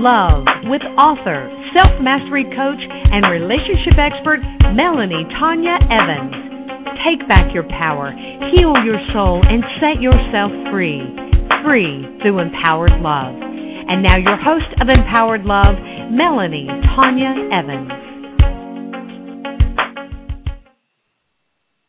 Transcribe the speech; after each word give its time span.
Love 0.00 0.48
with 0.64 0.80
author, 0.96 1.52
self 1.76 1.92
mastery 2.00 2.44
coach, 2.56 2.80
and 3.12 3.20
relationship 3.28 4.00
expert 4.00 4.40
Melanie 4.72 5.28
Tonia 5.36 5.76
Evans. 5.92 6.32
Take 7.04 7.28
back 7.28 7.52
your 7.52 7.68
power, 7.68 8.08
heal 8.48 8.72
your 8.80 8.96
soul, 9.12 9.44
and 9.44 9.60
set 9.76 10.00
yourself 10.00 10.48
free. 10.72 11.04
Free 11.60 12.08
through 12.22 12.40
empowered 12.40 12.96
love. 13.04 13.36
And 13.36 14.02
now, 14.02 14.16
your 14.16 14.40
host 14.40 14.72
of 14.80 14.88
Empowered 14.88 15.44
Love, 15.44 15.76
Melanie 16.08 16.68
Tonia 16.96 17.36
Evans. 17.52 17.92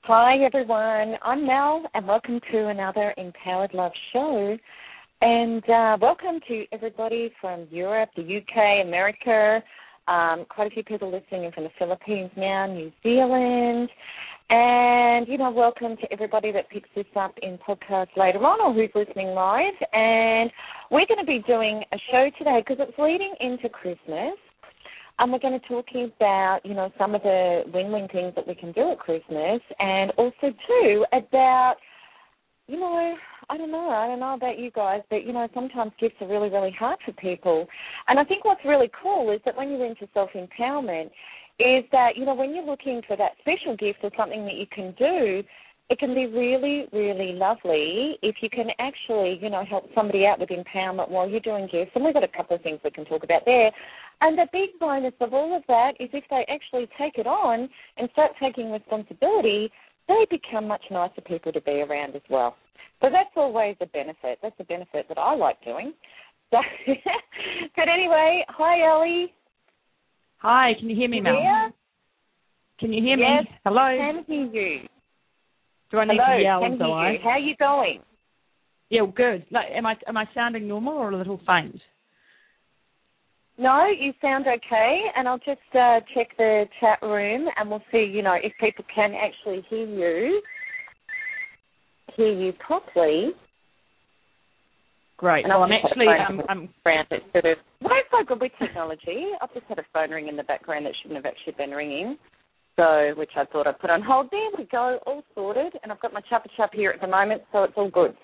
Hi, 0.03 0.35
everyone. 0.43 1.15
I'm 1.23 1.47
Mel, 1.47 1.83
and 1.93 2.05
welcome 2.05 2.41
to 2.51 2.67
another 2.67 3.13
Empowered 3.15 3.73
Love 3.73 3.93
show. 4.11 4.57
And 5.23 5.63
uh, 5.69 5.97
welcome 6.01 6.39
to 6.47 6.65
everybody 6.71 7.31
from 7.39 7.67
Europe, 7.69 8.09
the 8.15 8.23
UK, 8.23 8.83
America. 8.83 9.61
Um, 10.07 10.47
quite 10.49 10.65
a 10.65 10.69
few 10.71 10.83
people 10.83 11.11
listening 11.11 11.43
in 11.43 11.51
from 11.51 11.65
the 11.65 11.69
Philippines 11.77 12.31
now, 12.35 12.65
New 12.65 12.91
Zealand. 13.03 13.87
And, 14.49 15.27
you 15.27 15.37
know, 15.37 15.51
welcome 15.51 15.95
to 15.97 16.11
everybody 16.11 16.51
that 16.53 16.71
picks 16.71 16.89
this 16.95 17.05
up 17.15 17.35
in 17.43 17.59
podcast 17.59 18.07
later 18.17 18.39
on 18.39 18.61
or 18.61 18.73
who's 18.73 18.89
listening 18.95 19.35
live. 19.35 19.75
And 19.93 20.49
we're 20.89 21.05
going 21.05 21.19
to 21.19 21.25
be 21.25 21.43
doing 21.45 21.83
a 21.93 21.97
show 22.11 22.31
today 22.39 22.63
because 22.67 22.83
it's 22.83 22.97
leading 22.97 23.35
into 23.39 23.69
Christmas. 23.69 24.33
And 25.19 25.31
we're 25.31 25.37
going 25.37 25.59
to 25.59 25.67
talk 25.67 25.85
about, 25.93 26.61
you 26.63 26.73
know, 26.73 26.91
some 26.97 27.13
of 27.13 27.21
the 27.21 27.61
win-win 27.71 28.07
things 28.07 28.33
that 28.35 28.47
we 28.47 28.55
can 28.55 28.71
do 28.71 28.91
at 28.91 28.97
Christmas 28.97 29.61
and 29.77 30.09
also, 30.17 30.49
too, 30.67 31.05
about, 31.13 31.75
you 32.65 32.79
know, 32.79 33.15
I 33.51 33.57
don't 33.57 33.69
know. 33.69 33.89
I 33.89 34.07
don't 34.07 34.21
know 34.21 34.33
about 34.33 34.57
you 34.59 34.71
guys, 34.71 35.01
but 35.09 35.25
you 35.25 35.33
know, 35.33 35.45
sometimes 35.53 35.91
gifts 35.99 36.15
are 36.21 36.27
really, 36.27 36.49
really 36.49 36.71
hard 36.71 36.99
for 37.05 37.11
people. 37.11 37.67
And 38.07 38.17
I 38.17 38.23
think 38.23 38.45
what's 38.45 38.63
really 38.63 38.89
cool 39.03 39.29
is 39.29 39.41
that 39.43 39.57
when 39.57 39.69
you're 39.69 39.85
into 39.85 40.07
self 40.13 40.29
empowerment, 40.33 41.07
is 41.59 41.83
that 41.91 42.15
you 42.15 42.23
know 42.23 42.33
when 42.33 42.55
you're 42.55 42.65
looking 42.65 43.01
for 43.05 43.17
that 43.17 43.33
special 43.41 43.75
gift 43.75 43.99
or 44.03 44.11
something 44.15 44.45
that 44.45 44.55
you 44.55 44.65
can 44.71 44.95
do, 44.97 45.43
it 45.89 45.99
can 45.99 46.15
be 46.15 46.27
really, 46.27 46.85
really 46.93 47.33
lovely 47.33 48.17
if 48.21 48.37
you 48.41 48.49
can 48.49 48.67
actually, 48.79 49.37
you 49.41 49.49
know, 49.49 49.65
help 49.65 49.89
somebody 49.93 50.25
out 50.25 50.39
with 50.39 50.47
empowerment 50.47 51.09
while 51.09 51.29
you're 51.29 51.41
doing 51.41 51.67
gifts. 51.69 51.91
And 51.93 52.05
we've 52.05 52.13
got 52.13 52.23
a 52.23 52.29
couple 52.29 52.55
of 52.55 52.61
things 52.61 52.79
we 52.85 52.91
can 52.91 53.03
talk 53.03 53.25
about 53.25 53.41
there. 53.45 53.69
And 54.21 54.37
the 54.37 54.47
big 54.53 54.79
bonus 54.79 55.13
of 55.19 55.33
all 55.33 55.57
of 55.57 55.63
that 55.67 55.91
is 55.99 56.07
if 56.13 56.23
they 56.29 56.45
actually 56.47 56.87
take 56.97 57.17
it 57.17 57.27
on 57.27 57.67
and 57.97 58.09
start 58.13 58.31
taking 58.41 58.71
responsibility, 58.71 59.69
they 60.07 60.25
become 60.29 60.69
much 60.69 60.83
nicer 60.89 61.19
people 61.19 61.51
to 61.51 61.59
be 61.59 61.81
around 61.81 62.15
as 62.15 62.21
well. 62.29 62.55
So 63.01 63.09
that's 63.11 63.31
always 63.35 63.75
a 63.81 63.87
benefit. 63.87 64.39
That's 64.41 64.55
a 64.59 64.63
benefit 64.63 65.07
that 65.09 65.17
I 65.17 65.35
like 65.35 65.63
doing. 65.65 65.93
So, 66.51 66.59
but 67.75 67.89
anyway, 67.89 68.45
hi 68.49 68.87
Ellie. 68.87 69.33
Hi, 70.37 70.73
can 70.79 70.89
you 70.89 70.95
hear 70.95 71.09
me, 71.09 71.17
You 71.17 71.23
Mel? 71.23 71.41
there? 71.41 71.71
Can 72.79 72.93
you 72.93 73.03
hear 73.03 73.17
Yes, 73.17 73.43
me? 73.43 73.49
Hello. 73.63 73.95
Can 73.97 74.23
hear 74.27 74.45
you. 74.45 74.87
Do 75.91 75.99
I 75.99 76.05
need 76.05 76.19
Hello, 76.19 76.37
to 76.37 76.43
yell 76.43 76.61
can 76.61 76.77
hear 76.77 76.87
you. 77.11 77.19
How 77.23 77.29
are 77.31 77.39
you 77.39 77.55
going? 77.57 77.99
Yeah, 78.89 79.01
well, 79.01 79.13
good. 79.15 79.45
No, 79.51 79.59
am 79.59 79.85
I 79.85 79.95
am 80.07 80.17
I 80.17 80.27
sounding 80.33 80.67
normal 80.67 80.93
or 80.93 81.11
a 81.11 81.17
little 81.17 81.39
faint? 81.45 81.79
No, 83.57 83.85
you 83.87 84.13
sound 84.21 84.45
okay, 84.47 85.01
and 85.15 85.27
I'll 85.27 85.37
just 85.37 85.59
uh, 85.75 85.99
check 86.15 86.35
the 86.37 86.65
chat 86.79 86.99
room, 87.01 87.47
and 87.57 87.69
we'll 87.69 87.83
see. 87.91 88.03
You 88.03 88.21
know, 88.21 88.33
if 88.41 88.53
people 88.59 88.83
can 88.93 89.13
actually 89.13 89.63
hear 89.69 89.85
you, 89.85 90.41
hear 92.15 92.31
you 92.31 92.53
properly. 92.53 93.31
Great. 95.17 95.45
And 95.45 95.53
well, 95.53 95.63
I'm 95.63 95.71
actually 95.71 96.07
um, 96.07 96.41
I'm 96.49 96.69
Brand 96.83 97.07
it 97.11 97.21
sort 97.31 97.45
of. 97.45 97.57
Well, 97.81 97.93
it's 97.95 98.09
so 98.11 98.25
good 98.25 98.41
with 98.41 98.51
technology. 98.59 99.27
I've 99.41 99.53
just 99.53 99.65
had 99.67 99.77
a 99.77 99.85
phone 99.93 100.09
ring 100.09 100.27
in 100.27 100.35
the 100.35 100.43
background 100.43 100.85
that 100.87 100.93
shouldn't 101.01 101.23
have 101.23 101.31
actually 101.31 101.53
been 101.57 101.71
ringing. 101.71 102.17
So, 102.75 103.13
which 103.17 103.31
I 103.35 103.45
thought 103.45 103.67
I'd 103.67 103.79
put 103.79 103.89
on 103.89 104.01
hold. 104.01 104.29
There 104.31 104.49
we 104.57 104.65
go, 104.71 104.97
all 105.05 105.23
sorted. 105.35 105.73
And 105.83 105.91
I've 105.91 106.01
got 106.01 106.13
my 106.13 106.21
chopper 106.21 106.49
chop 106.57 106.71
here 106.73 106.89
at 106.89 107.01
the 107.01 107.07
moment, 107.07 107.43
so 107.51 107.63
it's 107.63 107.73
all 107.75 107.89
good. 107.89 108.15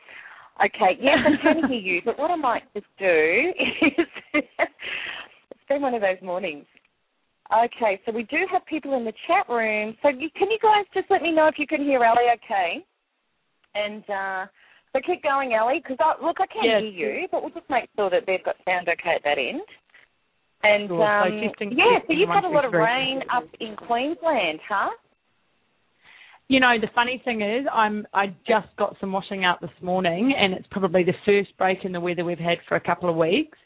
Okay, 0.58 0.98
yes, 1.00 1.18
I 1.22 1.54
can 1.54 1.70
hear 1.70 1.78
you. 1.78 2.02
But 2.04 2.18
what 2.18 2.32
I 2.32 2.36
might 2.36 2.64
just 2.74 2.88
do 2.98 3.06
is, 3.06 4.08
it's 4.34 5.68
been 5.70 5.82
one 5.82 5.94
of 5.94 6.02
those 6.02 6.18
mornings. 6.24 6.66
Okay, 7.54 8.02
so 8.06 8.12
we 8.12 8.24
do 8.24 8.38
have 8.52 8.66
people 8.66 8.98
in 8.98 9.06
the 9.06 9.14
chat 9.28 9.48
room. 9.48 9.96
So 10.02 10.10
you, 10.10 10.30
can 10.36 10.50
you 10.50 10.58
guys 10.62 10.86
just 10.94 11.12
let 11.12 11.22
me 11.22 11.32
know 11.32 11.48
if 11.48 11.56
you 11.58 11.68
can 11.68 11.82
hear 11.82 12.04
Ellie 12.04 12.34
okay? 12.44 12.84
And 13.76 14.04
uh, 14.10 14.46
so 14.94 15.00
keep 15.06 15.24
going, 15.24 15.54
Ellie, 15.54 15.82
because 15.84 15.98
I, 16.00 16.24
look, 16.24 16.38
I 16.40 16.48
can 16.48 16.64
Yes. 16.64 16.82
hear 16.82 17.14
you, 17.22 17.28
but 17.32 17.42
we'll 17.42 17.52
just 17.52 17.70
make 17.70 17.90
sure 17.96 18.10
that 18.10 18.24
they've 18.26 18.44
got 18.44 18.56
sound 18.66 18.88
okay 18.90 19.16
at 19.16 19.24
that 19.24 19.38
end. 19.38 19.62
And 20.64 20.90
Sure, 20.90 21.00
so 21.00 21.26
um, 21.28 21.42
testing- 21.42 21.72
yeah, 21.78 22.00
so 22.08 22.14
you've 22.14 22.30
had 22.30 22.44
a 22.44 22.50
lot 22.50 22.66
of 22.66 22.74
rain 22.74 23.22
up 23.34 23.46
in 23.60 23.76
Queensland, 23.76 24.60
huh? 24.68 24.90
You 26.50 26.62
know, 26.62 26.76
the 26.80 26.88
funny 26.96 27.22
thing 27.26 27.42
is, 27.42 27.66
I'm 27.72 28.08
I 28.14 28.28
just 28.48 28.68
got 28.78 28.96
some 29.02 29.12
washing 29.12 29.44
out 29.44 29.60
this 29.60 29.70
morning, 29.82 30.34
and 30.38 30.54
it's 30.54 30.66
probably 30.72 31.04
the 31.04 31.14
first 31.26 31.56
break 31.58 31.84
in 31.84 31.92
the 31.92 32.00
weather 32.00 32.24
we've 32.24 32.40
had 32.40 32.58
for 32.68 32.76
a 32.76 32.80
couple 32.80 33.10
of 33.10 33.18
weeks. 33.18 33.58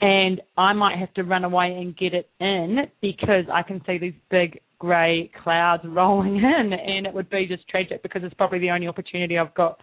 And 0.00 0.40
I 0.56 0.72
might 0.72 0.96
have 0.98 1.12
to 1.14 1.24
run 1.24 1.44
away 1.44 1.76
and 1.76 1.94
get 1.94 2.14
it 2.14 2.30
in 2.40 2.86
because 3.02 3.44
I 3.52 3.62
can 3.62 3.82
see 3.84 3.98
these 3.98 4.14
big 4.30 4.60
grey 4.80 5.30
clouds 5.44 5.84
rolling 5.86 6.36
in, 6.58 6.72
and 6.72 7.06
it 7.06 7.14
would 7.14 7.30
be 7.30 7.46
just 7.46 7.68
tragic 7.68 8.02
because 8.02 8.22
it's 8.24 8.34
probably 8.34 8.58
the 8.58 8.70
only 8.70 8.88
opportunity 8.88 9.38
I've 9.38 9.54
got 9.54 9.78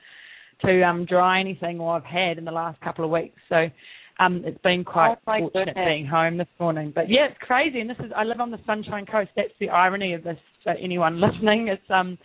to 0.66 0.82
um 0.82 1.06
dry 1.06 1.40
anything 1.40 1.80
or 1.80 1.96
I've 1.96 2.04
had 2.04 2.38
in 2.38 2.44
the 2.44 2.52
last 2.52 2.82
couple 2.82 3.06
of 3.06 3.12
weeks. 3.12 3.40
So 3.48 3.68
um 4.20 4.42
it's 4.44 4.62
been 4.64 4.84
quite 4.84 5.16
Oh, 5.28 5.38
fortunate 5.40 5.68
goodness. 5.76 5.86
being 5.86 6.06
home 6.08 6.38
this 6.38 6.48
morning. 6.60 6.92
But 6.94 7.10
yeah, 7.10 7.28
it's 7.30 7.38
crazy 7.40 7.80
and 7.80 7.90
this 7.90 7.98
is 8.00 8.12
I 8.16 8.24
live 8.24 8.42
on 8.42 8.50
the 8.52 8.58
Sunshine 8.66 9.06
Coast. 9.06 9.30
That's 9.36 9.54
the 9.60 9.70
irony 9.70 10.14
of 10.16 10.24
this 10.24 10.40
for 10.64 10.72
anyone 10.74 11.22
listening. 11.26 11.68
It's 11.68 11.90
um 11.92 12.18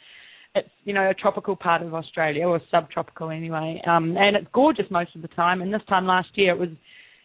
it's 0.54 0.69
you 0.84 0.94
know 0.94 1.10
a 1.10 1.15
tropical 1.15 1.54
part 1.56 1.83
of 1.83 1.93
Australia 1.94 2.47
or 2.47 2.59
subtropical 2.71 3.28
anyway. 3.31 3.83
Um 3.87 4.16
and 4.16 4.34
it's 4.34 4.49
gorgeous 4.54 4.87
most 4.91 5.15
of 5.15 5.21
the 5.21 5.28
time 5.28 5.60
and 5.60 5.72
this 5.72 5.84
time 5.91 6.06
last 6.06 6.31
year 6.37 6.53
it 6.54 6.59
was 6.59 6.71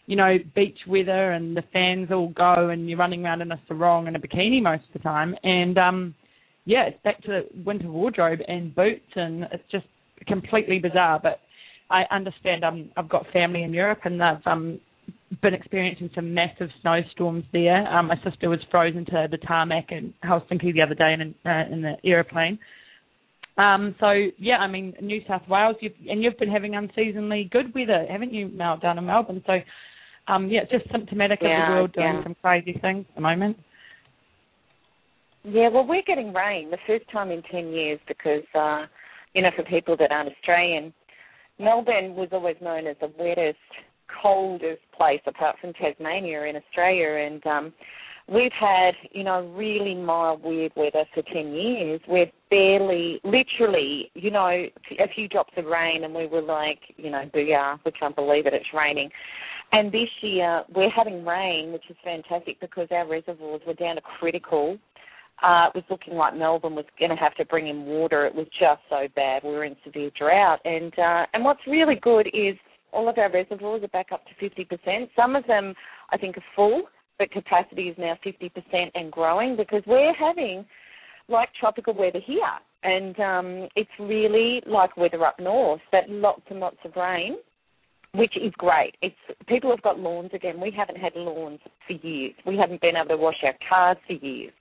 you 0.08 0.16
know, 0.16 0.38
beach 0.56 0.80
weather 0.88 1.34
and 1.34 1.56
the 1.56 1.64
fans 1.74 2.10
all 2.12 2.30
go 2.30 2.70
and 2.70 2.90
you're 2.90 2.98
running 2.98 3.26
around 3.26 3.42
in 3.42 3.52
a 3.52 3.62
sarong 3.68 4.08
and 4.08 4.16
a 4.16 4.20
bikini 4.20 4.62
most 4.64 4.84
of 4.88 4.94
the 4.94 5.00
time. 5.00 5.36
And 5.44 5.78
um 5.78 6.16
yeah, 6.66 6.86
it's 6.88 7.04
back 7.04 7.22
to 7.24 7.28
the 7.28 7.64
winter 7.64 7.90
wardrobe 7.90 8.40
and 8.48 8.74
boots 8.74 9.12
and 9.16 9.44
it's 9.52 9.64
just 9.72 9.86
completely 10.28 10.80
bizarre. 10.80 11.20
But 11.22 11.42
I 11.92 12.04
understand 12.10 12.64
um 12.64 12.90
I've 12.98 13.10
got 13.10 13.26
family 13.34 13.64
in 13.64 13.74
Europe 13.74 14.00
and 14.06 14.20
they've 14.20 14.48
um 14.48 14.80
been 15.42 15.54
experiencing 15.54 16.10
some 16.16 16.34
massive 16.34 16.70
snowstorms 16.82 17.44
there. 17.52 17.86
Um 17.88 18.08
my 18.08 18.16
sister 18.24 18.50
was 18.50 18.60
frozen 18.72 19.06
to 19.08 19.28
the 19.30 19.38
tarmac 19.38 19.92
in 19.92 20.14
Helsinki 20.24 20.74
the 20.74 20.82
other 20.82 20.96
day 20.96 21.14
in 21.14 21.36
uh, 21.46 21.66
in 21.72 21.82
the 21.82 21.96
aeroplane. 22.06 22.58
Um, 23.58 23.96
so 24.00 24.12
yeah, 24.38 24.58
I 24.60 24.68
mean 24.68 24.94
New 25.02 25.20
South 25.28 25.42
Wales, 25.50 25.76
you've, 25.82 25.94
and 26.08 26.24
you've 26.24 26.38
been 26.38 26.52
having 26.52 26.74
unseasonally 26.74 27.50
good 27.50 27.74
weather, 27.74 28.06
haven't 28.10 28.32
you, 28.34 28.50
Mel, 28.50 28.78
down 28.78 29.00
in 29.00 29.06
Melbourne? 29.06 29.44
So 29.48 29.58
um, 30.28 30.50
yeah, 30.50 30.62
just 30.70 30.90
symptomatic 30.92 31.40
of 31.42 31.46
the 31.46 31.74
world 31.74 31.94
doing 31.94 32.16
yeah. 32.16 32.24
some 32.24 32.36
crazy 32.42 32.78
things 32.82 33.06
at 33.10 33.16
the 33.16 33.22
moment. 33.22 33.58
Yeah, 35.44 35.70
well, 35.70 35.88
we're 35.88 36.04
getting 36.06 36.34
rain 36.34 36.72
the 36.72 36.78
first 36.86 37.10
time 37.10 37.32
in 37.32 37.42
10 37.44 37.70
years 37.70 38.00
because, 38.08 38.44
uh, 38.54 38.86
you 39.34 39.42
know, 39.42 39.50
for 39.56 39.64
people 39.64 39.96
that 39.98 40.12
aren't 40.12 40.30
Australian, 40.30 40.94
Melbourne 41.58 42.16
was 42.16 42.30
always 42.34 42.58
known 42.62 42.86
as 42.86 42.98
the 43.00 43.12
wettest, 43.18 43.56
coldest 44.22 44.82
place 44.96 45.22
apart 45.26 45.56
from 45.62 45.72
Tasmania 45.74 46.44
in 46.44 46.58
Australia. 46.58 47.26
And 47.26 47.48
um, 47.48 47.74
we've 48.28 48.52
had, 48.60 48.92
you 49.14 49.24
know, 49.24 49.48
really 49.56 49.96
mild, 49.96 50.44
weird 50.44 50.74
weather 50.76 51.06
for 51.14 51.24
10 51.24 51.54
years. 51.54 52.02
We're 52.10 52.32
barely, 52.50 53.22
literally, 53.24 54.12
you 54.16 54.32
know, 54.32 54.50
a 54.50 55.08
few 55.16 55.30
drops 55.30 55.54
of 55.56 55.66
rain 55.66 56.04
and 56.04 56.14
we 56.14 56.28
were 56.28 56.42
like, 56.42 56.80
you 56.98 57.10
know, 57.10 57.24
booyah, 57.34 57.80
we 57.86 57.92
can't 57.94 58.16
believe 58.16 58.48
it, 58.48 58.54
it's 58.54 58.74
raining. 58.74 59.10
And 59.72 59.92
this 59.92 60.10
year 60.22 60.64
we're 60.74 60.90
having 60.90 61.26
rain, 61.26 61.72
which 61.74 61.84
is 61.90 61.98
fantastic 62.04 62.60
because 62.60 62.88
our 62.92 63.08
reservoirs 63.08 63.62
were 63.68 63.74
down 63.74 63.96
to 63.96 64.02
critical. 64.20 64.78
Uh, 65.44 65.68
it 65.68 65.76
was 65.76 65.84
looking 65.90 66.16
like 66.16 66.36
Melbourne 66.36 66.74
was 66.74 66.86
going 66.98 67.12
to 67.12 67.16
have 67.18 67.36
to 67.36 67.46
bring 67.46 67.68
in 67.68 67.86
water. 67.86 68.26
It 68.26 68.34
was 68.34 68.48
just 68.60 68.82
so 68.90 69.08
bad. 69.16 69.44
We 69.44 69.52
were 69.52 69.66
in 69.66 69.76
severe 69.84 70.10
drought. 70.18 70.60
And 70.66 70.94
uh, 70.98 71.26
and 71.34 71.44
what's 71.44 71.60
really 71.68 71.96
good 72.02 72.28
is 72.28 72.58
all 72.92 73.08
of 73.08 73.18
our 73.18 73.32
reservoirs 73.32 73.84
are 73.84 73.88
back 73.90 74.08
up 74.12 74.24
to 74.26 74.50
50%. 74.50 75.10
Some 75.16 75.36
of 75.36 75.46
them, 75.46 75.76
I 76.12 76.18
think, 76.18 76.38
are 76.38 76.44
full. 76.56 76.84
but 77.20 77.32
capacity 77.32 77.90
is 77.90 77.98
now 77.98 78.18
50% 78.26 78.52
and 78.96 79.12
growing 79.12 79.56
because 79.56 79.84
we're 79.86 80.14
having 80.14 80.66
like 81.30 81.50
tropical 81.60 81.94
weather 81.94 82.22
here. 82.26 82.42
And 82.84 83.20
um, 83.20 83.70
it's 83.76 83.90
really 84.00 84.62
like 84.66 84.96
weather 84.98 85.26
up 85.26 85.40
north, 85.40 85.82
that 85.92 86.10
lots 86.10 86.44
and 86.50 86.60
lots 86.60 86.78
of 86.86 86.96
rain, 86.96 87.38
which 88.14 88.36
is 88.38 88.52
great. 88.58 88.96
It's 89.02 89.16
people 89.48 89.70
have 89.70 89.82
got 89.82 90.00
lawns 90.00 90.32
again. 90.34 90.60
We 90.60 90.72
haven't 90.76 90.98
had 90.98 91.14
lawns 91.16 91.60
for 91.88 91.94
years. 91.94 92.34
We 92.46 92.58
haven't 92.58 92.82
been 92.82 92.96
able 92.96 93.10
to 93.10 93.18
wash 93.18 93.44
our 93.44 93.56
cars 93.68 93.98
for 94.08 94.14
years. 94.14 94.54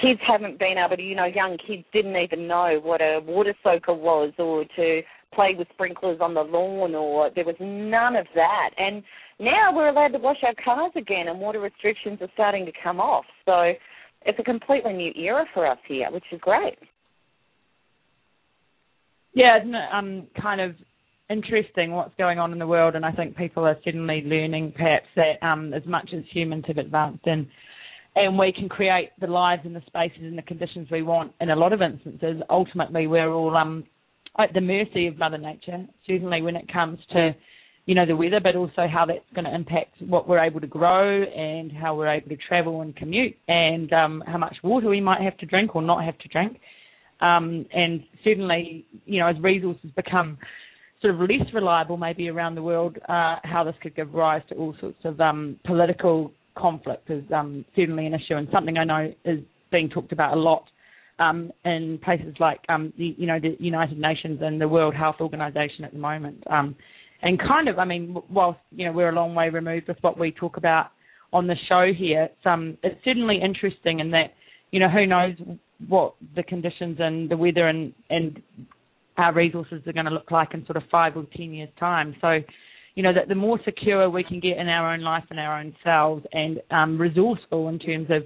Kids 0.00 0.20
haven't 0.26 0.58
been 0.58 0.76
able 0.78 0.96
to, 0.96 1.02
you 1.02 1.14
know, 1.14 1.26
young 1.26 1.58
kids 1.66 1.84
didn't 1.92 2.16
even 2.16 2.46
know 2.46 2.80
what 2.82 3.02
a 3.02 3.20
water 3.22 3.54
soaker 3.62 3.92
was 3.92 4.32
or 4.38 4.64
to 4.76 5.02
play 5.34 5.54
with 5.56 5.68
sprinklers 5.74 6.18
on 6.20 6.34
the 6.34 6.42
lawn 6.42 6.94
or 6.94 7.30
there 7.34 7.44
was 7.44 7.56
none 7.60 8.16
of 8.16 8.26
that. 8.34 8.70
And 8.78 9.02
now 9.38 9.74
we're 9.74 9.88
allowed 9.88 10.12
to 10.12 10.18
wash 10.18 10.42
our 10.42 10.54
cars 10.64 10.92
again 10.96 11.28
and 11.28 11.38
water 11.38 11.60
restrictions 11.60 12.18
are 12.22 12.30
starting 12.34 12.64
to 12.66 12.72
come 12.82 13.00
off. 13.00 13.24
So 13.44 13.72
it's 14.24 14.38
a 14.38 14.42
completely 14.42 14.92
new 14.94 15.12
era 15.16 15.44
for 15.52 15.66
us 15.66 15.78
here, 15.86 16.10
which 16.10 16.24
is 16.32 16.40
great. 16.40 16.78
Yeah, 19.32 19.58
um, 19.92 20.26
kind 20.40 20.60
of 20.60 20.74
interesting 21.30 21.92
what's 21.92 22.14
going 22.18 22.38
on 22.38 22.52
in 22.52 22.58
the 22.58 22.66
world? 22.66 22.96
And 22.96 23.06
I 23.06 23.12
think 23.12 23.36
people 23.36 23.64
are 23.64 23.76
suddenly 23.84 24.22
learning 24.26 24.74
perhaps 24.76 25.06
that 25.16 25.42
um, 25.46 25.72
as 25.72 25.86
much 25.86 26.10
as 26.14 26.24
humans 26.32 26.64
have 26.66 26.78
advanced 26.78 27.26
and 27.26 27.46
and 28.16 28.36
we 28.36 28.52
can 28.52 28.68
create 28.68 29.10
the 29.20 29.28
lives 29.28 29.62
and 29.64 29.74
the 29.74 29.82
spaces 29.86 30.22
and 30.22 30.36
the 30.36 30.42
conditions 30.42 30.88
we 30.90 31.00
want 31.00 31.32
in 31.40 31.48
a 31.50 31.54
lot 31.54 31.72
of 31.72 31.80
instances, 31.80 32.42
ultimately 32.50 33.06
we're 33.06 33.32
all 33.32 33.56
um, 33.56 33.84
at 34.36 34.52
the 34.52 34.60
mercy 34.60 35.06
of 35.06 35.16
Mother 35.16 35.38
Nature, 35.38 35.86
certainly 36.08 36.42
when 36.42 36.56
it 36.56 36.70
comes 36.72 36.98
to 37.12 37.30
you 37.86 37.94
know 37.94 38.06
the 38.06 38.16
weather, 38.16 38.40
but 38.42 38.56
also 38.56 38.86
how 38.92 39.06
that's 39.06 39.20
going 39.34 39.44
to 39.44 39.54
impact 39.54 39.94
what 40.00 40.28
we're 40.28 40.44
able 40.44 40.60
to 40.60 40.66
grow 40.66 41.22
and 41.22 41.72
how 41.72 41.96
we're 41.96 42.12
able 42.12 42.28
to 42.28 42.36
travel 42.48 42.82
and 42.82 42.94
commute, 42.96 43.36
and 43.48 43.92
um, 43.92 44.22
how 44.26 44.38
much 44.38 44.56
water 44.62 44.88
we 44.88 45.00
might 45.00 45.22
have 45.22 45.36
to 45.38 45.46
drink 45.46 45.74
or 45.74 45.82
not 45.82 46.04
have 46.04 46.18
to 46.18 46.28
drink. 46.28 46.58
Um, 47.20 47.66
and 47.72 48.02
certainly, 48.24 48.86
you 49.04 49.20
know, 49.20 49.28
as 49.28 49.36
resources 49.40 49.90
become 49.94 50.38
sort 51.02 51.14
of 51.14 51.20
less 51.20 51.52
reliable, 51.54 51.96
maybe 51.96 52.28
around 52.28 52.54
the 52.54 52.62
world, 52.62 52.98
uh, 53.08 53.36
how 53.42 53.62
this 53.64 53.74
could 53.82 53.96
give 53.96 54.12
rise 54.12 54.42
to 54.48 54.54
all 54.56 54.74
sorts 54.80 54.98
of 55.04 55.20
um, 55.20 55.58
political 55.64 56.32
conflict 56.56 57.10
is 57.10 57.24
um, 57.34 57.64
certainly 57.74 58.06
an 58.06 58.14
issue, 58.14 58.36
and 58.36 58.48
something 58.52 58.76
I 58.76 58.84
know 58.84 59.12
is 59.24 59.40
being 59.70 59.88
talked 59.88 60.12
about 60.12 60.36
a 60.36 60.40
lot 60.40 60.64
um, 61.18 61.52
in 61.64 61.98
places 62.02 62.34
like 62.40 62.60
um, 62.68 62.92
the, 62.98 63.14
you 63.16 63.26
know 63.26 63.38
the 63.40 63.56
United 63.58 63.98
Nations 63.98 64.40
and 64.42 64.60
the 64.60 64.68
World 64.68 64.94
Health 64.94 65.16
Organization 65.20 65.84
at 65.84 65.92
the 65.92 65.98
moment. 65.98 66.42
Um, 66.50 66.74
and 67.22 67.38
kind 67.38 67.68
of, 67.68 67.78
I 67.78 67.84
mean, 67.84 68.16
whilst 68.30 68.60
you 68.70 68.86
know 68.86 68.92
we're 68.92 69.10
a 69.10 69.14
long 69.14 69.34
way 69.34 69.50
removed 69.50 69.88
with 69.88 69.98
what 70.00 70.18
we 70.18 70.32
talk 70.32 70.56
about 70.56 70.88
on 71.32 71.46
the 71.46 71.56
show 71.68 71.92
here, 71.96 72.24
it's 72.24 72.46
um, 72.46 72.78
it's 72.82 73.02
certainly 73.04 73.40
interesting 73.42 74.00
in 74.00 74.10
that 74.10 74.32
you 74.70 74.80
know 74.80 74.88
who 74.88 75.06
knows 75.06 75.34
what 75.88 76.14
the 76.36 76.42
conditions 76.42 76.96
and 76.98 77.30
the 77.30 77.36
weather 77.36 77.68
and 77.68 77.92
and 78.08 78.42
our 79.20 79.32
resources 79.34 79.82
are 79.86 79.92
going 79.92 80.06
to 80.06 80.12
look 80.12 80.30
like 80.30 80.54
in 80.54 80.64
sort 80.66 80.76
of 80.76 80.82
five 80.90 81.16
or 81.16 81.26
ten 81.36 81.52
years 81.52 81.68
time. 81.78 82.14
So, 82.20 82.38
you 82.94 83.02
know, 83.02 83.12
that 83.12 83.28
the 83.28 83.34
more 83.34 83.60
secure 83.64 84.08
we 84.10 84.24
can 84.24 84.40
get 84.40 84.56
in 84.58 84.68
our 84.68 84.92
own 84.92 85.00
life 85.00 85.24
and 85.30 85.38
our 85.38 85.60
own 85.60 85.74
selves, 85.84 86.24
and 86.32 86.60
um, 86.70 87.00
resourceful 87.00 87.68
in 87.68 87.78
terms 87.78 88.08
of 88.10 88.22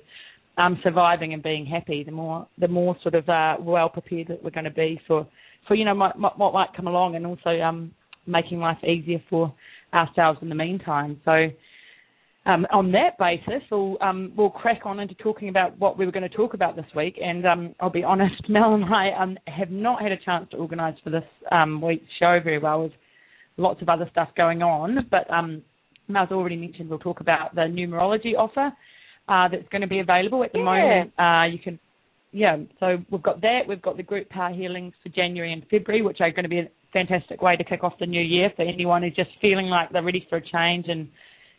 um, 0.56 0.78
surviving 0.82 1.34
and 1.34 1.42
being 1.42 1.66
happy, 1.66 2.04
the 2.04 2.12
more 2.12 2.46
the 2.58 2.68
more 2.68 2.96
sort 3.02 3.14
of 3.14 3.28
uh, 3.28 3.56
well 3.60 3.88
prepared 3.88 4.28
that 4.28 4.42
we're 4.42 4.50
going 4.50 4.64
to 4.64 4.70
be 4.70 5.00
for 5.06 5.26
for 5.66 5.74
you 5.74 5.84
know 5.84 5.94
what, 5.94 6.38
what 6.38 6.52
might 6.52 6.74
come 6.76 6.86
along, 6.86 7.16
and 7.16 7.26
also 7.26 7.50
um, 7.60 7.92
making 8.26 8.60
life 8.60 8.78
easier 8.84 9.22
for 9.28 9.52
ourselves 9.92 10.38
in 10.42 10.48
the 10.48 10.54
meantime. 10.54 11.20
So. 11.24 11.48
Um, 12.46 12.66
on 12.70 12.92
that 12.92 13.16
basis, 13.18 13.62
we'll, 13.70 13.96
um, 14.02 14.32
we'll 14.36 14.50
crack 14.50 14.82
on 14.84 15.00
into 15.00 15.14
talking 15.14 15.48
about 15.48 15.78
what 15.78 15.96
we 15.96 16.04
were 16.04 16.12
going 16.12 16.28
to 16.28 16.36
talk 16.36 16.52
about 16.52 16.76
this 16.76 16.84
week. 16.94 17.18
And 17.22 17.46
um, 17.46 17.74
I'll 17.80 17.88
be 17.90 18.04
honest, 18.04 18.34
Mel 18.48 18.74
and 18.74 18.84
I 18.84 19.10
um, 19.18 19.38
have 19.46 19.70
not 19.70 20.02
had 20.02 20.12
a 20.12 20.18
chance 20.18 20.48
to 20.50 20.58
organise 20.58 20.96
for 21.02 21.10
this 21.10 21.24
um, 21.50 21.80
week's 21.80 22.04
show 22.18 22.38
very 22.44 22.58
well. 22.58 22.82
With 22.84 22.92
lots 23.56 23.80
of 23.82 23.88
other 23.88 24.08
stuff 24.10 24.28
going 24.36 24.62
on, 24.62 25.06
but 25.10 25.30
um, 25.32 25.62
Mel's 26.08 26.30
already 26.30 26.56
mentioned 26.56 26.90
we'll 26.90 26.98
talk 26.98 27.20
about 27.20 27.54
the 27.54 27.62
numerology 27.62 28.36
offer 28.36 28.72
uh, 29.28 29.48
that's 29.48 29.68
going 29.70 29.82
to 29.82 29.86
be 29.86 30.00
available 30.00 30.44
at 30.44 30.52
the 30.52 30.58
yeah. 30.58 30.64
moment. 30.64 31.12
Uh, 31.18 31.44
you 31.50 31.58
can, 31.58 31.78
yeah. 32.32 32.56
So 32.80 32.98
we've 33.10 33.22
got 33.22 33.40
that. 33.40 33.60
We've 33.68 33.80
got 33.80 33.96
the 33.96 34.02
group 34.02 34.28
power 34.28 34.52
healings 34.52 34.92
for 35.02 35.08
January 35.10 35.52
and 35.52 35.62
February, 35.70 36.02
which 36.02 36.18
are 36.20 36.30
going 36.30 36.42
to 36.44 36.48
be 36.48 36.58
a 36.58 36.68
fantastic 36.92 37.40
way 37.40 37.56
to 37.56 37.64
kick 37.64 37.84
off 37.84 37.94
the 37.98 38.06
new 38.06 38.20
year 38.20 38.50
for 38.54 38.62
anyone 38.62 39.02
who's 39.02 39.16
just 39.16 39.30
feeling 39.40 39.66
like 39.66 39.90
they're 39.92 40.02
ready 40.02 40.26
for 40.28 40.36
a 40.36 40.42
change 40.42 40.86
and 40.88 41.08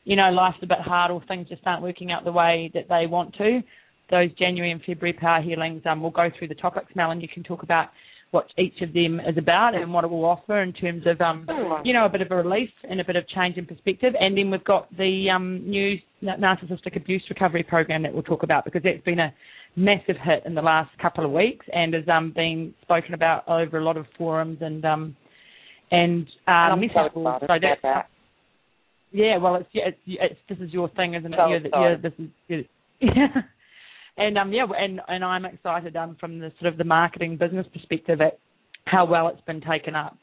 you 0.05 0.15
know 0.15 0.29
life's 0.29 0.57
a 0.61 0.67
bit 0.67 0.79
hard 0.79 1.11
or 1.11 1.21
things 1.27 1.49
just 1.49 1.61
aren't 1.65 1.83
working 1.83 2.11
out 2.11 2.23
the 2.23 2.31
way 2.31 2.71
that 2.73 2.87
they 2.87 3.05
want 3.05 3.35
to. 3.35 3.61
Those 4.09 4.31
January 4.37 4.71
and 4.71 4.81
February 4.81 5.13
power 5.13 5.41
healings, 5.41 5.81
um, 5.85 6.01
we'll 6.01 6.11
go 6.11 6.29
through 6.37 6.47
the 6.47 6.55
topics, 6.55 6.95
Mel, 6.95 7.11
and 7.11 7.21
you 7.21 7.27
can 7.27 7.43
talk 7.43 7.63
about 7.63 7.89
what 8.31 8.47
each 8.57 8.81
of 8.81 8.93
them 8.93 9.19
is 9.19 9.37
about 9.37 9.75
and 9.75 9.93
what 9.93 10.03
it 10.03 10.09
will 10.09 10.25
offer 10.25 10.61
in 10.61 10.73
terms 10.73 11.03
of 11.07 11.19
um, 11.21 11.47
you 11.83 11.93
know 11.93 12.05
a 12.05 12.09
bit 12.09 12.21
of 12.21 12.29
a 12.31 12.35
relief 12.35 12.69
and 12.89 12.99
a 12.99 13.05
bit 13.05 13.15
of 13.15 13.27
change 13.29 13.57
in 13.57 13.65
perspective. 13.65 14.13
And 14.19 14.37
then 14.37 14.51
we've 14.51 14.63
got 14.63 14.95
the 14.95 15.27
um, 15.33 15.67
new 15.67 15.95
narcissistic 16.21 16.95
abuse 16.95 17.23
recovery 17.29 17.63
program 17.63 18.03
that 18.03 18.13
we'll 18.13 18.23
talk 18.23 18.43
about 18.43 18.65
because 18.65 18.83
that's 18.83 19.03
been 19.03 19.19
a 19.19 19.33
massive 19.75 20.17
hit 20.23 20.43
in 20.45 20.55
the 20.55 20.61
last 20.61 20.89
couple 21.01 21.25
of 21.25 21.31
weeks 21.31 21.65
and 21.73 21.95
is 21.95 22.07
um, 22.11 22.33
being 22.35 22.73
spoken 22.81 23.13
about 23.13 23.47
over 23.47 23.77
a 23.77 23.83
lot 23.83 23.97
of 23.97 24.05
forums 24.17 24.57
and 24.61 24.83
um, 24.85 25.15
and 25.91 26.27
uh, 26.47 26.75
message 26.75 27.13
boards. 27.13 27.45
So 27.47 27.53
that's 27.61 27.81
that. 27.83 28.09
Yeah, 29.11 29.37
well, 29.37 29.55
it's, 29.55 29.69
yeah, 29.73 29.83
it's, 29.87 29.97
it's 30.05 30.39
this 30.49 30.57
is 30.59 30.73
your 30.73 30.89
thing, 30.89 31.13
isn't 31.13 31.33
it? 31.33 31.39
You're, 31.49 31.81
you're, 31.81 31.97
this 31.97 32.13
is 32.49 32.65
yeah. 32.99 33.27
And 34.17 34.37
um, 34.37 34.53
yeah, 34.53 34.65
and 34.77 35.01
and 35.07 35.23
I'm 35.23 35.45
excited 35.45 35.95
um 35.95 36.15
from 36.19 36.39
the 36.39 36.51
sort 36.59 36.71
of 36.71 36.77
the 36.77 36.83
marketing 36.83 37.37
business 37.37 37.67
perspective 37.73 38.21
at 38.21 38.39
how 38.85 39.05
well 39.05 39.27
it's 39.27 39.41
been 39.41 39.61
taken 39.61 39.95
up, 39.95 40.17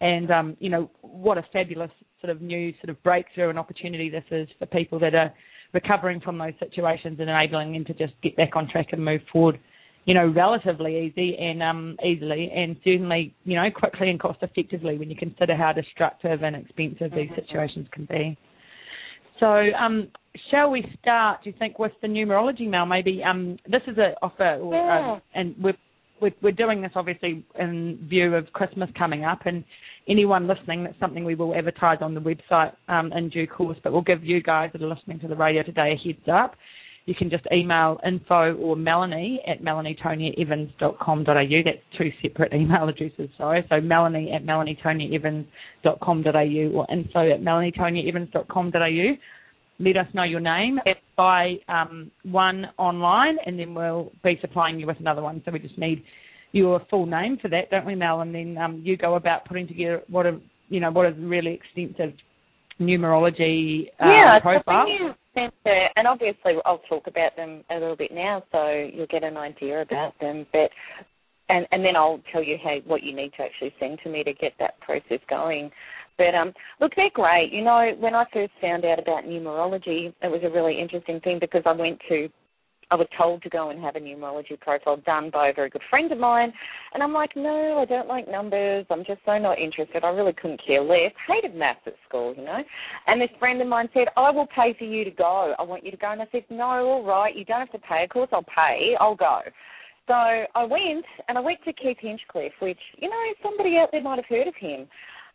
and 0.00 0.30
um, 0.30 0.56
you 0.60 0.70
know 0.70 0.90
what 1.02 1.38
a 1.38 1.44
fabulous 1.52 1.90
sort 2.20 2.30
of 2.34 2.40
new 2.40 2.72
sort 2.82 2.88
of 2.88 3.02
breakthrough 3.02 3.50
and 3.50 3.58
opportunity 3.58 4.08
this 4.08 4.24
is 4.30 4.48
for 4.58 4.66
people 4.66 4.98
that 4.98 5.14
are 5.14 5.32
recovering 5.74 6.20
from 6.20 6.38
those 6.38 6.54
situations 6.58 7.18
and 7.20 7.28
enabling 7.28 7.72
them 7.72 7.84
to 7.84 7.92
just 7.94 8.14
get 8.22 8.36
back 8.36 8.56
on 8.56 8.68
track 8.68 8.88
and 8.92 9.04
move 9.04 9.20
forward, 9.30 9.58
you 10.06 10.14
know, 10.14 10.26
relatively 10.26 11.06
easy 11.06 11.36
and 11.38 11.62
um, 11.62 11.96
easily 12.04 12.50
and 12.54 12.76
certainly, 12.84 13.34
you 13.44 13.56
know, 13.56 13.68
quickly 13.74 14.10
and 14.10 14.20
cost 14.20 14.38
effectively 14.42 14.98
when 14.98 15.10
you 15.10 15.16
consider 15.16 15.56
how 15.56 15.72
destructive 15.72 16.42
and 16.42 16.56
expensive 16.56 17.10
these 17.10 17.30
Mm-hmm. 17.30 17.40
situations 17.46 17.88
can 17.90 18.04
be. 18.06 18.36
So, 19.40 19.46
um, 19.46 20.08
shall 20.50 20.70
we 20.70 20.84
start? 21.00 21.42
Do 21.42 21.50
you 21.50 21.56
think 21.58 21.78
with 21.78 21.92
the 22.02 22.08
numerology, 22.08 22.68
Mel? 22.68 22.86
Maybe 22.86 23.22
um, 23.24 23.58
this 23.66 23.82
is 23.86 23.96
an 23.98 24.14
offer, 24.22 24.58
or, 24.62 24.74
Yeah. 24.74 25.12
um, 25.14 25.22
and 25.34 25.54
we're, 25.58 25.74
we're 26.20 26.34
we're 26.40 26.52
doing 26.52 26.82
this 26.82 26.92
obviously 26.94 27.44
in 27.58 27.98
view 28.08 28.34
of 28.36 28.52
Christmas 28.52 28.88
coming 28.96 29.24
up, 29.24 29.40
and 29.46 29.64
anyone 30.06 30.46
listening, 30.46 30.84
that's 30.84 30.98
something 31.00 31.24
we 31.24 31.34
will 31.34 31.54
advertise 31.54 31.98
on 32.00 32.14
the 32.14 32.20
website 32.20 32.72
um, 32.88 33.12
in 33.12 33.28
due 33.30 33.46
course. 33.46 33.78
But 33.82 33.92
we'll 33.92 34.02
give 34.02 34.22
you 34.22 34.42
guys 34.42 34.70
that 34.72 34.82
are 34.82 34.86
listening 34.88 35.18
to 35.20 35.28
the 35.28 35.36
radio 35.36 35.62
today 35.62 35.94
a 35.94 36.06
heads 36.06 36.28
up. 36.32 36.54
You 37.06 37.14
can 37.14 37.28
just 37.28 37.44
email 37.52 38.00
info 38.06 38.54
or 38.54 38.76
Melanie 38.76 39.42
at 39.46 39.60
melanietoniaevans.com.au. 39.62 41.62
That's 41.64 41.78
two 41.98 42.10
separate 42.22 42.54
email 42.54 42.88
addresses, 42.88 43.28
sorry. 43.36 43.62
So 43.68 43.78
Melanie 43.80 44.32
at 44.32 44.44
melanietoniaevans.com.au 44.44 46.70
or 46.74 46.86
info 46.90 47.30
at 47.30 47.42
melanietoniaevans.com.au. 47.42 49.18
Let 49.80 49.96
us 49.96 50.06
know 50.14 50.22
your 50.22 50.38
name 50.40 50.78
by 51.16 51.56
um, 51.68 52.12
one 52.22 52.66
online, 52.78 53.38
and 53.44 53.58
then 53.58 53.74
we'll 53.74 54.12
be 54.22 54.38
supplying 54.40 54.78
you 54.78 54.86
with 54.86 55.00
another 55.00 55.20
one. 55.20 55.42
So 55.44 55.50
we 55.50 55.58
just 55.58 55.76
need 55.76 56.04
your 56.52 56.80
full 56.88 57.06
name 57.06 57.38
for 57.42 57.48
that, 57.48 57.70
don't 57.70 57.84
we, 57.84 57.96
Mel? 57.96 58.20
And 58.20 58.32
then 58.34 58.56
um, 58.56 58.80
you 58.84 58.96
go 58.96 59.16
about 59.16 59.46
putting 59.46 59.66
together 59.66 60.02
what 60.08 60.26
a 60.26 60.38
you 60.68 60.78
know 60.80 60.92
what 60.92 61.06
is 61.06 61.16
a 61.18 61.20
really 61.20 61.54
extensive 61.54 62.14
numerology 62.80 63.88
uh, 64.00 64.06
yeah, 64.06 64.38
profile. 64.40 64.86
And 65.36 66.06
obviously 66.06 66.54
I'll 66.64 66.82
talk 66.88 67.06
about 67.06 67.36
them 67.36 67.64
a 67.70 67.74
little 67.74 67.96
bit 67.96 68.12
now, 68.12 68.42
so 68.52 68.88
you'll 68.92 69.06
get 69.06 69.24
an 69.24 69.36
idea 69.36 69.82
about 69.82 70.18
them. 70.20 70.46
But 70.52 70.70
and 71.48 71.66
and 71.72 71.84
then 71.84 71.96
I'll 71.96 72.20
tell 72.32 72.42
you 72.42 72.56
how 72.62 72.76
what 72.86 73.02
you 73.02 73.14
need 73.14 73.32
to 73.36 73.42
actually 73.42 73.74
send 73.78 73.98
to 74.04 74.10
me 74.10 74.24
to 74.24 74.32
get 74.32 74.52
that 74.58 74.80
process 74.80 75.20
going. 75.28 75.70
But 76.16 76.34
um, 76.34 76.52
look, 76.80 76.92
they're 76.96 77.10
great. 77.12 77.50
You 77.52 77.62
know, 77.62 77.92
when 77.98 78.14
I 78.14 78.24
first 78.32 78.52
found 78.60 78.84
out 78.84 78.98
about 78.98 79.24
numerology, 79.24 80.12
it 80.22 80.30
was 80.30 80.40
a 80.44 80.50
really 80.50 80.80
interesting 80.80 81.20
thing 81.20 81.38
because 81.40 81.62
I 81.66 81.72
went 81.72 82.00
to 82.08 82.28
I 82.90 82.96
was 82.96 83.06
told 83.16 83.42
to 83.42 83.48
go 83.48 83.70
and 83.70 83.80
have 83.82 83.96
a 83.96 84.00
numerology 84.00 84.58
profile 84.60 84.96
done 84.98 85.30
by 85.32 85.48
a 85.48 85.54
very 85.54 85.70
good 85.70 85.82
friend 85.90 86.10
of 86.12 86.18
mine. 86.18 86.52
And 86.92 87.02
I'm 87.02 87.12
like, 87.12 87.30
no, 87.36 87.78
I 87.80 87.84
don't 87.84 88.08
like 88.08 88.28
numbers. 88.28 88.86
I'm 88.90 89.04
just 89.04 89.20
so 89.24 89.38
not 89.38 89.58
interested. 89.58 90.04
I 90.04 90.08
really 90.08 90.32
couldn't 90.32 90.60
care 90.66 90.82
less. 90.82 91.12
Hated 91.28 91.54
maths 91.54 91.80
at 91.86 91.94
school, 92.08 92.34
you 92.36 92.44
know. 92.44 92.62
And 93.06 93.20
this 93.20 93.30
friend 93.38 93.60
of 93.60 93.68
mine 93.68 93.88
said, 93.94 94.08
I 94.16 94.30
will 94.30 94.46
pay 94.46 94.74
for 94.78 94.84
you 94.84 95.04
to 95.04 95.10
go. 95.10 95.54
I 95.58 95.62
want 95.62 95.84
you 95.84 95.90
to 95.90 95.96
go. 95.96 96.12
And 96.12 96.22
I 96.22 96.26
said, 96.32 96.44
no, 96.50 96.64
all 96.64 97.04
right. 97.04 97.34
You 97.34 97.44
don't 97.44 97.60
have 97.60 97.72
to 97.72 97.78
pay. 97.78 98.04
Of 98.04 98.10
course 98.10 98.28
I'll 98.32 98.42
pay. 98.42 98.94
I'll 99.00 99.16
go. 99.16 99.40
So 100.06 100.14
I 100.14 100.64
went, 100.64 101.06
and 101.28 101.38
I 101.38 101.40
went 101.40 101.64
to 101.64 101.72
Keith 101.72 101.96
Hinchcliffe, 101.98 102.52
which, 102.60 102.78
you 102.98 103.08
know, 103.08 103.22
somebody 103.42 103.78
out 103.78 103.88
there 103.90 104.02
might 104.02 104.16
have 104.16 104.26
heard 104.28 104.46
of 104.46 104.54
him. 104.56 104.86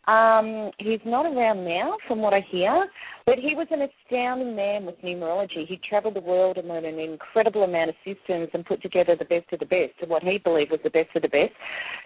Um, 0.06 0.70
he's 0.78 1.00
not 1.04 1.26
around 1.26 1.64
now, 1.64 1.96
from 2.08 2.20
what 2.20 2.32
I 2.32 2.40
hear, 2.50 2.88
but 3.26 3.38
he 3.38 3.54
was 3.54 3.66
an 3.70 3.82
astounding 3.82 4.56
man 4.56 4.86
with 4.86 5.00
numerology. 5.02 5.66
He 5.66 5.78
travelled 5.88 6.16
the 6.16 6.20
world 6.20 6.56
and 6.56 6.66
learned 6.68 6.86
an 6.86 6.98
incredible 6.98 7.64
amount 7.64 7.90
of 7.90 7.96
systems 8.04 8.48
and 8.54 8.64
put 8.64 8.82
together 8.82 9.14
the 9.14 9.26
best 9.26 9.52
of 9.52 9.60
the 9.60 9.66
best, 9.66 9.92
of 10.02 10.08
what 10.08 10.22
he 10.22 10.38
believed 10.38 10.70
was 10.70 10.80
the 10.82 10.90
best 10.90 11.10
of 11.14 11.22
the 11.22 11.28
best. 11.28 11.52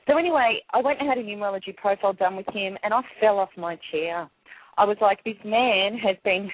So 0.09 0.19
anyway, 0.19 0.61
I 0.73 0.83
went 0.83 1.01
and 1.01 1.09
had 1.09 1.19
a 1.19 1.23
numerology 1.23 1.75
profile 1.77 2.13
done 2.13 2.37
with 2.37 2.47
him, 2.53 2.77
and 2.83 2.93
I 2.93 3.01
fell 3.21 3.39
off 3.39 3.51
my 3.57 3.79
chair. 3.93 4.29
I 4.77 4.85
was 4.85 4.97
like, 5.01 5.23
this 5.23 5.37
man 5.45 5.97
has 5.99 6.17
been 6.25 6.51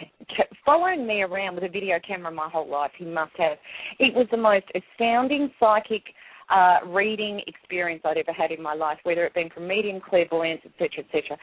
following 0.66 1.06
me 1.06 1.23
around 1.23 1.54
with 1.54 1.64
a 1.64 1.68
video 1.68 1.99
camera 2.06 2.30
my 2.30 2.50
whole 2.50 2.68
life. 2.68 2.90
He 2.99 3.06
must 3.06 3.32
have. 3.38 3.56
It 3.99 4.14
was 4.14 4.26
the 4.30 4.37
most 4.37 4.66
astounding 4.75 5.50
psychic 5.59 6.02
uh, 6.50 6.78
reading 6.87 7.40
experience 7.47 8.02
I'd 8.04 8.19
ever 8.19 8.33
had 8.33 8.50
in 8.50 8.62
my 8.62 8.75
life, 8.75 8.99
whether 9.04 9.25
it 9.25 9.35
been 9.35 9.50
from 9.50 9.69
medium, 9.69 10.00
clairvoyance, 10.00 10.62
etc., 10.64 11.04
etc. 11.04 11.37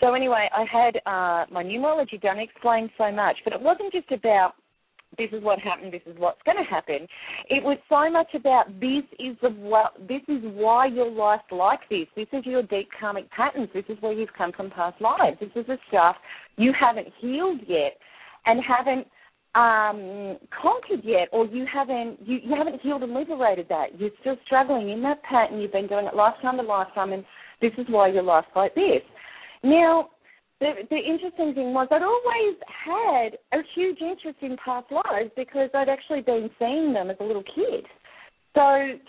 So 0.00 0.14
anyway, 0.14 0.48
I 0.54 0.64
had 0.70 0.96
uh, 1.06 1.46
my 1.52 1.62
numerology 1.64 2.20
done, 2.20 2.38
explained 2.38 2.90
so 2.96 3.10
much, 3.10 3.36
but 3.44 3.52
it 3.52 3.60
wasn't 3.60 3.92
just 3.92 4.10
about 4.12 4.52
this 5.18 5.28
is 5.32 5.42
what 5.42 5.58
happened, 5.58 5.92
this 5.92 6.02
is 6.06 6.16
what's 6.18 6.40
going 6.44 6.56
to 6.56 6.64
happen. 6.64 7.06
It 7.50 7.62
was 7.62 7.76
so 7.88 8.10
much 8.10 8.28
about 8.34 8.68
this 8.80 9.04
is 9.18 9.36
the 9.42 9.50
this 10.08 10.22
is 10.28 10.40
why 10.54 10.86
your 10.86 11.10
life's 11.10 11.44
like 11.50 11.80
this. 11.90 12.06
This 12.16 12.28
is 12.32 12.46
your 12.46 12.62
deep 12.62 12.88
karmic 12.98 13.30
patterns. 13.30 13.68
This 13.74 13.84
is 13.88 13.98
where 14.00 14.12
you've 14.12 14.32
come 14.36 14.52
from 14.52 14.70
past 14.70 15.00
lives. 15.00 15.36
This 15.40 15.50
is 15.54 15.66
the 15.66 15.76
stuff 15.88 16.16
you 16.56 16.72
haven't 16.78 17.08
healed 17.20 17.60
yet 17.66 17.98
and 18.46 18.62
haven't 18.64 19.06
um, 19.54 20.38
conquered 20.50 21.04
yet, 21.04 21.28
or 21.30 21.46
you 21.46 21.66
haven't 21.72 22.18
you, 22.26 22.38
you 22.42 22.54
haven't 22.56 22.80
healed 22.80 23.02
and 23.02 23.12
liberated 23.12 23.66
that. 23.68 23.98
You're 23.98 24.10
still 24.20 24.36
struggling 24.46 24.90
in 24.90 25.02
that 25.02 25.22
pattern. 25.22 25.60
You've 25.60 25.72
been 25.72 25.88
doing 25.88 26.06
it 26.06 26.14
lifetime 26.14 26.56
to 26.56 26.62
lifetime, 26.62 27.12
and 27.12 27.24
this 27.60 27.72
is 27.76 27.86
why 27.88 28.08
your 28.08 28.22
life's 28.22 28.48
like 28.56 28.74
this. 28.74 29.02
Now, 29.62 30.08
the, 30.60 30.72
the 30.90 30.96
interesting 30.96 31.54
thing 31.54 31.74
was 31.74 31.88
I'd 31.90 32.02
always 32.02 32.56
had 32.66 33.38
a 33.52 33.62
huge 33.74 34.00
interest 34.00 34.38
in 34.40 34.56
past 34.64 34.86
lives 34.90 35.30
because 35.36 35.68
I'd 35.74 35.88
actually 35.88 36.22
been 36.22 36.48
seeing 36.58 36.92
them 36.92 37.10
as 37.10 37.16
a 37.20 37.24
little 37.24 37.44
kid. 37.44 37.84
So 38.54 38.60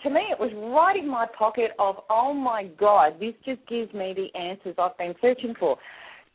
to 0.02 0.10
me, 0.10 0.22
it 0.30 0.40
was 0.40 0.50
right 0.74 0.96
in 0.96 1.08
my 1.08 1.26
pocket 1.38 1.72
of, 1.78 1.96
oh 2.08 2.32
my 2.32 2.64
God, 2.78 3.20
this 3.20 3.34
just 3.44 3.60
gives 3.68 3.92
me 3.92 4.14
the 4.16 4.38
answers 4.38 4.74
I've 4.78 4.96
been 4.96 5.14
searching 5.20 5.54
for. 5.58 5.76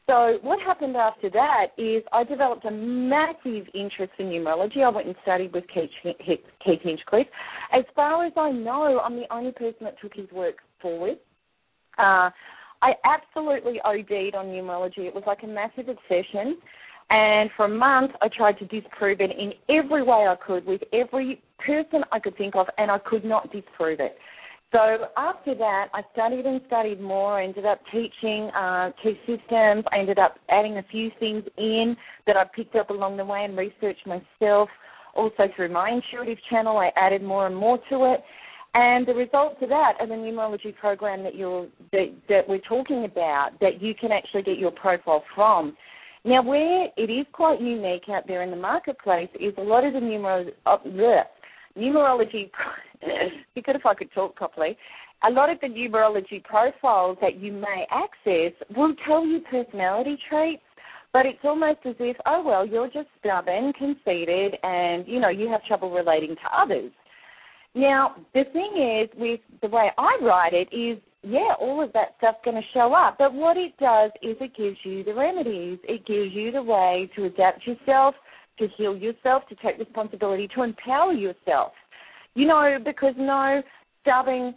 So 0.10 0.40
what 0.42 0.60
happened 0.60 0.98
after 0.98 1.30
that 1.30 1.68
is 1.78 2.02
I 2.12 2.24
developed 2.24 2.66
a 2.66 2.72
massive 2.72 3.68
interest 3.76 4.12
in 4.18 4.26
numerology. 4.26 4.84
I 4.84 4.90
went 4.90 5.06
and 5.06 5.16
studied 5.22 5.54
with 5.54 5.66
Keith, 5.72 6.80
Hinchcliffe. 6.82 7.28
As 7.72 7.84
far 7.96 8.26
as 8.26 8.34
I 8.36 8.50
know, 8.50 9.00
I'm 9.06 9.16
the 9.18 9.32
only 9.32 9.52
person 9.52 9.82
that 9.82 10.02
took 10.02 10.16
his 10.16 10.28
work 10.32 10.56
forward. 10.82 11.20
Uh, 12.00 12.32
I 12.82 12.94
absolutely 13.06 13.80
OD'd 13.86 14.34
on 14.34 14.48
numerology. 14.48 15.06
It 15.06 15.14
was 15.14 15.24
like 15.28 15.44
a 15.44 15.48
massive 15.48 15.90
obsession. 15.90 16.58
And 17.12 17.52
for 17.56 17.66
a 17.66 17.70
month, 17.70 18.14
I 18.20 18.30
tried 18.36 18.58
to 18.60 18.66
disprove 18.66 19.22
it 19.22 19.30
in 19.30 19.54
every 19.70 20.02
way 20.02 20.26
I 20.28 20.36
could 20.44 20.66
with 20.66 20.82
every 20.92 21.40
person 21.64 22.02
I 22.12 22.20
could 22.20 22.36
think 22.36 22.56
of, 22.56 22.66
and 22.80 22.90
I 22.90 22.98
could 22.98 23.26
not 23.26 23.52
disprove 23.52 24.00
it. 24.00 24.18
So 24.72 25.08
after 25.18 25.56
that, 25.56 25.88
I 25.94 26.02
studied 26.14 26.46
and 26.46 26.62
studied 26.68 27.02
more. 27.02 27.40
I 27.40 27.46
ended 27.46 27.66
up 27.66 27.80
teaching 27.92 28.52
uh, 28.56 28.92
two 29.02 29.16
systems. 29.26 29.84
I 29.92 29.98
ended 29.98 30.20
up 30.20 30.36
adding 30.50 30.78
a 30.78 30.84
few 30.92 31.10
things 31.20 31.44
in 31.58 31.98
that 32.28 32.38
I 32.38 32.44
picked 32.56 32.76
up 32.76 32.92
along 32.92 33.18
the 33.18 33.26
way 33.26 33.46
and 33.46 33.58
researched 33.58 34.06
myself. 34.06 34.70
Also 35.16 35.44
through 35.56 35.74
my 35.74 35.90
intuitive 35.90 36.38
channel, 36.52 36.78
I 36.78 36.92
added 36.96 37.24
more 37.24 37.48
and 37.48 37.56
more 37.56 37.80
to 37.90 38.14
it. 38.14 38.24
And 38.76 39.08
the 39.08 39.16
results 39.16 39.56
of 39.64 39.70
that 39.70 39.94
are 40.00 40.08
the 40.08 40.14
numerology 40.14 40.76
program 40.76 41.24
that 41.24 41.34
you're 41.34 41.68
that, 41.92 42.14
that 42.30 42.48
we're 42.48 42.60
talking 42.60 43.06
about, 43.06 43.60
that 43.62 43.82
you 43.82 43.96
can 43.96 44.12
actually 44.12 44.44
get 44.44 44.60
your 44.60 44.70
profile 44.70 45.24
from. 45.34 45.76
Now, 46.24 46.44
where 46.44 46.90
it 46.96 47.10
is 47.10 47.26
quite 47.32 47.60
unique 47.60 48.04
out 48.10 48.28
there 48.28 48.44
in 48.44 48.52
the 48.52 48.58
marketplace 48.58 49.30
is 49.40 49.54
a 49.58 49.62
lot 49.62 49.86
of 49.86 49.94
the 49.94 50.00
numero, 50.00 50.46
uh, 50.68 50.78
numerology 51.80 52.52
be 53.56 53.62
good 53.62 53.76
if 53.76 53.86
I 53.86 53.94
could 53.94 54.12
talk 54.14 54.36
properly. 54.36 54.78
A 55.28 55.30
lot 55.30 55.50
of 55.50 55.60
the 55.60 55.68
numerology 55.68 56.44
profiles 56.44 57.18
that 57.22 57.40
you 57.40 57.52
may 57.52 57.86
access 57.92 58.54
will 58.76 58.94
tell 59.06 59.26
you 59.26 59.42
personality 59.52 60.18
traits, 60.30 60.62
but 61.12 61.26
it's 61.26 61.40
almost 61.44 61.80
as 61.86 61.96
if, 62.00 62.16
oh 62.26 62.44
well, 62.46 62.66
you're 62.66 62.88
just 62.88 63.08
stubborn, 63.20 63.74
conceited, 63.74 64.56
and 64.64 65.08
you 65.08 65.20
know 65.20 65.30
you 65.30 65.50
have 65.50 65.64
trouble 65.66 65.92
relating 65.92 66.36
to 66.36 66.58
others. 66.58 66.92
Now 67.76 68.16
the 68.34 68.44
thing 68.54 69.04
is, 69.04 69.10
with 69.20 69.40
the 69.62 69.68
way 69.68 69.92
I 69.98 70.18
write 70.22 70.54
it, 70.54 70.74
is 70.74 71.00
yeah, 71.22 71.54
all 71.60 71.84
of 71.84 71.92
that 71.94 72.16
stuff's 72.18 72.40
going 72.46 72.56
to 72.56 72.68
show 72.74 72.94
up. 72.94 73.18
But 73.20 73.34
what 73.34 73.58
it 73.58 73.78
does 73.78 74.12
is 74.22 74.38
it 74.40 74.56
gives 74.56 74.78
you 74.84 75.04
the 75.04 75.14
remedies. 75.14 75.80
It 75.84 76.06
gives 76.06 76.34
you 76.34 76.52
the 76.52 76.64
way 76.64 77.10
to 77.16 77.26
adapt 77.26 77.68
yourself, 77.68 78.16
to 78.60 78.68
heal 78.78 78.96
yourself, 78.96 79.44
to 79.50 79.56
take 79.56 79.80
responsibility, 79.80 80.48
to 80.56 80.64
empower 80.64 81.14
yourself. 81.14 81.74
You 82.36 82.48
know, 82.48 82.78
because 82.84 83.16
no 83.18 83.62
stubborn 84.02 84.56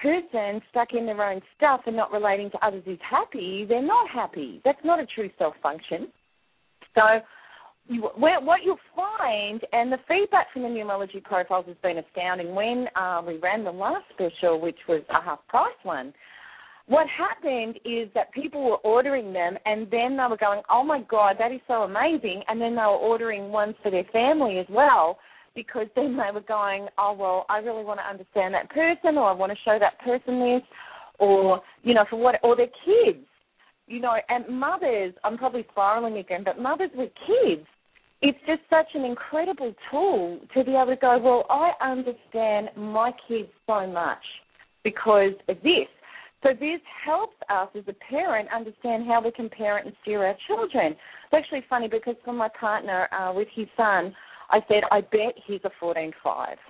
person 0.00 0.60
stuck 0.70 0.88
in 0.92 1.06
their 1.06 1.22
own 1.22 1.40
stuff 1.56 1.80
and 1.86 1.96
not 1.96 2.12
relating 2.12 2.50
to 2.50 2.66
others 2.66 2.82
is 2.86 2.98
happy, 3.08 3.64
they're 3.68 3.82
not 3.82 4.08
happy. 4.10 4.60
That's 4.64 4.84
not 4.84 5.00
a 5.00 5.06
true 5.06 5.30
self 5.38 5.54
function. 5.62 6.08
So, 6.94 7.02
you, 7.86 8.08
what 8.16 8.60
you'll 8.64 8.78
find, 8.96 9.60
and 9.72 9.92
the 9.92 9.98
feedback 10.08 10.46
from 10.52 10.62
the 10.62 10.68
numerology 10.68 11.22
profiles 11.22 11.66
has 11.66 11.76
been 11.82 11.98
astounding. 11.98 12.54
When 12.54 12.86
uh, 12.96 13.22
we 13.26 13.36
ran 13.38 13.62
the 13.62 13.72
last 13.72 14.04
special, 14.14 14.58
which 14.58 14.78
was 14.88 15.02
a 15.10 15.22
half 15.22 15.46
price 15.48 15.74
one, 15.82 16.14
what 16.86 17.06
happened 17.08 17.78
is 17.84 18.08
that 18.14 18.32
people 18.32 18.64
were 18.64 18.76
ordering 18.78 19.32
them 19.32 19.56
and 19.64 19.90
then 19.90 20.16
they 20.16 20.26
were 20.28 20.36
going, 20.36 20.60
oh 20.70 20.84
my 20.84 21.00
God, 21.10 21.36
that 21.38 21.50
is 21.50 21.60
so 21.66 21.82
amazing. 21.82 22.42
And 22.48 22.60
then 22.60 22.74
they 22.74 22.82
were 22.82 22.88
ordering 22.88 23.50
ones 23.50 23.74
for 23.82 23.90
their 23.90 24.04
family 24.12 24.58
as 24.58 24.66
well 24.68 25.18
because 25.54 25.86
then 25.96 26.16
they 26.16 26.30
were 26.32 26.44
going, 26.46 26.88
oh 26.98 27.16
well, 27.18 27.46
I 27.48 27.58
really 27.58 27.84
want 27.84 28.00
to 28.00 28.06
understand 28.06 28.54
that 28.54 28.68
person, 28.70 29.16
or 29.16 29.30
I 29.30 29.32
want 29.32 29.52
to 29.52 29.58
show 29.64 29.78
that 29.78 29.98
person 30.00 30.40
this, 30.40 30.62
or 31.18 31.60
you 31.82 31.94
know, 31.94 32.04
for 32.10 32.16
what, 32.16 32.34
or 32.42 32.56
their 32.56 32.66
kids, 32.84 33.24
you 33.86 34.00
know, 34.00 34.14
and 34.28 34.48
mothers. 34.48 35.14
I'm 35.22 35.38
probably 35.38 35.64
spiraling 35.70 36.18
again, 36.18 36.42
but 36.44 36.60
mothers 36.60 36.90
with 36.94 37.10
kids. 37.26 37.66
It's 38.20 38.38
just 38.46 38.60
such 38.70 38.86
an 38.94 39.04
incredible 39.04 39.74
tool 39.90 40.40
to 40.54 40.64
be 40.64 40.70
able 40.70 40.86
to 40.86 40.96
go, 40.96 41.18
well, 41.18 41.44
I 41.50 41.72
understand 41.86 42.70
my 42.76 43.12
kids 43.28 43.50
so 43.66 43.86
much 43.86 44.22
because 44.82 45.34
of 45.48 45.56
this. 45.62 45.88
So 46.44 46.50
this 46.52 46.80
helps 47.04 47.36
us 47.48 47.68
as 47.74 47.84
a 47.88 47.94
parent 48.10 48.50
understand 48.54 49.06
how 49.06 49.22
we 49.24 49.32
can 49.32 49.48
parent 49.48 49.86
and 49.86 49.96
steer 50.02 50.26
our 50.26 50.36
children. 50.46 50.92
It's 50.92 51.32
actually 51.32 51.64
funny 51.70 51.88
because 51.88 52.16
for 52.22 52.34
my 52.34 52.48
partner 52.60 53.08
uh, 53.12 53.32
with 53.34 53.48
his 53.54 53.66
son, 53.78 54.14
I 54.50 54.60
said, 54.68 54.82
I 54.92 55.00
bet 55.00 55.34
he's 55.46 55.60
a 55.64 55.70
14-5, 55.82 56.12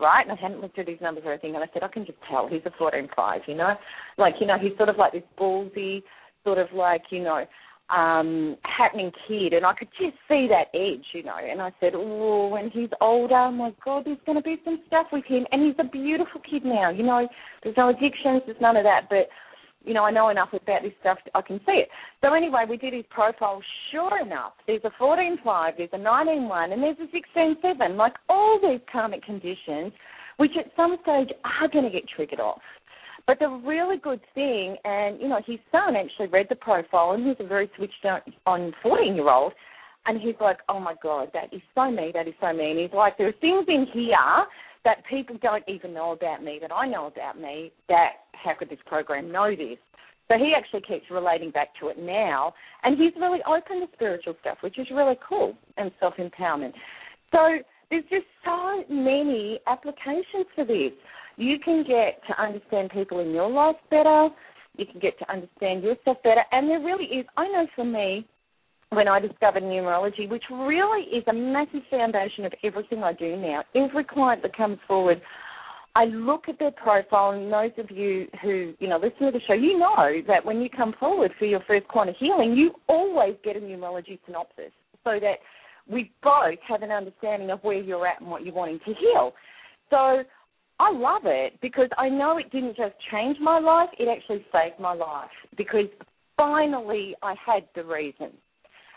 right? 0.01 0.23
And 0.23 0.31
I 0.31 0.41
hadn't 0.41 0.61
looked 0.61 0.79
at 0.79 0.89
his 0.89 1.01
numbers 1.01 1.25
or 1.27 1.33
anything, 1.33 1.57
and 1.57 1.65
I 1.65 1.67
said, 1.75 1.83
I 1.83 1.89
can 1.89 2.07
just 2.07 2.19
tell 2.31 2.47
he's 2.47 2.63
a 2.67 2.71
14-5, 2.71 3.41
you 3.49 3.57
know? 3.57 3.75
Like, 4.17 4.35
you 4.41 4.47
know, 4.47 4.59
he's 4.61 4.77
sort 4.77 4.91
of 4.91 4.97
like 4.97 5.13
this 5.13 5.25
ballsy, 5.37 6.05
sort 6.45 6.59
of 6.59 6.69
like, 6.73 7.03
you 7.11 7.25
know, 7.25 7.45
um, 7.91 8.57
happening 8.63 9.11
kid, 9.27 9.55
and 9.55 9.67
I 9.67 9.75
could 9.75 9.89
just 10.01 10.17
see 10.29 10.47
that 10.49 10.69
edge, 10.73 11.05
you 11.13 11.25
know. 11.25 11.37
And 11.37 11.61
I 11.61 11.73
said, 11.81 11.95
oh, 11.97 12.49
when 12.49 12.71
he's 12.71 12.91
older, 13.01 13.51
my 13.51 13.75
God, 13.85 14.05
there's 14.07 14.19
going 14.25 14.39
to 14.39 14.43
be 14.43 14.57
some 14.65 14.81
stuff 14.87 15.09
with 15.13 15.25
him. 15.27 15.45
And 15.51 15.67
he's 15.67 15.75
a 15.85 15.91
beautiful 15.91 16.41
kid 16.49 16.65
now, 16.65 16.91
you 16.91 17.03
know. 17.03 17.27
There's 17.65 17.77
no 17.77 17.89
addictions, 17.89 18.43
there's 18.47 18.61
none 18.61 18.77
of 18.77 18.85
that, 18.85 19.09
but 19.11 19.29
you 19.85 19.95
know, 19.95 20.05
I 20.05 20.11
know 20.11 20.31
enough 20.31 20.49
about 20.53 20.83
this 20.83 20.93
stuff, 21.01 21.19
I 21.35 21.43
can 21.43 21.59
see 21.67 21.73
it. 21.73 21.89
So 22.23 22.35
anyway, 22.35 22.65
we 22.69 22.77
did 22.77 22.95
his 22.95 23.05
profile. 23.11 23.63
Sure 23.91 24.21
enough, 24.23 24.53
there's 24.67 24.83
a 24.85 25.03
14.5, 25.03 25.73
there's 25.77 25.91
a 25.93 25.97
19.1, 25.97 26.73
and 26.73 26.83
there's 26.83 26.97
a 26.99 27.39
16.7. 27.39 27.97
Like 27.97 28.15
all 28.29 28.59
these 28.63 28.81
karmic 28.91 29.23
conditions, 29.23 29.93
which 30.39 30.53
at 30.59 30.71
some 30.77 30.97
stage 31.03 31.29
are 31.45 31.69
going 31.69 31.85
to 31.85 31.91
get 31.91 32.09
triggered 32.17 32.41
off. 32.41 32.63
But 33.27 33.39
the 33.39 33.49
really 33.49 33.97
good 33.97 34.21
thing, 34.35 34.77
and 34.85 35.21
you 35.21 35.29
know, 35.29 35.41
his 35.47 35.59
son 35.73 35.97
actually 35.97 36.27
read 36.27 36.47
the 36.51 36.57
profile, 36.57 37.13
and 37.13 37.27
he's 37.27 37.37
a 37.41 37.49
very 37.49 37.71
switched 37.77 38.05
on 38.47 38.73
14 38.83 39.15
year 39.15 39.31
old, 39.31 39.53
and 40.07 40.21
he's 40.21 40.35
like, 40.41 40.59
oh 40.69 40.79
my 40.79 40.95
god, 41.03 41.31
that 41.33 41.53
is 41.53 41.63
so 41.75 41.91
me, 41.91 42.11
that 42.13 42.29
is 42.29 42.35
so 42.41 42.53
me. 42.53 42.71
And 42.71 42.79
he's 42.79 42.93
like, 42.93 43.17
there 43.17 43.29
are 43.29 43.41
things 43.41 43.65
in 43.69 43.87
here 43.93 44.17
that 44.85 45.03
people 45.09 45.37
don't 45.43 45.65
even 45.67 45.95
know 45.95 46.13
about 46.13 46.43
me 46.43 46.59
that 46.61 46.73
I 46.73 46.87
know 46.87 47.07
about 47.07 47.41
me. 47.41 47.73
That 47.89 48.13
how 48.33 48.55
could 48.59 48.69
this 48.69 48.79
program 48.87 49.33
know 49.33 49.51
this? 49.51 49.79
So 50.29 50.39
he 50.39 50.53
actually 50.57 50.81
keeps 50.83 51.11
relating 51.11 51.51
back 51.51 51.69
to 51.81 51.89
it 51.89 51.99
now, 51.99 52.55
and 52.83 52.97
he's 52.97 53.13
really 53.21 53.41
open 53.47 53.81
to 53.81 53.87
spiritual 53.95 54.35
stuff, 54.41 54.59
which 54.63 54.79
is 54.79 54.87
really 54.91 55.19
cool 55.27 55.55
and 55.77 55.91
self 56.01 56.15
empowerment. 56.17 56.73
So 57.31 57.59
there's 57.91 58.05
just 58.11 58.27
so 58.45 58.85
many 58.89 59.61
applications 59.67 60.47
for 60.55 60.65
this. 60.65 60.93
You 61.37 61.59
can 61.59 61.85
get 61.87 62.23
to 62.29 62.43
understand 62.43 62.91
people 62.91 63.21
in 63.21 63.33
your 63.33 63.51
life 63.51 63.77
better. 63.91 64.29
You 64.77 64.87
can 64.87 65.01
get 65.01 65.19
to 65.19 65.31
understand 65.31 65.83
yourself 65.83 66.19
better, 66.25 66.43
and 66.53 66.69
there 66.69 66.81
really 66.81 67.05
is. 67.05 67.27
I 67.37 67.47
know 67.49 67.67
for 67.77 67.85
me, 67.85 68.27
when 68.95 69.09
I 69.09 69.21
discovered 69.21 69.63
numerology, 69.63 70.29
which 70.29 70.45
really 70.51 71.03
is 71.05 71.25
a 71.29 71.33
massive 71.33 71.83
foundation 71.91 72.45
of 72.45 72.53
everything 72.63 73.03
I 73.03 73.13
do 73.13 73.37
now. 73.37 73.65
Every 73.75 74.05
client 74.05 74.43
that 74.43 74.57
comes 74.57 74.79
forward, 74.87 75.21
I 75.97 76.07
look 76.07 76.49
at 76.49 76.59
their 76.59 76.73
profile, 76.73 77.31
and 77.31 77.53
those 77.53 77.71
of 77.79 77.91
you 77.91 78.27
who 78.43 78.75
you 78.79 78.89
know 78.89 78.97
listen 78.97 79.27
to 79.27 79.31
the 79.33 79.41
show, 79.47 79.55
you 79.55 79.79
know 79.79 80.21
that 80.27 80.45
when 80.45 80.61
you 80.61 80.69
come 80.69 80.95
forward 80.99 81.33
for 81.39 81.45
your 81.45 81.61
first 81.67 81.87
quantum 81.89 82.15
healing, 82.19 82.55
you 82.55 82.73
always 82.89 83.37
get 83.45 83.57
a 83.57 83.61
numerology 83.61 84.19
synopsis, 84.27 84.73
so 85.05 85.19
that 85.21 85.37
we 85.89 86.11
both 86.23 86.59
have 86.67 86.83
an 86.83 86.91
understanding 86.91 87.51
of 87.51 87.61
where 87.63 87.81
you're 87.81 88.07
at 88.07 88.21
and 88.21 88.31
what 88.31 88.45
you're 88.45 88.55
wanting 88.55 88.81
to 88.81 88.95
heal. 88.95 89.35
So 89.91 90.25
I 90.81 90.93
love 90.93 91.23
it 91.27 91.61
because 91.63 91.89
I 91.97 92.09
know 92.09 92.39
it 92.39 92.51
didn't 92.51 92.77
just 92.77 92.95
change 93.13 93.37
my 93.41 93.61
life; 93.61 93.91
it 93.99 94.09
actually 94.09 94.45
saved 94.53 94.81
my 94.81 94.95
life 94.95 95.31
because 95.57 95.87
finally 96.37 97.15
I 97.23 97.35
had 97.47 97.69
the 97.77 97.85
reason. 97.85 98.33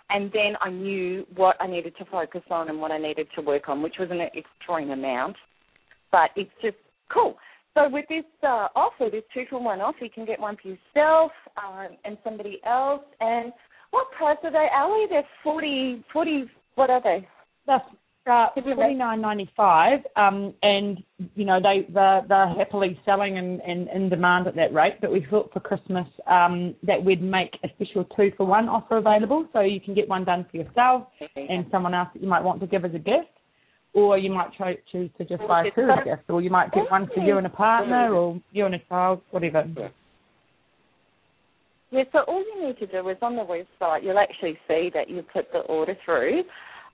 And 0.10 0.32
then 0.32 0.56
I 0.62 0.70
knew 0.70 1.26
what 1.36 1.58
I 1.60 1.68
needed 1.68 1.94
to 1.98 2.06
focus 2.06 2.44
on 2.50 2.70
and 2.70 2.80
what 2.80 2.92
I 2.92 2.98
needed 2.98 3.28
to 3.36 3.42
work 3.42 3.68
on, 3.68 3.82
which 3.82 3.96
was 4.00 4.10
an 4.10 4.22
extreme 4.22 4.92
amount. 4.92 5.36
But 6.12 6.30
it's 6.36 6.52
just 6.62 6.78
Cool. 7.14 7.38
So 7.74 7.90
with 7.90 8.06
this 8.10 8.26
uh, 8.44 8.68
offer, 8.76 9.10
this 9.12 9.24
two 9.34 9.46
for 9.50 9.62
one 9.62 9.82
offer, 9.82 10.04
you 10.04 10.10
can 10.10 10.26
get 10.26 10.40
one 10.40 10.58
for 10.62 10.70
yourself 10.70 11.32
um, 11.58 11.90
and 12.06 12.18
somebody 12.24 12.60
else. 12.66 13.04
And 13.20 13.54
what 13.92 14.12
price 14.12 14.38
are 14.44 14.52
they, 14.52 14.68
Ali? 14.76 15.06
They're 15.10 15.24
40, 15.44 16.04
40 16.12 16.46
what 16.76 16.90
are 16.90 17.02
they? 17.02 17.28
That's 17.66 17.86
uh, 18.28 18.48
forty 18.54 18.94
nine 18.94 19.22
ninety 19.22 19.50
five, 19.56 20.00
um, 20.16 20.54
and 20.62 21.04
you 21.36 21.46
know 21.46 21.60
they 21.62 21.92
they're, 21.94 22.24
they're 22.28 22.54
happily 22.56 23.00
selling 23.06 23.38
and, 23.38 23.62
and 23.62 23.88
in 23.90 24.10
demand 24.10 24.48
at 24.48 24.56
that 24.56 24.74
rate. 24.74 25.00
But 25.02 25.12
we 25.12 25.26
thought 25.30 25.52
for 25.54 25.60
Christmas 25.60 26.08
um, 26.30 26.76
that 26.84 27.04
we'd 27.04 27.22
make 27.22 27.56
a 27.64 27.70
special 27.76 28.06
two 28.16 28.32
for 28.38 28.46
one 28.46 28.68
offer 28.68 28.98
available, 28.98 29.48
so 29.54 29.62
you 29.62 29.80
can 29.80 29.94
get 29.94 30.08
one 30.08 30.26
done 30.26 30.46
for 30.52 30.58
yourself 30.58 31.08
and 31.36 31.66
someone 31.72 31.94
else 31.94 32.10
that 32.14 32.22
you 32.22 32.30
might 32.30 32.44
want 32.44 32.60
to 32.62 32.68
give 32.68 32.86
as 32.86 32.94
a 32.94 33.00
gift 33.00 33.30
or 33.98 34.18
you 34.18 34.32
might 34.32 34.50
cho- 34.56 34.76
choose 34.92 35.10
to 35.18 35.26
just 35.26 35.42
buy 35.48 35.70
two 35.74 35.82
as 35.90 36.04
gifts, 36.06 36.24
or 36.30 36.40
you 36.40 36.52
might 36.52 36.72
get 36.72 36.90
one 36.92 37.08
for 37.14 37.20
you 37.24 37.38
and 37.38 37.48
a 37.48 37.50
partner, 37.50 38.14
or 38.14 38.40
you 38.52 38.66
and 38.66 38.76
a 38.76 38.80
child, 38.88 39.22
whatever. 39.32 39.66
Yeah, 41.90 42.04
so 42.12 42.20
all 42.28 42.44
you 42.44 42.68
need 42.68 42.78
to 42.80 42.86
do 42.86 43.10
is 43.10 43.18
on 43.24 43.36
the 43.36 43.42
website, 43.42 44.04
you'll 44.04 44.20
actually 44.20 44.58
see 44.68 44.92
that 44.94 45.10
you 45.10 45.24
put 45.34 45.52
the 45.52 45.60
order 45.60 45.96
through, 46.06 46.44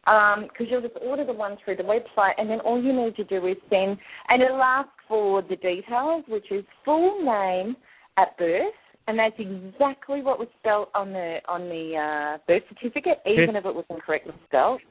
because 0.06 0.48
um, 0.60 0.68
you'll 0.70 0.82
just 0.82 0.96
order 1.02 1.26
the 1.26 1.34
one 1.34 1.58
through 1.64 1.78
the 1.78 1.84
website, 1.84 2.34
and 2.38 2.50
then 2.50 2.60
all 2.62 2.82
you 2.82 2.94
need 2.94 3.16
to 3.16 3.24
do 3.24 3.46
is 3.48 3.58
send, 3.70 3.98
and 4.30 4.42
it'll 4.42 4.62
ask 4.62 4.90
for 5.08 5.42
the 5.42 5.56
details, 5.56 6.24
which 6.28 6.52
is 6.52 6.66
full 6.84 7.24
name 7.24 7.76
at 8.18 8.38
birth, 8.38 8.74
and 9.08 9.18
that's 9.18 9.36
exactly 9.40 10.22
what 10.22 10.40
was 10.40 10.48
spelled 10.60 10.88
on 10.94 11.14
the 11.14 11.38
on 11.48 11.70
the 11.70 11.96
uh, 11.96 12.38
birth 12.48 12.64
certificate, 12.70 13.20
even 13.26 13.56
if 13.56 13.66
it 13.66 13.74
was 13.74 13.86
incorrectly 13.90 14.34
spelled 14.48 14.82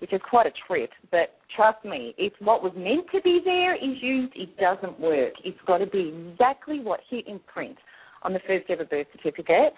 which 0.00 0.12
is 0.12 0.20
quite 0.28 0.46
a 0.46 0.52
trip. 0.66 0.90
But 1.10 1.38
trust 1.54 1.84
me, 1.84 2.14
if 2.18 2.32
what 2.40 2.62
was 2.62 2.72
meant 2.76 3.06
to 3.14 3.20
be 3.22 3.40
there 3.44 3.74
is 3.74 4.00
used, 4.00 4.32
it 4.36 4.56
doesn't 4.56 4.98
work. 5.00 5.32
It's 5.44 5.58
got 5.66 5.78
to 5.78 5.86
be 5.86 6.14
exactly 6.30 6.80
what 6.80 7.00
hit 7.10 7.26
in 7.26 7.40
print 7.52 7.76
on 8.22 8.32
the 8.32 8.40
first 8.46 8.66
ever 8.68 8.84
birth 8.84 9.06
certificate 9.16 9.72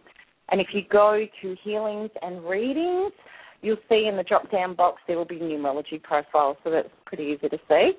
And 0.51 0.59
if 0.59 0.69
you 0.73 0.81
go 0.91 1.23
to 1.43 1.55
healings 1.63 2.09
and 2.23 2.43
readings, 2.43 3.11
you'll 3.61 3.77
see 3.87 4.07
in 4.09 4.17
the 4.17 4.23
drop 4.23 4.49
down 4.51 4.73
box 4.73 5.03
there 5.07 5.17
will 5.17 5.25
be 5.25 5.37
numerology 5.37 6.01
profiles, 6.01 6.57
so 6.63 6.71
that's 6.71 6.89
pretty 7.05 7.25
easy 7.25 7.47
to 7.47 7.59
see. 7.67 7.91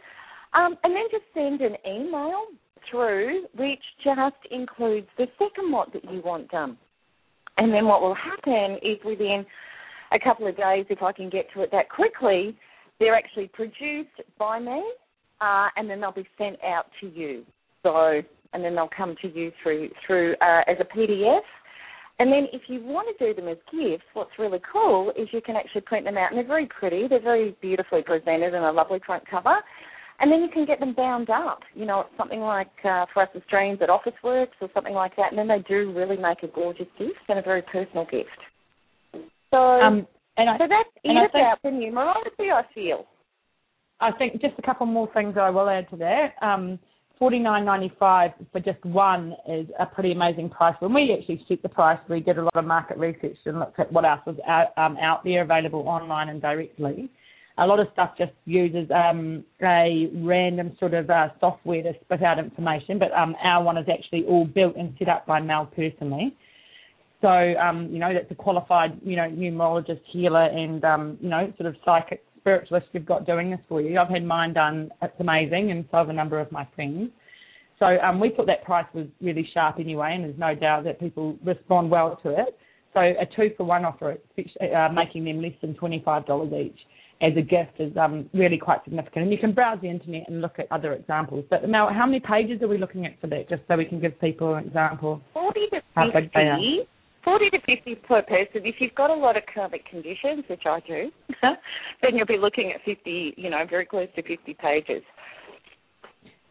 Um, 0.53 0.77
and 0.83 0.93
then 0.93 1.05
just 1.13 1.23
send 1.33 1.61
an 1.61 1.77
email 1.87 2.47
through 2.91 3.47
which 3.57 3.79
just 4.03 4.35
includes 4.51 5.07
the 5.19 5.29
second 5.39 5.71
lot 5.71 5.93
that 5.93 6.03
you 6.11 6.21
want 6.25 6.51
done. 6.51 6.77
And 7.59 7.73
then 7.73 7.87
what 7.87 8.03
will 8.03 8.17
happen 8.17 8.79
is 8.83 8.99
within 9.05 9.47
a 10.13 10.19
couple 10.19 10.49
of 10.49 10.57
days, 10.57 10.87
if 10.91 11.01
I 11.03 11.13
can 11.13 11.31
get 11.31 11.47
to 11.55 11.63
it 11.63 11.71
that 11.71 11.89
quickly, 11.91 12.57
they're 13.01 13.17
actually 13.17 13.49
produced 13.49 14.21
by 14.39 14.61
me 14.61 14.83
uh, 15.41 15.69
and 15.77 15.91
then 15.91 16.01
they'll 16.01 16.13
be 16.13 16.29
sent 16.39 16.63
out 16.63 16.87
to 17.01 17.09
you. 17.09 17.45
So, 17.83 18.21
and 18.53 18.65
then 18.65 18.75
they'll 18.75 18.91
come 18.95 19.17
to 19.23 19.29
you 19.29 19.51
through 19.63 19.89
through 20.07 20.35
uh, 20.41 20.63
as 20.69 20.77
a 20.81 20.97
PDF. 20.97 21.41
And 22.19 22.31
then 22.31 22.49
if 22.53 22.63
you 22.69 22.85
want 22.85 23.09
to 23.17 23.27
do 23.27 23.35
them 23.35 23.49
as 23.49 23.57
gifts, 23.73 24.05
what's 24.13 24.39
really 24.39 24.61
cool 24.71 25.11
is 25.17 25.29
you 25.33 25.41
can 25.41 25.57
actually 25.57 25.81
print 25.81 26.05
them 26.05 26.19
out, 26.19 26.31
and 26.31 26.37
they're 26.37 26.47
very 26.47 26.67
pretty. 26.67 27.09
They're 27.09 27.23
very 27.23 27.57
beautifully 27.63 28.03
presented 28.03 28.55
and 28.55 28.65
a 28.65 28.71
lovely 28.71 29.01
front 29.07 29.25
cover. 29.29 29.57
And 30.21 30.31
then 30.31 30.43
you 30.43 30.51
can 30.53 30.67
get 30.67 30.81
them 30.81 30.93
bound 30.95 31.31
up. 31.31 31.61
You 31.75 31.87
know, 31.87 32.01
it's 32.01 32.11
something 32.19 32.41
like 32.41 32.69
uh, 32.85 33.07
for 33.15 33.23
us 33.23 33.31
Australians 33.35 33.79
at 33.83 33.89
Office 33.89 34.13
Works 34.23 34.57
or 34.61 34.69
something 34.75 34.93
like 34.93 35.17
that. 35.17 35.33
And 35.33 35.39
then 35.39 35.49
they 35.49 35.65
do 35.67 35.95
really 35.97 36.19
make 36.19 36.43
a 36.43 36.49
gorgeous 36.49 36.89
gift 36.99 37.21
and 37.31 37.39
a 37.39 37.43
very 37.43 37.63
personal 37.63 38.05
gift. 38.05 38.29
So, 39.51 39.57
um, 39.57 40.07
and 40.41 40.51
I, 40.51 40.59
so 40.59 40.65
that's 40.69 40.89
it 41.05 41.31
about 41.31 41.59
the 41.63 41.69
numerology, 41.69 42.53
I 42.53 42.63
feel. 42.75 43.07
I 44.01 44.13
think 44.13 44.41
just 44.41 44.55
a 44.59 44.63
couple 44.63 44.87
more 44.87 45.09
things 45.13 45.37
I 45.39 45.51
will 45.51 45.69
add 45.69 45.89
to 45.91 45.97
that. 45.97 46.35
Um, 46.43 46.79
Forty 47.19 47.39
nine 47.39 47.67
ninety 47.67 47.93
five 47.99 48.31
for 48.51 48.61
just 48.61 48.83
one 48.83 49.35
is 49.47 49.67
a 49.79 49.85
pretty 49.85 50.13
amazing 50.13 50.49
price. 50.49 50.75
When 50.79 50.95
we 50.95 51.15
actually 51.19 51.45
set 51.47 51.61
the 51.63 51.69
price, 51.69 51.99
we 52.09 52.21
did 52.21 52.39
a 52.39 52.45
lot 52.45 52.57
of 52.57 52.65
market 52.65 52.97
research 52.97 53.37
and 53.45 53.59
looked 53.59 53.79
at 53.79 53.93
what 53.93 54.07
else 54.07 54.21
was 54.27 54.37
out, 54.49 54.69
um, 54.79 54.97
out 54.97 55.23
there 55.23 55.43
available 55.43 55.81
online 55.87 56.31
and 56.31 56.41
directly 56.41 57.11
a 57.61 57.67
lot 57.67 57.79
of 57.79 57.89
stuff 57.93 58.13
just 58.17 58.33
uses 58.47 58.91
um, 58.91 59.45
a 59.63 60.09
random 60.15 60.77
sort 60.79 60.95
of 60.95 61.11
uh, 61.11 61.29
software 61.41 61.83
to 61.83 61.93
spit 62.03 62.23
out 62.23 62.39
information, 62.39 62.99
but 62.99 63.13
um, 63.13 63.37
our 63.43 63.63
one 63.63 63.77
is 63.77 63.87
actually 63.93 64.25
all 64.25 64.47
built 64.47 64.77
and 64.77 64.95
set 64.99 65.09
up 65.09 65.27
by 65.27 65.41
Mel 65.41 65.67
personally. 65.67 66.35
So, 67.21 67.29
um, 67.29 67.89
you 67.93 67.99
know, 67.99 68.15
that's 68.15 68.31
a 68.31 68.35
qualified, 68.35 68.99
you 69.05 69.17
know, 69.17 69.29
numerologist, 69.29 70.01
healer, 70.11 70.45
and, 70.45 70.83
um, 70.85 71.19
you 71.21 71.29
know, 71.29 71.53
sort 71.59 71.69
of 71.69 71.77
psychic 71.85 72.25
spiritualist 72.39 72.87
we've 72.95 73.05
got 73.05 73.27
doing 73.27 73.51
this 73.51 73.61
for 73.69 73.83
you. 73.83 73.99
I've 73.99 74.09
had 74.09 74.25
mine 74.25 74.55
done. 74.55 74.91
It's 75.03 75.13
amazing, 75.21 75.71
and 75.71 75.85
so 75.91 75.99
have 75.99 76.09
a 76.09 76.13
number 76.15 76.41
of 76.41 76.51
my 76.51 76.67
friends. 76.75 77.11
So 77.79 77.87
um, 77.87 78.21
we 78.21 78.31
thought 78.35 78.47
that 78.47 78.65
price 78.65 78.87
was 78.95 79.07
really 79.21 79.49
sharp 79.53 79.77
anyway, 79.79 80.13
and 80.15 80.25
there's 80.25 80.39
no 80.39 80.55
doubt 80.55 80.85
that 80.85 81.01
people 81.01 81.37
respond 81.45 81.91
well 81.91 82.19
to 82.23 82.31
it. 82.31 82.59
So 82.95 83.01
a 83.01 83.27
two 83.37 83.55
for 83.57 83.65
one 83.65 83.85
offer, 83.85 84.17
uh, 84.39 84.89
making 84.93 85.25
them 85.25 85.41
less 85.41 85.53
than 85.61 85.75
$25 85.75 86.67
each 86.67 86.79
as 87.23 87.33
a 87.37 87.43
gift 87.43 87.79
is 87.79 87.95
um, 87.97 88.29
really 88.33 88.59
quite 88.59 88.83
significant. 88.85 89.25
And 89.25 89.33
you 89.33 89.39
can 89.39 89.53
browse 89.53 89.79
the 89.83 89.89
internet 89.89 90.29
and 90.29 90.41
look 90.41 90.59
at 90.59 90.67
other 90.73 90.95
examples. 90.95 91.45
But 91.51 91.69
Mel, 91.69 91.91
how 91.93 92.07
many 92.07 92.21
pages 92.21 92.63
are 92.63 92.69
we 92.69 92.79
looking 92.79 93.05
at 93.05 93.21
for 93.21 93.27
that, 93.29 93.49
just 93.49 93.63
so 93.69 93.77
we 93.77 93.85
can 93.85 94.01
give 94.01 94.19
people 94.21 94.55
an 94.55 94.67
example? 94.67 95.21
40 95.35 95.61
to 95.73 95.81
50. 96.13 96.89
40 97.25 97.51
to 97.51 97.59
50 97.59 97.95
per 98.07 98.23
person. 98.23 98.63
If 98.65 98.77
you've 98.79 98.95
got 98.95 99.11
a 99.11 99.15
lot 99.15 99.37
of 99.37 99.43
karmic 99.53 99.85
conditions, 99.87 100.45
which 100.49 100.63
I 100.67 100.81
do, 100.81 101.11
then 102.03 102.15
you'll 102.15 102.27
be 102.27 102.39
looking 102.39 102.73
at 102.75 102.83
50, 102.85 103.35
you 103.37 103.51
know, 103.51 103.65
very 103.69 103.87
close 103.87 104.09
to 104.17 104.23
50 104.23 104.55
pages. 104.55 105.03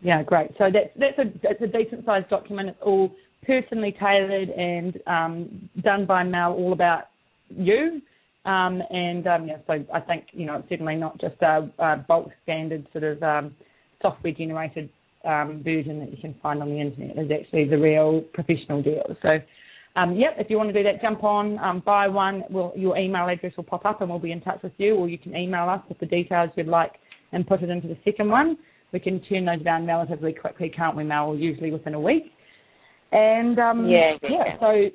Yeah, 0.02 0.24
great. 0.24 0.52
So 0.58 0.70
that's 0.72 0.90
that's 0.98 1.20
a 1.20 1.38
that's 1.44 1.62
a 1.62 1.68
decent 1.68 2.06
sized 2.06 2.30
document. 2.30 2.70
It's 2.70 2.80
all 2.82 3.12
personally 3.46 3.94
tailored 4.00 4.50
and 4.50 4.98
um, 5.08 5.70
done 5.82 6.06
by 6.06 6.24
Mel, 6.24 6.54
all 6.54 6.72
about 6.72 7.06
you 7.50 8.02
um, 8.46 8.82
and 8.90 9.28
um, 9.28 9.48
yeah, 9.48 9.58
so 9.68 9.86
I 9.94 10.00
think 10.00 10.26
you 10.32 10.46
know 10.46 10.56
it's 10.56 10.70
certainly 10.70 10.96
not 10.96 11.20
just 11.20 11.36
a, 11.42 11.70
a 11.78 11.98
bulk 11.98 12.30
standard 12.44 12.88
sort 12.92 13.04
of 13.04 13.22
um, 13.22 13.56
software 14.02 14.34
generated 14.34 14.90
um, 15.26 15.62
version 15.64 16.00
that 16.00 16.12
you 16.12 16.18
can 16.22 16.36
find 16.42 16.62
on 16.62 16.70
the 16.70 16.80
internet. 16.80 17.18
It's 17.18 17.32
actually 17.32 17.66
the 17.68 17.78
real 17.78 18.22
professional 18.34 18.82
deal. 18.82 19.04
So 19.22 19.40
yep, 19.96 20.36
if 20.38 20.50
you 20.50 20.58
want 20.58 20.70
to 20.70 20.74
do 20.74 20.84
that, 20.84 21.02
jump 21.02 21.24
on, 21.24 21.60
um, 21.60 21.82
buy 21.86 22.08
one. 22.08 22.44
We'll, 22.50 22.72
your 22.76 22.98
email 22.98 23.28
address 23.28 23.54
will 23.58 23.64
pop 23.64 23.86
up, 23.86 24.02
and 24.02 24.10
we'll 24.10 24.20
be 24.20 24.32
in 24.32 24.42
touch 24.42 24.62
with 24.64 24.74
you. 24.78 24.96
Or 24.96 25.10
you 25.10 25.18
can 25.18 25.36
email 25.36 25.68
us 25.70 25.82
with 25.90 26.00
the 26.00 26.06
details 26.06 26.50
you'd 26.56 26.68
like, 26.68 26.94
and 27.32 27.46
put 27.46 27.62
it 27.62 27.70
into 27.70 27.88
the 27.88 27.98
second 28.06 28.30
one. 28.30 28.58
We 28.92 29.00
can 29.00 29.22
turn 29.22 29.46
those 29.46 29.62
down 29.64 29.86
relatively 29.86 30.34
quickly, 30.34 30.70
can't 30.76 30.96
we, 30.96 31.04
Mel? 31.04 31.36
Usually 31.36 31.72
within 31.72 31.94
a 31.94 32.00
week. 32.00 32.32
And 33.12 33.60
um, 33.60 33.88
yeah, 33.88 34.14
yeah, 34.22 34.30
yeah. 34.30 34.60
So 34.60 34.90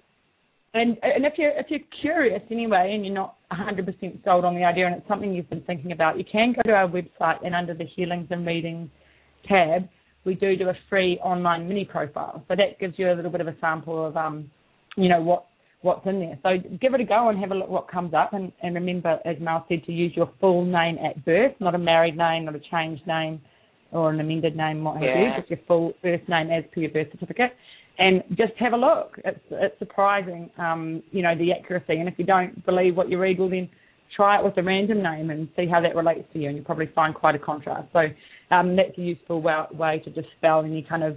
and 0.74 0.98
and 1.02 1.24
if 1.24 1.34
you're 1.38 1.52
if 1.52 1.66
you're 1.68 1.80
curious 2.00 2.42
anyway, 2.50 2.92
and 2.94 3.04
you're 3.04 3.14
not 3.14 3.36
100% 3.52 4.24
sold 4.24 4.44
on 4.44 4.54
the 4.56 4.64
idea, 4.64 4.86
and 4.86 4.96
it's 4.96 5.08
something 5.08 5.32
you've 5.32 5.48
been 5.48 5.62
thinking 5.62 5.92
about, 5.92 6.18
you 6.18 6.24
can 6.30 6.52
go 6.52 6.62
to 6.62 6.72
our 6.72 6.88
website 6.88 7.44
and 7.44 7.54
under 7.54 7.74
the 7.74 7.84
healings 7.84 8.26
and 8.30 8.44
readings 8.44 8.90
tab, 9.48 9.88
we 10.24 10.34
do 10.34 10.56
do 10.56 10.68
a 10.68 10.74
free 10.90 11.18
online 11.22 11.68
mini 11.68 11.84
profile. 11.84 12.44
So 12.48 12.56
that 12.56 12.80
gives 12.80 12.94
you 12.98 13.12
a 13.12 13.14
little 13.14 13.30
bit 13.30 13.40
of 13.40 13.46
a 13.46 13.54
sample 13.60 14.04
of 14.06 14.16
um, 14.16 14.50
you 14.96 15.08
know 15.08 15.20
what 15.20 15.46
what's 15.82 16.06
in 16.06 16.20
there. 16.20 16.38
So 16.42 16.56
give 16.80 16.94
it 16.94 17.00
a 17.00 17.04
go 17.04 17.28
and 17.28 17.38
have 17.38 17.50
a 17.50 17.54
look 17.54 17.68
what 17.68 17.90
comes 17.90 18.14
up. 18.14 18.32
And, 18.32 18.50
and 18.62 18.74
remember, 18.74 19.18
as 19.26 19.36
Mel 19.38 19.66
said, 19.68 19.84
to 19.84 19.92
use 19.92 20.12
your 20.16 20.30
full 20.40 20.64
name 20.64 20.96
at 20.98 21.22
birth, 21.26 21.52
not 21.60 21.74
a 21.74 21.78
married 21.78 22.16
name, 22.16 22.46
not 22.46 22.54
a 22.54 22.60
changed 22.70 23.06
name 23.06 23.40
or 23.92 24.10
an 24.10 24.18
amended 24.18 24.56
name, 24.56 24.82
what 24.82 24.94
have 24.94 25.02
yeah. 25.02 25.36
you, 25.36 25.40
just 25.40 25.50
your 25.50 25.58
full 25.68 25.92
first 26.02 26.26
name 26.28 26.50
as 26.50 26.64
per 26.72 26.80
your 26.80 26.90
birth 26.90 27.08
certificate 27.12 27.52
and 27.98 28.22
just 28.30 28.52
have 28.58 28.72
a 28.72 28.76
look. 28.76 29.18
It's 29.24 29.38
it's 29.50 29.78
surprising, 29.78 30.50
um, 30.58 31.02
you 31.12 31.22
know, 31.22 31.36
the 31.36 31.52
accuracy. 31.52 31.96
And 31.96 32.08
if 32.08 32.14
you 32.18 32.24
don't 32.24 32.64
believe 32.66 32.96
what 32.96 33.08
you 33.08 33.18
read, 33.18 33.38
well 33.38 33.50
then 33.50 33.68
try 34.16 34.38
it 34.38 34.44
with 34.44 34.56
a 34.58 34.62
random 34.62 35.02
name 35.02 35.30
and 35.30 35.48
see 35.56 35.66
how 35.66 35.80
that 35.80 35.96
relates 35.96 36.24
to 36.32 36.38
you, 36.38 36.48
and 36.48 36.56
you'll 36.56 36.64
probably 36.64 36.90
find 36.94 37.14
quite 37.14 37.34
a 37.34 37.38
contrast. 37.38 37.88
So 37.92 38.00
um, 38.50 38.76
that's 38.76 38.96
a 38.96 39.00
useful 39.00 39.42
way, 39.42 39.54
way 39.72 40.02
to 40.04 40.10
dispel 40.10 40.64
any 40.64 40.82
kind 40.88 41.02
of 41.02 41.16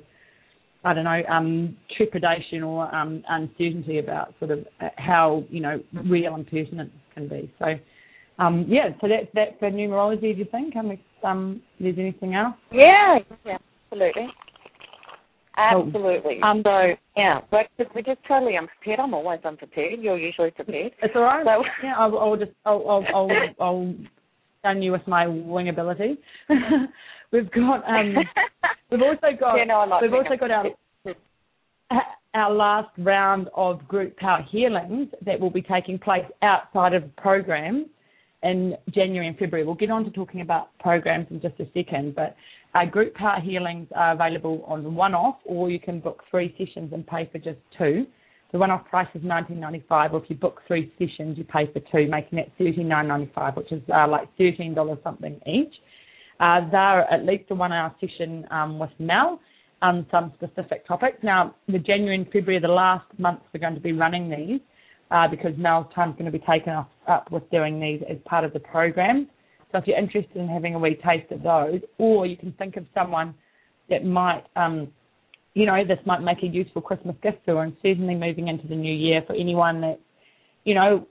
I 0.88 0.94
don't 0.94 1.04
know, 1.04 1.22
um, 1.30 1.76
trepidation 1.98 2.64
or 2.64 2.94
um, 2.96 3.22
uncertainty 3.28 4.00
about 4.00 4.34
sort 4.40 4.52
of 4.52 4.60
uh, 4.80 4.88
how 4.98 5.44
you 5.50 5.60
know 5.60 5.82
real 6.06 6.34
and 6.34 6.46
pertinent 6.46 6.92
can 7.14 7.28
be. 7.28 7.54
So, 7.60 7.66
um, 8.40 8.66
yeah, 8.70 8.90
so 9.02 9.10
that's 9.10 9.28
that 9.36 9.60
for 9.60 9.70
numerology. 9.70 10.22
Do 10.34 10.40
you 10.40 10.48
think? 10.50 10.78
Um, 10.78 10.98
um, 11.24 11.62
there's 11.78 11.98
anything 12.00 12.36
else? 12.36 12.56
Yeah, 12.72 13.20
yeah, 13.46 13.58
absolutely. 13.92 14.28
Absolutely. 15.58 16.40
Um, 16.42 16.62
so 16.64 16.94
yeah, 17.18 17.42
but 17.52 17.66
we're 17.94 18.02
just 18.02 18.20
totally 18.26 18.56
unprepared. 18.56 19.02
I'm 19.02 19.14
always 19.14 19.42
unprepared. 19.44 20.00
You're 20.00 20.18
usually 20.18 20.52
prepared. 20.52 20.94
It's 21.02 21.14
all 21.16 21.24
right. 21.24 21.46
So 21.46 21.66
yeah, 21.84 21.96
I'll, 21.98 22.18
I'll 22.18 22.38
just 22.38 22.52
I'll 22.66 22.88
I'll 22.88 23.06
I'll, 23.14 23.32
I'll 23.60 23.96
stun 24.60 24.82
you 24.82 24.94
with 24.94 25.06
my 25.06 25.28
wing 25.28 25.68
ability. 25.68 26.18
we've 27.32 27.52
got 27.52 27.84
um 27.88 28.16
we've 28.92 29.02
also 29.02 29.28
got 29.40 29.56
yeah, 29.58 29.64
no, 29.66 29.86
like 29.90 30.02
we've 30.02 30.14
also 30.14 30.36
got 30.40 30.52
our 30.52 30.66
our 32.34 32.54
last 32.54 32.90
round 32.98 33.50
of 33.56 33.88
group 33.88 34.16
power 34.18 34.46
healings 34.52 35.10
that 35.26 35.40
will 35.40 35.50
be 35.50 35.62
taking 35.62 35.98
place 35.98 36.26
outside 36.42 36.94
of 36.94 37.04
the 37.04 37.22
program 37.22 37.88
in 38.44 38.76
January 38.94 39.28
and 39.28 39.38
February. 39.38 39.66
We'll 39.66 39.76
get 39.76 39.90
on 39.90 40.04
to 40.06 40.12
talking 40.12 40.42
about 40.42 40.78
programs 40.80 41.28
in 41.32 41.42
just 41.42 41.60
a 41.60 41.66
second, 41.74 42.16
but 42.16 42.36
our 42.76 42.86
group 42.86 43.16
power 43.16 43.40
healings 43.40 43.88
are 43.96 44.14
available 44.14 44.64
on 44.68 44.94
one-off, 44.94 45.38
or 45.46 45.72
you 45.72 45.80
can 45.80 46.00
book 46.00 46.22
three 46.30 46.54
sessions 46.58 46.92
and 46.94 47.06
pay 47.08 47.28
for 47.32 47.40
just 47.40 47.58
two. 47.78 48.06
The 48.52 48.60
one-off 48.60 48.86
price 48.86 49.08
is 49.14 49.24
nineteen 49.24 49.60
ninety-five, 49.60 50.14
or 50.14 50.24
if 50.24 50.30
you 50.30 50.36
book 50.36 50.62
three 50.68 50.94
sessions, 50.98 51.38
you 51.38 51.44
pay 51.44 51.70
for 51.74 51.80
two, 51.92 52.10
making 52.10 52.40
it 52.40 52.52
thirty-nine 52.58 53.08
ninety-five, 53.08 53.58
which 53.58 53.72
is 53.72 53.82
uh, 53.94 54.08
like 54.08 54.30
thirteen 54.38 54.74
dollars 54.74 55.00
something 55.04 55.40
each. 55.46 55.74
Uh, 56.40 56.62
they're 56.70 57.12
at 57.12 57.26
least 57.26 57.46
a 57.50 57.56
one-hour 57.56 57.96
session 58.00 58.46
um, 58.52 58.80
with 58.80 58.92
Mel 59.00 59.40
on 59.82 60.06
some 60.12 60.34
specific 60.36 60.88
topics. 60.88 61.18
Now, 61.24 61.56
the 61.68 61.80
January 61.80 62.16
and 62.16 62.26
February 62.26 62.60
the 62.60 62.68
last 62.68 63.06
months 63.18 63.44
we're 63.54 63.60
going 63.60 63.76
to 63.76 63.82
be 63.82 63.94
running 63.94 64.30
these 64.30 64.60
uh, 65.12 65.28
because 65.28 65.52
Mel's 65.58 65.88
time's 65.94 66.14
going 66.14 66.32
to 66.32 66.32
be 66.32 66.44
taken 66.46 66.74
up, 66.74 66.92
up 67.08 67.32
with 67.32 67.50
doing 67.52 67.80
these 67.80 68.02
as 68.10 68.18
part 68.26 68.44
of 68.44 68.54
the 68.54 68.60
program. 68.60 69.28
So 69.72 69.80
if 69.80 69.88
you're 69.88 69.98
interested 69.98 70.38
in 70.38 70.48
having 70.48 70.76
a 70.76 70.80
wee 70.80 70.96
taste 70.96 71.32
of 71.32 71.44
those, 71.44 71.82
or 71.98 72.26
you 72.26 72.38
can 72.38 72.54
think 72.54 72.78
of 72.78 72.86
someone 72.94 73.34
that 73.90 74.06
might, 74.06 74.44
um, 74.56 74.88
you 75.54 75.66
know, 75.66 75.84
this 75.86 76.00
might 76.06 76.22
make 76.22 76.44
a 76.44 76.48
useful 76.48 76.82
Christmas 76.82 77.16
gift 77.22 77.40
for, 77.46 77.64
and 77.64 77.76
certainly 77.82 78.16
moving 78.16 78.48
into 78.48 78.68
the 78.68 78.76
new 78.76 78.94
year 78.94 79.22
for 79.28 79.36
anyone 79.36 79.82
that, 79.82 80.00
you 80.64 80.74
know, 80.74 81.08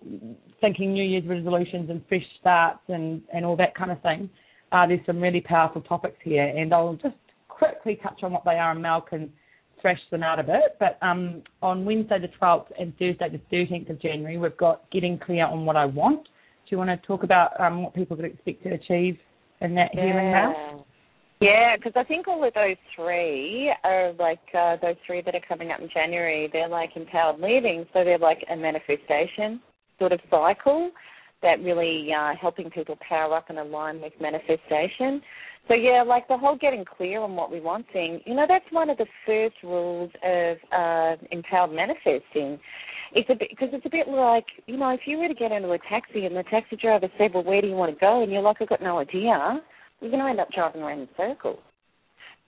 thinking 0.61 0.93
New 0.93 1.05
Year's 1.05 1.27
resolutions 1.27 1.91
and 1.91 2.03
fresh 2.09 2.25
starts 2.41 2.81
and, 2.89 3.23
and 3.33 3.45
all 3.45 3.57
that 3.57 3.75
kind 3.75 3.91
of 3.91 4.01
thing. 4.03 4.31
Uh, 4.73 4.87
there's 4.87 5.05
some 5.07 5.21
really 5.21 5.41
powerful 5.41 5.81
topics 5.83 6.19
here, 6.23 6.45
and 6.45 6.73
I'll 6.75 6.99
just 7.03 7.17
quickly 7.49 7.99
touch 8.03 8.21
on 8.23 8.33
what 8.33 8.45
they 8.45 8.59
are, 8.59 8.73
and 8.73 8.83
Mel 8.83 9.01
can 9.01 9.33
thrash 9.81 10.01
them 10.11 10.23
out 10.23 10.39
a 10.39 10.43
bit. 10.43 10.77
But 10.81 10.99
um, 11.03 11.43
on 11.63 11.85
Wednesday 11.85 12.19
the 12.21 12.29
12th 12.41 12.67
and 12.79 12.93
Thursday 12.99 13.29
the 13.31 13.57
13th 13.57 13.91
of 13.91 14.01
January, 14.01 14.39
we've 14.39 14.57
got 14.57 14.91
getting 14.91 15.19
clear 15.19 15.47
on 15.47 15.65
what 15.65 15.77
I 15.77 15.87
want 15.87 16.27
do 16.67 16.75
you 16.75 16.79
want 16.79 16.91
to 16.91 17.07
talk 17.07 17.23
about 17.23 17.59
um, 17.61 17.85
what 17.85 17.95
people 17.95 18.17
could 18.17 18.25
expect 18.25 18.65
to 18.65 18.71
achieve 18.71 19.17
in 19.61 19.77
that 19.77 19.91
yeah. 19.95 20.03
healing 20.05 20.33
house? 20.33 20.85
Yeah, 21.41 21.77
because 21.77 21.93
I 21.95 22.03
think 22.03 22.27
all 22.27 22.43
of 22.43 22.53
those 22.55 22.77
three 22.97 23.73
are 23.85 24.13
like 24.15 24.41
uh, 24.53 24.77
those 24.83 24.97
three 25.07 25.23
that 25.23 25.35
are 25.35 25.41
coming 25.47 25.71
up 25.71 25.81
in 25.81 25.89
January. 25.95 26.49
They're 26.53 26.69
like 26.69 26.91
empowered 26.97 27.39
living, 27.39 27.87
so 27.93 28.03
they're 28.03 28.19
like 28.19 28.43
a 28.51 28.57
manifestation 28.57 29.61
sort 30.01 30.13
of 30.13 30.21
cycle 30.29 30.91
that 31.43 31.61
really 31.61 32.09
uh, 32.17 32.33
helping 32.41 32.71
people 32.71 32.97
power 33.07 33.35
up 33.35 33.51
and 33.51 33.59
align 33.59 34.01
with 34.01 34.13
manifestation. 34.21 35.21
So 35.69 35.75
yeah, 35.75 36.03
like 36.07 36.29
the 36.29 36.39
whole 36.39 36.57
getting 36.57 36.85
clear 36.85 37.21
on 37.21 37.35
what 37.35 37.51
we 37.51 37.61
want 37.61 37.87
thing. 37.93 38.21
You 38.25 38.35
know, 38.35 38.47
that's 38.49 38.65
one 38.71 38.89
of 38.89 38.99
the 38.99 39.07
first 39.27 39.57
rules 39.63 40.11
of 40.25 40.57
uh, 40.73 41.17
empowered 41.31 41.73
manifesting 41.73 42.59
it's 43.13 43.31
a 43.31 43.35
bit 43.35 43.49
because 43.51 43.69
it's 43.73 43.87
a 43.87 43.91
bit 43.91 44.09
like 44.09 44.47
you 44.67 44.77
know 44.77 44.91
if 44.91 45.01
you 45.07 45.19
were 45.19 45.29
to 45.29 45.35
get 45.35 45.53
into 45.53 45.71
a 45.71 45.79
taxi 45.89 46.27
and 46.27 46.37
the 46.37 46.43
taxi 46.45 46.77
driver 46.77 47.09
said, 47.19 47.33
"Well, 47.35 47.45
where 47.45 47.61
do 47.61 47.69
you 47.69 47.75
want 47.75 47.95
to 47.95 48.01
go?" 48.01 48.23
and 48.23 48.33
you're 48.33 48.43
like, 48.43 48.57
"I've 48.61 48.69
got 48.69 48.83
no 48.83 48.99
idea," 48.99 49.61
you're 50.01 50.11
going 50.11 50.23
to 50.23 50.29
end 50.29 50.41
up 50.41 50.51
driving 50.51 50.83
around 50.83 51.01
in 51.01 51.09
circles. 51.17 51.61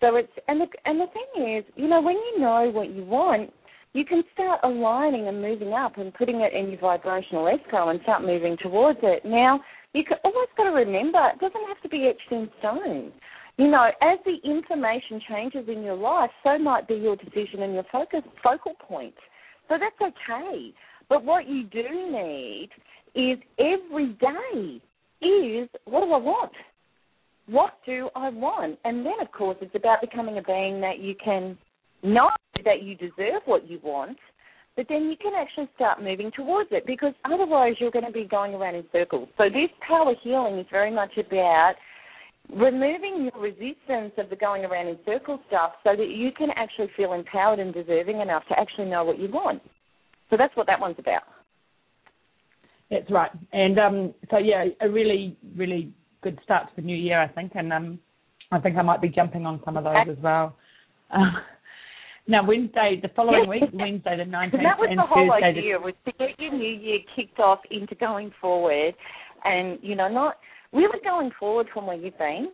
So 0.01 0.17
it's 0.17 0.33
and 0.47 0.61
the 0.61 0.67
and 0.85 1.01
the 1.01 1.07
thing 1.07 1.57
is, 1.57 1.65
you 1.77 1.89
know, 1.89 2.01
when 2.01 2.17
you 2.17 2.41
know 2.41 2.71
what 2.71 2.91
you 2.91 3.05
want, 3.05 3.53
you 3.95 4.05
can 4.05 4.23
start 4.35 4.61
aligning 4.65 5.29
and 5.29 5.41
moving 5.41 5.73
up 5.73 5.99
and 5.99 6.13
putting 6.15 6.41
it 6.41 6.53
in 6.53 6.71
your 6.71 6.81
vibrational 6.81 7.49
escrow 7.49 7.89
and 7.89 8.01
start 8.03 8.23
moving 8.23 8.57
towards 8.61 8.99
it. 9.03 9.25
Now, 9.25 9.61
you 9.95 10.05
can 10.05 10.19
always 10.25 10.49
got 10.57 10.65
to 10.65 10.71
remember 10.71 11.19
it 11.33 11.41
doesn't 11.41 11.69
have 11.69 11.81
to 11.83 11.89
be 11.89 12.09
etched 12.09 12.31
in 12.31 12.51
stone. 12.59 13.13
You 13.57 13.69
know, 13.69 13.91
as 14.03 14.19
the 14.25 14.37
information 14.49 15.21
changes 15.29 15.69
in 15.69 15.83
your 15.83 15.97
life, 15.97 16.31
so 16.45 16.59
might 16.59 16.87
be 16.87 16.95
your 16.95 17.17
decision 17.17 17.63
and 17.63 17.75
your 17.75 17.85
focus 17.91 18.23
focal 18.43 18.75
point. 18.75 19.15
So 19.69 19.77
that's 19.79 20.01
okay. 20.01 20.73
But 21.09 21.25
what 21.25 21.49
you 21.49 21.65
do 21.65 21.83
need 21.83 22.69
is 23.15 23.39
every 23.59 24.17
day 24.21 24.81
is 25.27 25.69
what 25.87 26.05
do 26.05 26.13
I 26.13 26.19
want? 26.19 26.53
What 27.47 27.79
do 27.87 28.11
I 28.15 28.29
want? 28.29 28.79
And 28.85 29.05
then, 29.05 29.15
of 29.21 29.33
course, 29.33 29.57
it's 29.61 29.75
about 29.75 30.03
becoming 30.03 30.39
a 30.39 30.43
being 30.43 30.81
that 30.83 31.01
you 31.01 31.15
can 31.23 31.57
know 32.03 32.31
that 32.65 32.83
you 32.83 32.95
deserve 32.95 33.43
what 33.45 33.69
you 33.69 33.79
want, 33.83 34.19
but 34.77 34.87
then 34.89 35.11
you 35.11 35.17
can 35.21 35.33
actually 35.37 35.69
start 35.75 36.03
moving 36.03 36.31
towards 36.35 36.71
it 36.71 36.87
because 36.87 37.13
otherwise 37.25 37.75
you're 37.81 37.91
going 37.91 38.05
to 38.05 38.13
be 38.13 38.25
going 38.25 38.55
around 38.55 38.77
in 38.77 38.85
circles. 38.93 39.29
So 39.37 39.45
this 39.45 39.71
power 39.87 40.15
healing 40.23 40.59
is 40.59 40.67
very 40.71 40.93
much 40.93 41.11
about 41.19 41.75
removing 42.55 43.29
your 43.29 43.43
resistance 43.43 44.13
of 44.17 44.31
the 44.31 44.37
going 44.37 44.65
around 44.65 44.89
in 44.89 44.99
circles 45.05 45.41
stuff 45.49 45.73
so 45.85 45.91
that 45.97 46.09
you 46.09 46.31
can 46.33 46.51
actually 46.57 46.89
feel 46.97 47.13
empowered 47.13 47.59
and 47.59 47.75
deserving 47.75 48.21
enough 48.21 48.45
to 48.49 48.59
actually 48.59 48.87
know 48.87 49.05
what 49.05 49.19
you 49.19 49.29
want. 49.29 49.61
So 50.31 50.37
that's 50.37 50.57
what 50.57 50.67
that 50.67 50.81
one's 50.81 50.97
about. 50.99 51.23
That's 52.91 53.11
right. 53.11 53.31
And 53.53 53.79
um, 53.79 54.15
so, 54.31 54.39
yeah, 54.39 54.65
a 54.81 54.89
really, 54.89 55.37
really 55.57 55.93
good 56.23 56.39
start 56.43 56.69
to 56.69 56.77
the 56.77 56.83
new 56.83 56.97
year, 56.97 57.21
I 57.21 57.29
think. 57.29 57.53
And 57.55 57.73
um, 57.73 57.99
I 58.51 58.59
think 58.61 58.77
I 58.77 58.83
might 58.83 59.03
be 59.03 59.09
jumping 59.09 59.45
on 59.45 59.61
some 59.65 59.77
of 59.77 59.85
those 59.85 60.17
as 60.17 60.23
well. 60.23 60.57
Uh, 61.11 61.19
now, 62.29 62.47
Wednesday, 62.47 63.01
the 63.01 63.09
following 63.17 63.49
week, 63.49 63.63
Wednesday 63.73 64.17
the 64.19 64.25
19th 64.25 64.53
and 64.53 64.65
that 64.65 64.79
was 64.79 64.89
and 64.91 64.99
the 64.99 65.03
whole 65.03 65.31
Thursday 65.33 65.61
idea, 65.61 65.79
was 65.79 65.95
to 66.05 66.13
get 66.13 66.39
your 66.39 66.53
new 66.53 66.77
year 66.77 66.99
kicked 67.17 67.41
off 67.41 67.61
into 67.71 67.95
going 67.95 68.31
forward 68.39 68.95
and, 69.45 69.79
you 69.81 69.97
know, 69.97 70.09
not 70.09 70.37
really 70.75 71.01
going 71.03 71.31
forward 71.41 71.69
from 71.73 71.87
where 71.87 71.97
you've 71.97 72.19
been, 72.19 72.51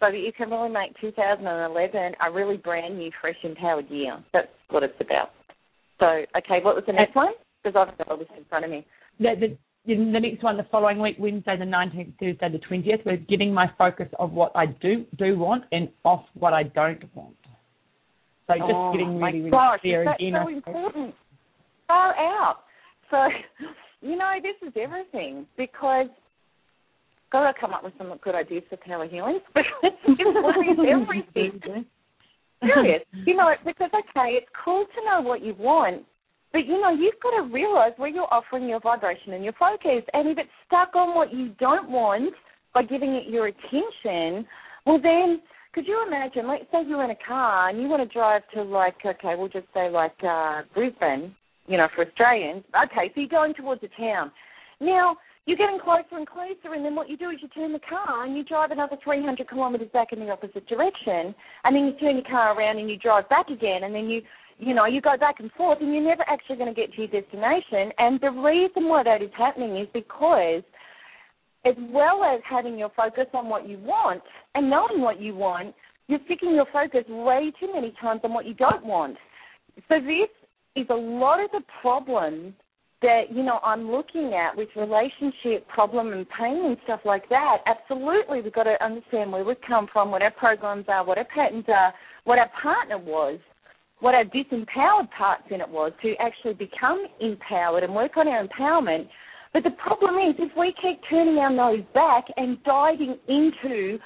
so 0.00 0.06
that 0.10 0.16
you 0.16 0.32
can 0.32 0.48
really 0.48 0.70
make 0.70 0.98
2011 1.02 2.14
a 2.26 2.32
really 2.32 2.56
brand 2.56 2.98
new, 2.98 3.10
fresh, 3.20 3.36
empowered 3.42 3.90
year. 3.90 4.24
That's 4.32 4.48
what 4.70 4.82
it's 4.82 4.94
about. 4.98 5.30
So, 6.00 6.06
okay, 6.06 6.64
what 6.64 6.74
was 6.74 6.84
the 6.86 6.94
next 6.94 7.14
one? 7.14 7.32
Because 7.62 7.76
I've 7.76 7.98
got 7.98 8.10
all 8.10 8.16
this 8.16 8.28
in 8.36 8.44
front 8.46 8.64
of 8.64 8.70
me. 8.70 8.86
The, 9.20 9.34
the, 9.38 9.58
the 9.86 9.96
next 9.96 10.42
one, 10.42 10.56
the 10.56 10.66
following 10.72 10.98
week, 10.98 11.16
Wednesday 11.18 11.58
the 11.58 11.66
19th, 11.66 12.14
Thursday 12.18 12.48
the 12.50 12.60
20th, 12.70 13.04
we're 13.04 13.18
getting 13.18 13.52
my 13.52 13.66
focus 13.76 14.08
of 14.18 14.32
what 14.32 14.52
I 14.54 14.64
do 14.66 15.04
do 15.18 15.38
want 15.38 15.64
and 15.72 15.90
off 16.04 16.24
what 16.32 16.54
I 16.54 16.62
don't 16.62 17.04
want. 17.14 17.36
So 18.46 18.54
just 18.54 18.72
oh, 18.72 18.92
getting 18.92 19.20
really, 19.20 19.38
really 19.38 19.50
gosh, 19.50 19.80
clear 19.80 20.04
that's 20.04 20.20
again. 20.20 20.34
so 20.34 20.48
important. 20.48 21.14
Far 21.88 22.14
out. 22.16 22.58
So, 23.10 23.28
you 24.00 24.16
know, 24.16 24.32
this 24.42 24.68
is 24.68 24.74
everything 24.76 25.46
because 25.56 26.08
got 27.32 27.50
to 27.50 27.60
come 27.60 27.72
up 27.72 27.82
with 27.82 27.94
some 27.98 28.12
good 28.22 28.34
ideas 28.34 28.62
for 28.68 28.76
power 28.76 29.08
healing 29.08 29.40
because 29.54 29.74
it's 29.84 30.80
everything. 30.88 31.84
Serious. 32.62 33.02
you 33.26 33.36
know, 33.36 33.52
because 33.64 33.90
okay, 33.92 34.38
it's 34.38 34.46
cool 34.64 34.86
to 34.94 35.04
know 35.04 35.20
what 35.20 35.42
you 35.42 35.54
want, 35.58 36.04
but 36.52 36.66
you 36.66 36.80
know, 36.80 36.90
you've 36.90 37.20
got 37.22 37.36
to 37.36 37.52
realize 37.52 37.92
where 37.96 38.08
you're 38.08 38.32
offering 38.32 38.68
your 38.68 38.80
vibration 38.80 39.32
and 39.34 39.44
your 39.44 39.52
focus. 39.54 40.02
And 40.14 40.28
if 40.28 40.38
it's 40.38 40.48
stuck 40.66 40.94
on 40.94 41.14
what 41.14 41.34
you 41.34 41.48
don't 41.58 41.90
want 41.90 42.32
by 42.72 42.84
giving 42.84 43.14
it 43.14 43.28
your 43.28 43.48
attention, 43.48 44.46
well 44.86 45.00
then 45.02 45.42
could 45.74 45.86
you 45.86 46.02
imagine, 46.06 46.46
let's 46.46 46.64
say 46.70 46.78
you're 46.86 47.04
in 47.04 47.10
a 47.10 47.26
car 47.26 47.68
and 47.68 47.82
you 47.82 47.88
want 47.88 48.08
to 48.08 48.12
drive 48.12 48.42
to 48.54 48.62
like 48.62 48.94
okay, 49.04 49.34
we'll 49.36 49.48
just 49.48 49.66
say 49.74 49.90
like 49.90 50.14
uh 50.22 50.62
Brisbane, 50.72 51.34
you 51.66 51.76
know, 51.76 51.88
for 51.94 52.06
Australians. 52.06 52.64
Okay, 52.84 53.10
so 53.14 53.20
you're 53.20 53.28
going 53.28 53.54
towards 53.54 53.82
a 53.82 54.00
town. 54.00 54.30
Now, 54.80 55.16
you're 55.46 55.58
getting 55.58 55.78
closer 55.78 56.16
and 56.16 56.26
closer, 56.26 56.72
and 56.72 56.84
then 56.84 56.94
what 56.94 57.10
you 57.10 57.18
do 57.18 57.28
is 57.30 57.38
you 57.42 57.48
turn 57.48 57.72
the 57.72 57.80
car 57.80 58.24
and 58.24 58.36
you 58.36 58.44
drive 58.44 58.70
another 58.70 58.96
300 59.04 59.48
kilometres 59.48 59.90
back 59.92 60.12
in 60.12 60.20
the 60.20 60.30
opposite 60.30 60.66
direction, 60.66 61.34
and 61.64 61.76
then 61.76 61.84
you 61.84 61.92
turn 62.00 62.16
your 62.16 62.24
car 62.24 62.56
around 62.56 62.78
and 62.78 62.88
you 62.88 62.96
drive 62.96 63.28
back 63.28 63.50
again, 63.50 63.84
and 63.84 63.94
then 63.94 64.08
you, 64.08 64.22
you 64.58 64.72
know, 64.72 64.86
you 64.86 65.02
go 65.02 65.16
back 65.18 65.40
and 65.40 65.52
forth, 65.52 65.78
and 65.82 65.92
you're 65.92 66.02
never 66.02 66.24
actually 66.28 66.56
going 66.56 66.72
to 66.72 66.80
get 66.80 66.92
to 66.94 67.02
your 67.02 67.08
destination. 67.20 67.92
And 67.98 68.18
the 68.20 68.30
reason 68.30 68.88
why 68.88 69.02
that 69.02 69.20
is 69.20 69.30
happening 69.36 69.76
is 69.76 69.88
because, 69.92 70.62
as 71.64 71.74
well 71.90 72.22
as 72.24 72.40
having 72.48 72.78
your 72.78 72.90
focus 72.96 73.26
on 73.34 73.48
what 73.48 73.68
you 73.68 73.78
want 73.78 74.22
and 74.54 74.68
knowing 74.68 75.00
what 75.00 75.20
you 75.20 75.34
want, 75.34 75.74
you're 76.08 76.20
sticking 76.26 76.54
your 76.54 76.66
focus 76.72 77.04
way 77.08 77.52
too 77.58 77.72
many 77.72 77.94
times 78.00 78.20
on 78.24 78.34
what 78.34 78.46
you 78.46 78.54
don't 78.54 78.84
want. 78.84 79.16
So 79.88 79.96
this 80.00 80.28
is 80.76 80.86
a 80.90 80.94
lot 80.94 81.42
of 81.42 81.50
the 81.52 81.62
problems 81.80 82.52
that 83.02 83.24
you 83.30 83.42
know 83.42 83.58
I'm 83.62 83.90
looking 83.90 84.32
at 84.34 84.56
with 84.56 84.68
relationship 84.76 85.66
problem 85.68 86.12
and 86.12 86.26
pain 86.38 86.64
and 86.64 86.76
stuff 86.84 87.00
like 87.04 87.28
that, 87.28 87.58
absolutely 87.66 88.40
we've 88.40 88.52
got 88.52 88.64
to 88.64 88.82
understand 88.82 89.32
where 89.32 89.44
we've 89.44 89.56
come 89.66 89.88
from, 89.92 90.10
what 90.10 90.22
our 90.22 90.30
programs 90.30 90.86
are, 90.88 91.04
what 91.04 91.18
our 91.18 91.26
patterns 91.34 91.64
are, 91.68 91.92
what 92.24 92.38
our 92.38 92.50
partner 92.62 92.98
was. 92.98 93.38
what 94.00 94.14
our 94.14 94.24
disempowered 94.24 95.08
parts 95.16 95.44
in 95.50 95.60
it 95.60 95.68
was 95.68 95.92
to 96.02 96.14
actually 96.20 96.54
become 96.54 97.06
empowered 97.20 97.82
and 97.82 97.94
work 97.94 98.16
on 98.16 98.28
our 98.28 98.46
empowerment. 98.46 99.08
But 99.54 99.62
the 99.62 99.70
problem 99.70 100.16
is, 100.16 100.34
if 100.38 100.50
we 100.58 100.74
keep 100.82 101.00
turning 101.08 101.38
our 101.38 101.50
nose 101.50 101.84
back 101.94 102.24
and 102.36 102.62
diving 102.64 103.16
into 103.28 103.98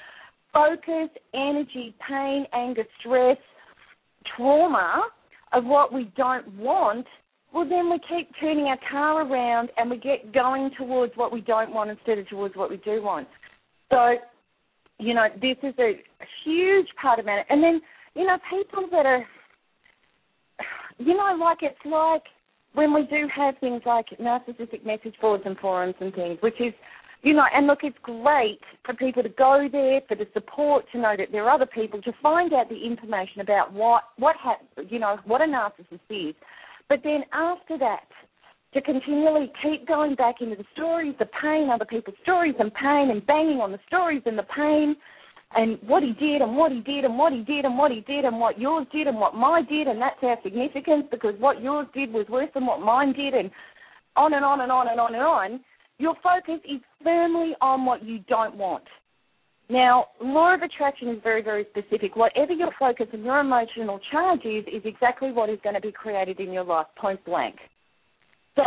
focus, 0.53 1.09
energy, 1.33 1.95
pain, 2.07 2.45
anger, 2.53 2.83
stress, 2.99 3.37
trauma 4.37 5.09
of 5.51 5.65
what 5.65 5.91
we 5.91 6.11
don't 6.15 6.47
want, 6.55 7.07
well, 7.51 7.67
then 7.67 7.89
we 7.89 7.99
keep 8.07 8.29
turning 8.39 8.65
our 8.65 8.77
car 8.89 9.25
around 9.25 9.71
and 9.77 9.89
we 9.89 9.97
get 9.97 10.31
going 10.31 10.69
towards 10.77 11.13
what 11.15 11.33
we 11.33 11.41
don't 11.41 11.73
want 11.73 11.89
instead 11.89 12.19
of 12.19 12.29
towards 12.29 12.55
what 12.55 12.69
we 12.69 12.77
do 12.77 13.01
want. 13.01 13.27
So, 13.89 14.17
you 14.99 15.15
know, 15.15 15.27
this 15.41 15.57
is 15.63 15.73
a 15.79 15.93
huge 16.45 16.87
part 17.01 17.17
of 17.17 17.25
it. 17.27 17.45
And 17.49 17.63
then, 17.63 17.81
you 18.15 18.27
know, 18.27 18.37
people 18.51 18.87
that 18.91 19.07
are 19.07 19.25
you 20.99 21.15
know, 21.15 21.35
like 21.39 21.59
it's 21.61 21.75
like 21.85 22.23
when 22.73 22.93
we 22.93 23.03
do 23.03 23.27
have 23.35 23.55
things 23.59 23.81
like 23.85 24.07
narcissistic 24.21 24.85
message 24.85 25.15
boards 25.21 25.43
and 25.45 25.57
forums 25.57 25.95
and 25.99 26.13
things, 26.13 26.37
which 26.41 26.59
is, 26.59 26.73
you 27.23 27.33
know, 27.33 27.45
and 27.53 27.67
look, 27.67 27.79
it's 27.83 27.97
great 28.01 28.59
for 28.85 28.93
people 28.93 29.23
to 29.23 29.29
go 29.29 29.67
there, 29.71 30.01
for 30.07 30.15
the 30.15 30.27
support, 30.33 30.85
to 30.91 30.99
know 30.99 31.15
that 31.17 31.31
there 31.31 31.43
are 31.43 31.49
other 31.49 31.65
people, 31.65 32.01
to 32.01 32.13
find 32.21 32.53
out 32.53 32.69
the 32.69 32.85
information 32.85 33.41
about 33.41 33.73
what, 33.73 34.03
what 34.17 34.35
ha- 34.37 34.59
you 34.87 34.99
know, 34.99 35.17
what 35.25 35.41
a 35.41 35.45
narcissist 35.45 35.99
is. 36.09 36.35
But 36.87 36.99
then 37.03 37.23
after 37.33 37.77
that, 37.79 38.07
to 38.73 38.81
continually 38.81 39.51
keep 39.63 39.87
going 39.87 40.15
back 40.15 40.35
into 40.41 40.55
the 40.55 40.65
stories, 40.73 41.15
the 41.17 41.27
pain, 41.41 41.69
other 41.73 41.85
people's 41.85 42.17
stories 42.21 42.55
and 42.59 42.73
pain, 42.73 43.09
and 43.09 43.25
banging 43.25 43.59
on 43.59 43.71
the 43.71 43.79
stories 43.87 44.21
and 44.25 44.37
the 44.37 44.45
pain, 44.55 44.95
and 45.55 45.79
what 45.87 46.03
he 46.03 46.13
did 46.13 46.41
and 46.41 46.55
what 46.55 46.71
he 46.71 46.81
did 46.81 47.05
and 47.05 47.17
what 47.17 47.33
he 47.33 47.41
did 47.41 47.65
and 47.65 47.77
what 47.77 47.91
he 47.91 48.01
did 48.01 48.25
and 48.25 48.39
what 48.39 48.59
yours 48.59 48.85
did 48.91 49.07
and 49.07 49.17
what 49.17 49.33
mine 49.33 49.65
did 49.65 49.87
and 49.87 49.99
that's 49.99 50.21
our 50.21 50.37
significance 50.43 51.05
because 51.09 51.33
what 51.39 51.61
yours 51.61 51.87
did 51.93 52.13
was 52.13 52.27
worse 52.29 52.49
than 52.53 52.65
what 52.65 52.81
mine 52.81 53.13
did 53.13 53.33
and 53.33 53.49
on 54.15 54.33
and 54.33 54.45
on 54.45 54.61
and 54.61 54.71
on 54.71 54.87
and 54.89 54.99
on 54.99 55.15
and 55.15 55.23
on, 55.23 55.59
your 55.97 56.15
focus 56.23 56.59
is 56.65 56.81
firmly 57.03 57.53
on 57.61 57.85
what 57.85 58.03
you 58.03 58.19
don't 58.27 58.55
want. 58.55 58.83
Now, 59.69 60.07
law 60.21 60.55
of 60.55 60.61
attraction 60.61 61.09
is 61.09 61.19
very, 61.21 61.43
very 61.43 61.65
specific. 61.69 62.15
Whatever 62.15 62.53
your 62.53 62.71
focus 62.79 63.07
and 63.13 63.23
your 63.23 63.39
emotional 63.39 63.99
charge 64.11 64.43
is, 64.43 64.65
is 64.65 64.81
exactly 64.83 65.31
what 65.31 65.49
is 65.49 65.59
going 65.63 65.75
to 65.75 65.81
be 65.81 65.91
created 65.91 66.39
in 66.39 66.51
your 66.51 66.63
life, 66.63 66.87
point 66.99 67.23
blank. 67.23 67.55
So 68.55 68.63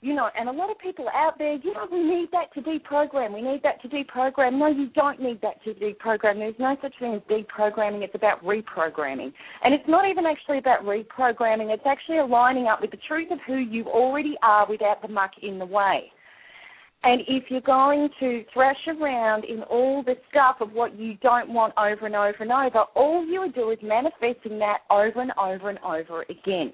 you 0.00 0.14
know, 0.14 0.28
and 0.38 0.48
a 0.48 0.52
lot 0.52 0.70
of 0.70 0.78
people 0.78 1.06
out 1.12 1.38
there, 1.38 1.54
you 1.54 1.74
know, 1.74 1.86
we 1.90 2.04
need 2.04 2.28
that 2.30 2.54
to 2.54 2.60
deprogram. 2.60 3.34
We 3.34 3.42
need 3.42 3.62
that 3.64 3.82
to 3.82 3.88
deprogram. 3.88 4.56
No, 4.56 4.68
you 4.68 4.90
don't 4.90 5.20
need 5.20 5.40
that 5.42 5.62
to 5.64 5.74
deprogram. 5.74 6.38
There's 6.38 6.54
no 6.60 6.76
such 6.80 6.94
thing 7.00 7.14
as 7.14 7.22
deprogramming. 7.22 8.02
It's 8.02 8.14
about 8.14 8.44
reprogramming. 8.44 9.32
And 9.64 9.74
it's 9.74 9.88
not 9.88 10.08
even 10.08 10.24
actually 10.24 10.58
about 10.58 10.84
reprogramming. 10.84 11.74
It's 11.74 11.82
actually 11.84 12.18
aligning 12.18 12.68
up 12.68 12.80
with 12.80 12.92
the 12.92 12.98
truth 13.08 13.28
of 13.32 13.40
who 13.44 13.56
you 13.56 13.86
already 13.86 14.36
are 14.42 14.68
without 14.68 15.02
the 15.02 15.08
muck 15.08 15.32
in 15.42 15.58
the 15.58 15.66
way. 15.66 16.12
And 17.02 17.22
if 17.26 17.44
you're 17.48 17.60
going 17.60 18.08
to 18.20 18.44
thrash 18.52 18.86
around 18.86 19.44
in 19.44 19.62
all 19.64 20.04
the 20.04 20.14
stuff 20.30 20.56
of 20.60 20.72
what 20.72 20.96
you 20.96 21.14
don't 21.22 21.52
want 21.52 21.72
over 21.76 22.06
and 22.06 22.14
over 22.14 22.36
and 22.40 22.52
over, 22.52 22.84
all 22.94 23.26
you 23.26 23.40
will 23.40 23.50
do 23.50 23.70
is 23.70 23.78
manifesting 23.82 24.60
that 24.60 24.78
over 24.90 25.20
and 25.20 25.32
over 25.40 25.70
and 25.70 25.78
over 25.80 26.22
again. 26.22 26.72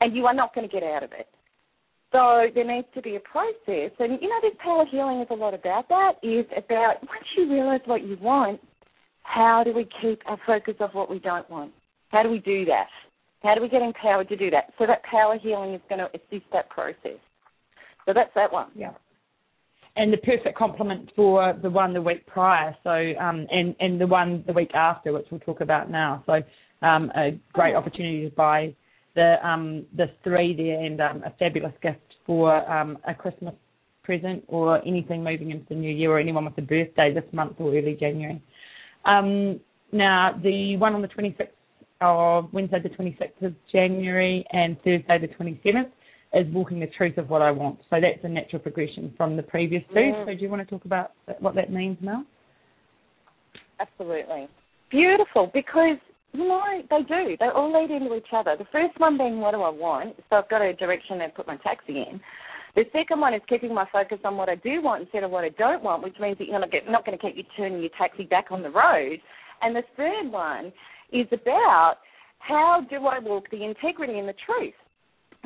And 0.00 0.16
you 0.16 0.26
are 0.26 0.34
not 0.34 0.54
going 0.54 0.68
to 0.68 0.72
get 0.72 0.82
out 0.82 1.02
of 1.02 1.12
it. 1.12 1.26
So 2.12 2.46
there 2.54 2.64
needs 2.64 2.86
to 2.94 3.00
be 3.00 3.16
a 3.16 3.20
process. 3.20 3.90
And, 3.98 4.20
you 4.20 4.28
know, 4.28 4.38
this 4.42 4.52
power 4.62 4.84
healing 4.90 5.20
is 5.20 5.28
a 5.30 5.34
lot 5.34 5.54
about 5.54 5.88
that, 5.88 6.12
is 6.22 6.44
about 6.56 6.96
once 7.00 7.24
you 7.36 7.50
realize 7.50 7.80
what 7.86 8.02
you 8.02 8.18
want, 8.20 8.60
how 9.22 9.62
do 9.64 9.72
we 9.72 9.88
keep 10.02 10.20
our 10.26 10.38
focus 10.46 10.74
of 10.80 10.90
what 10.92 11.10
we 11.10 11.18
don't 11.18 11.48
want? 11.48 11.72
How 12.08 12.22
do 12.22 12.28
we 12.28 12.38
do 12.40 12.66
that? 12.66 12.88
How 13.42 13.54
do 13.54 13.62
we 13.62 13.68
get 13.68 13.82
empowered 13.82 14.28
to 14.28 14.36
do 14.36 14.50
that? 14.50 14.72
So 14.78 14.86
that 14.86 15.02
power 15.04 15.38
healing 15.40 15.72
is 15.74 15.80
going 15.88 16.00
to 16.00 16.08
assist 16.08 16.44
that 16.52 16.68
process. 16.68 17.18
So 18.06 18.12
that's 18.14 18.30
that 18.34 18.52
one. 18.52 18.68
Yeah. 18.74 18.92
And 19.96 20.12
the 20.12 20.18
perfect 20.18 20.56
complement 20.56 21.10
for 21.14 21.54
the 21.62 21.70
one 21.70 21.92
the 21.92 22.00
week 22.00 22.26
prior, 22.26 22.74
so 22.82 22.90
um, 23.20 23.46
and 23.50 23.76
and 23.78 24.00
the 24.00 24.06
one 24.06 24.42
the 24.46 24.54
week 24.54 24.74
after, 24.74 25.12
which 25.12 25.26
we'll 25.30 25.40
talk 25.40 25.60
about 25.60 25.90
now. 25.90 26.24
So 26.24 26.40
um, 26.86 27.12
a 27.14 27.38
great 27.52 27.74
opportunity 27.74 28.28
to 28.28 28.34
buy 28.34 28.74
the 29.14 29.36
um, 29.46 29.84
the 29.96 30.06
three 30.24 30.54
there 30.56 30.84
and 30.84 31.00
um, 31.00 31.22
a 31.24 31.32
fabulous 31.38 31.72
gift 31.82 32.00
for 32.26 32.54
um, 32.70 32.98
a 33.06 33.14
Christmas 33.14 33.54
present 34.02 34.44
or 34.48 34.84
anything 34.86 35.22
moving 35.22 35.50
into 35.50 35.64
the 35.68 35.74
new 35.74 35.92
year 35.92 36.10
or 36.10 36.18
anyone 36.18 36.44
with 36.44 36.58
a 36.58 36.62
birthday 36.62 37.12
this 37.12 37.24
month 37.32 37.54
or 37.58 37.68
early 37.68 37.96
January. 37.98 38.42
Um, 39.04 39.60
now 39.92 40.38
the 40.42 40.76
one 40.76 40.94
on 40.94 41.02
the 41.02 41.08
26th 41.08 41.48
of 42.00 42.52
Wednesday 42.52 42.80
the 42.82 42.88
26th 42.88 43.46
of 43.46 43.54
January 43.70 44.44
and 44.52 44.76
Thursday 44.82 45.18
the 45.20 45.28
27th 45.28 45.90
is 46.34 46.52
walking 46.52 46.80
the 46.80 46.86
truth 46.86 47.18
of 47.18 47.28
what 47.28 47.42
I 47.42 47.50
want. 47.50 47.78
So 47.90 47.96
that's 48.00 48.24
a 48.24 48.28
natural 48.28 48.60
progression 48.60 49.12
from 49.16 49.36
the 49.36 49.42
previous 49.42 49.82
two. 49.92 50.00
Mm. 50.00 50.24
So 50.26 50.34
do 50.34 50.40
you 50.40 50.48
want 50.48 50.66
to 50.66 50.70
talk 50.70 50.84
about 50.84 51.12
what 51.40 51.54
that 51.56 51.70
means, 51.70 51.98
Mel? 52.00 52.24
Absolutely. 53.78 54.48
Beautiful 54.90 55.50
because 55.52 55.98
no, 56.34 56.62
they 56.88 57.02
do. 57.02 57.36
They 57.38 57.48
all 57.54 57.72
lead 57.72 57.90
into 57.90 58.14
each 58.14 58.32
other. 58.32 58.56
The 58.58 58.66
first 58.72 58.98
one 58.98 59.18
being 59.18 59.40
what 59.40 59.52
do 59.52 59.62
I 59.62 59.70
want? 59.70 60.16
So 60.30 60.36
I've 60.36 60.48
got 60.48 60.62
a 60.62 60.72
direction 60.74 61.20
and 61.20 61.34
put 61.34 61.46
my 61.46 61.56
taxi 61.58 61.98
in. 61.98 62.20
The 62.74 62.84
second 62.92 63.20
one 63.20 63.34
is 63.34 63.42
keeping 63.48 63.74
my 63.74 63.86
focus 63.92 64.18
on 64.24 64.38
what 64.38 64.48
I 64.48 64.54
do 64.54 64.80
want 64.80 65.02
instead 65.02 65.24
of 65.24 65.30
what 65.30 65.44
I 65.44 65.50
don't 65.50 65.82
want, 65.82 66.02
which 66.02 66.16
means 66.18 66.38
that 66.38 66.48
you're 66.48 66.58
not 66.58 67.04
going 67.04 67.18
to 67.18 67.22
keep 67.22 67.36
you 67.36 67.44
turning 67.54 67.80
your 67.80 67.90
taxi 67.98 68.24
back 68.24 68.46
on 68.50 68.62
the 68.62 68.70
road. 68.70 69.18
And 69.60 69.76
the 69.76 69.82
third 69.94 70.32
one 70.32 70.72
is 71.12 71.26
about 71.32 71.96
how 72.38 72.86
do 72.88 73.06
I 73.06 73.18
walk 73.18 73.50
the 73.50 73.62
integrity 73.62 74.18
and 74.18 74.26
the 74.26 74.34
truth. 74.46 74.74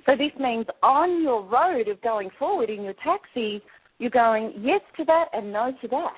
So 0.06 0.12
this 0.12 0.30
means 0.38 0.66
on 0.84 1.22
your 1.22 1.42
road 1.42 1.88
of 1.88 2.00
going 2.02 2.30
forward 2.38 2.70
in 2.70 2.82
your 2.82 2.94
taxi, 3.04 3.60
you're 3.98 4.10
going 4.10 4.52
yes 4.60 4.80
to 4.96 5.04
that 5.06 5.26
and 5.32 5.52
no 5.52 5.72
to 5.82 5.88
that. 5.88 6.12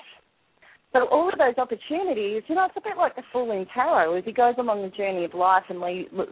So 0.93 1.07
all 1.09 1.29
of 1.31 1.39
those 1.39 1.59
opportunities, 1.59 2.43
you 2.47 2.55
know, 2.55 2.65
it's 2.65 2.77
a 2.77 2.81
bit 2.81 2.97
like 2.97 3.15
the 3.15 3.23
fool 3.31 3.51
in 3.53 3.67
tarot 3.75 4.17
as 4.17 4.25
he 4.25 4.33
goes 4.33 4.55
along 4.59 4.83
the 4.83 4.97
journey 4.97 5.25
of 5.25 5.35
life 5.35 5.65
and 5.69 5.79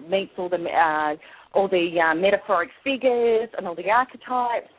meets 0.09 0.33
all 0.39 0.49
the 0.49 0.57
uh, 0.57 1.17
all 1.53 1.69
the 1.69 1.91
uh, 2.01 2.15
metaphoric 2.15 2.71
figures 2.83 3.49
and 3.57 3.67
all 3.67 3.75
the 3.75 3.91
archetypes. 3.91 4.73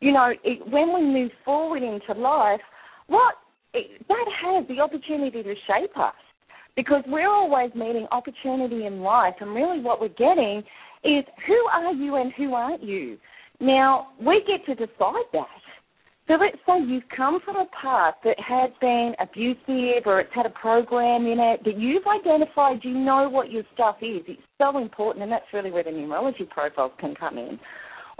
You 0.00 0.12
know, 0.12 0.32
it, 0.44 0.60
when 0.70 0.94
we 0.94 1.02
move 1.02 1.32
forward 1.44 1.82
into 1.82 2.12
life, 2.20 2.60
what 3.08 3.34
it, 3.72 4.06
that 4.06 4.24
has 4.42 4.68
the 4.68 4.80
opportunity 4.80 5.42
to 5.42 5.54
shape 5.66 5.98
us 5.98 6.14
because 6.76 7.02
we're 7.08 7.28
always 7.28 7.70
meeting 7.74 8.06
opportunity 8.12 8.86
in 8.86 9.00
life, 9.00 9.34
and 9.40 9.52
really 9.54 9.80
what 9.80 10.00
we're 10.00 10.08
getting 10.08 10.62
is 11.04 11.24
who 11.46 11.58
are 11.72 11.92
you 11.92 12.16
and 12.16 12.32
who 12.36 12.54
aren't 12.54 12.82
you. 12.82 13.18
Now 13.60 14.08
we 14.24 14.44
get 14.46 14.64
to 14.66 14.74
decide 14.74 15.26
that. 15.32 15.63
So 16.26 16.34
let's 16.40 16.56
say 16.66 16.82
you've 16.86 17.08
come 17.14 17.38
from 17.44 17.56
a 17.56 17.66
path 17.82 18.14
that 18.24 18.36
has 18.40 18.70
been 18.80 19.14
abusive 19.20 20.06
or 20.06 20.20
it's 20.20 20.34
had 20.34 20.46
a 20.46 20.50
program 20.50 21.26
in 21.26 21.38
it 21.38 21.62
that 21.64 21.78
you've 21.78 22.04
identified, 22.06 22.80
you 22.82 22.96
know 22.96 23.28
what 23.28 23.50
your 23.50 23.62
stuff 23.74 23.96
is. 24.00 24.22
It's 24.26 24.40
so 24.56 24.78
important, 24.78 25.22
and 25.22 25.30
that's 25.30 25.44
really 25.52 25.70
where 25.70 25.84
the 25.84 25.90
numerology 25.90 26.48
profiles 26.48 26.92
can 26.98 27.14
come 27.14 27.36
in, 27.36 27.60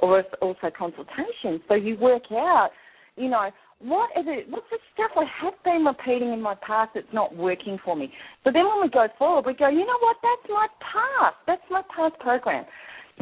or 0.00 0.22
also 0.42 0.70
consultations. 0.76 1.62
So 1.66 1.74
you 1.74 1.96
work 1.96 2.24
out, 2.30 2.70
you 3.16 3.30
know, 3.30 3.50
what 3.78 4.10
is 4.18 4.26
it? 4.28 4.50
What's 4.50 4.66
the 4.70 4.78
stuff 4.92 5.10
I 5.16 5.24
have 5.42 5.54
been 5.64 5.84
repeating 5.84 6.32
in 6.32 6.42
my 6.42 6.56
past 6.56 6.90
that's 6.94 7.06
not 7.12 7.34
working 7.34 7.78
for 7.84 7.96
me? 7.96 8.12
So 8.44 8.50
then 8.52 8.66
when 8.66 8.82
we 8.82 8.90
go 8.90 9.08
forward, 9.18 9.46
we 9.46 9.54
go, 9.54 9.68
you 9.68 9.84
know 9.86 9.98
what? 10.00 10.16
That's 10.22 10.50
my 10.50 10.66
past. 10.80 11.36
That's 11.46 11.62
my 11.70 11.82
past 11.94 12.18
program. 12.20 12.64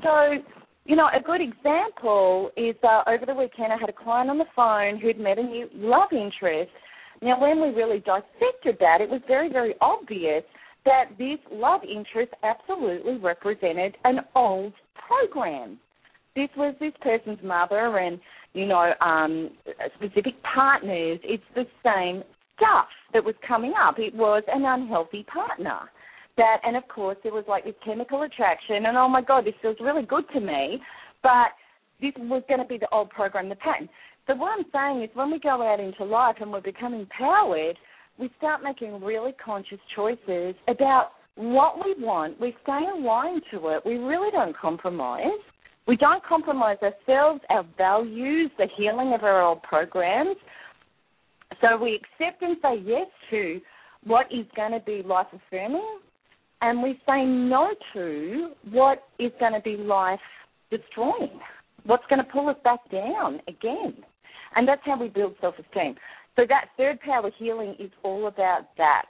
So 0.02 0.38
you 0.84 0.96
know, 0.96 1.08
a 1.14 1.22
good 1.22 1.40
example 1.40 2.50
is 2.56 2.74
uh, 2.82 3.02
over 3.08 3.24
the 3.26 3.34
weekend 3.34 3.72
I 3.72 3.78
had 3.78 3.88
a 3.88 3.92
client 3.92 4.30
on 4.30 4.38
the 4.38 4.44
phone 4.54 4.98
who'd 5.00 5.18
met 5.18 5.38
a 5.38 5.42
new 5.42 5.68
love 5.74 6.10
interest. 6.12 6.72
Now, 7.20 7.40
when 7.40 7.60
we 7.60 7.68
really 7.68 8.00
dissected 8.00 8.78
that, 8.80 9.00
it 9.00 9.08
was 9.08 9.20
very, 9.28 9.48
very 9.48 9.74
obvious 9.80 10.42
that 10.84 11.04
this 11.18 11.38
love 11.52 11.82
interest 11.84 12.32
absolutely 12.42 13.18
represented 13.18 13.96
an 14.04 14.20
old 14.34 14.72
program. 15.06 15.78
This 16.34 16.48
was 16.56 16.74
this 16.80 16.92
person's 17.00 17.38
mother 17.44 17.98
and, 17.98 18.18
you 18.52 18.66
know, 18.66 18.92
um, 19.00 19.50
specific 19.96 20.34
partners. 20.42 21.20
It's 21.22 21.44
the 21.54 21.66
same 21.84 22.24
stuff 22.56 22.88
that 23.12 23.22
was 23.22 23.36
coming 23.46 23.74
up. 23.80 24.00
It 24.00 24.14
was 24.14 24.42
an 24.48 24.64
unhealthy 24.64 25.24
partner 25.24 25.90
that, 26.36 26.58
and 26.64 26.76
of 26.76 26.86
course, 26.88 27.16
there 27.22 27.32
was 27.32 27.44
like 27.48 27.64
this 27.64 27.74
chemical 27.84 28.22
attraction, 28.22 28.86
and 28.86 28.96
oh 28.96 29.08
my 29.08 29.22
God, 29.22 29.44
this 29.44 29.54
feels 29.60 29.76
really 29.80 30.04
good 30.04 30.24
to 30.34 30.40
me, 30.40 30.78
but 31.22 31.48
this 32.00 32.12
was 32.18 32.42
going 32.48 32.60
to 32.60 32.66
be 32.66 32.78
the 32.78 32.88
old 32.90 33.10
program, 33.10 33.48
the 33.48 33.56
pattern. 33.56 33.88
So 34.26 34.34
what 34.36 34.58
I'm 34.58 34.64
saying 34.72 35.02
is, 35.02 35.10
when 35.14 35.30
we 35.30 35.38
go 35.38 35.62
out 35.62 35.80
into 35.80 36.04
life 36.04 36.36
and 36.40 36.52
we're 36.52 36.60
becoming 36.60 37.00
empowered, 37.00 37.76
we 38.18 38.30
start 38.38 38.62
making 38.62 39.02
really 39.02 39.32
conscious 39.44 39.78
choices 39.94 40.54
about 40.68 41.10
what 41.34 41.76
we 41.84 41.94
want. 42.02 42.40
We 42.40 42.54
stay 42.62 42.80
aligned 42.94 43.42
to 43.52 43.68
it. 43.68 43.82
We 43.84 43.94
really 43.94 44.30
don't 44.30 44.56
compromise. 44.56 45.26
We 45.88 45.96
don't 45.96 46.24
compromise 46.24 46.76
ourselves, 46.82 47.40
our 47.50 47.66
values, 47.76 48.50
the 48.58 48.68
healing 48.76 49.12
of 49.14 49.24
our 49.24 49.42
old 49.42 49.62
programs. 49.62 50.36
So 51.60 51.76
we 51.76 52.00
accept 52.00 52.42
and 52.42 52.56
say 52.62 52.82
yes 52.84 53.06
to 53.30 53.60
what 54.04 54.26
is 54.30 54.46
going 54.54 54.72
to 54.72 54.80
be 54.80 55.02
life 55.06 55.26
affirming 55.32 55.98
and 56.62 56.82
we 56.82 56.98
say 57.06 57.24
no 57.24 57.74
to 57.92 58.50
what 58.70 59.02
is 59.18 59.32
going 59.40 59.52
to 59.52 59.60
be 59.60 59.76
life 59.76 60.20
destroying, 60.70 61.40
what's 61.84 62.04
going 62.08 62.24
to 62.24 62.32
pull 62.32 62.48
us 62.48 62.56
back 62.64 62.78
down 62.90 63.40
again. 63.48 63.94
And 64.54 64.66
that's 64.66 64.80
how 64.84 64.98
we 64.98 65.08
build 65.08 65.34
self 65.40 65.56
esteem. 65.58 65.96
So 66.36 66.42
that 66.48 66.66
third 66.76 67.00
power 67.00 67.30
healing 67.38 67.74
is 67.78 67.90
all 68.02 68.28
about 68.28 68.68
that. 68.78 69.06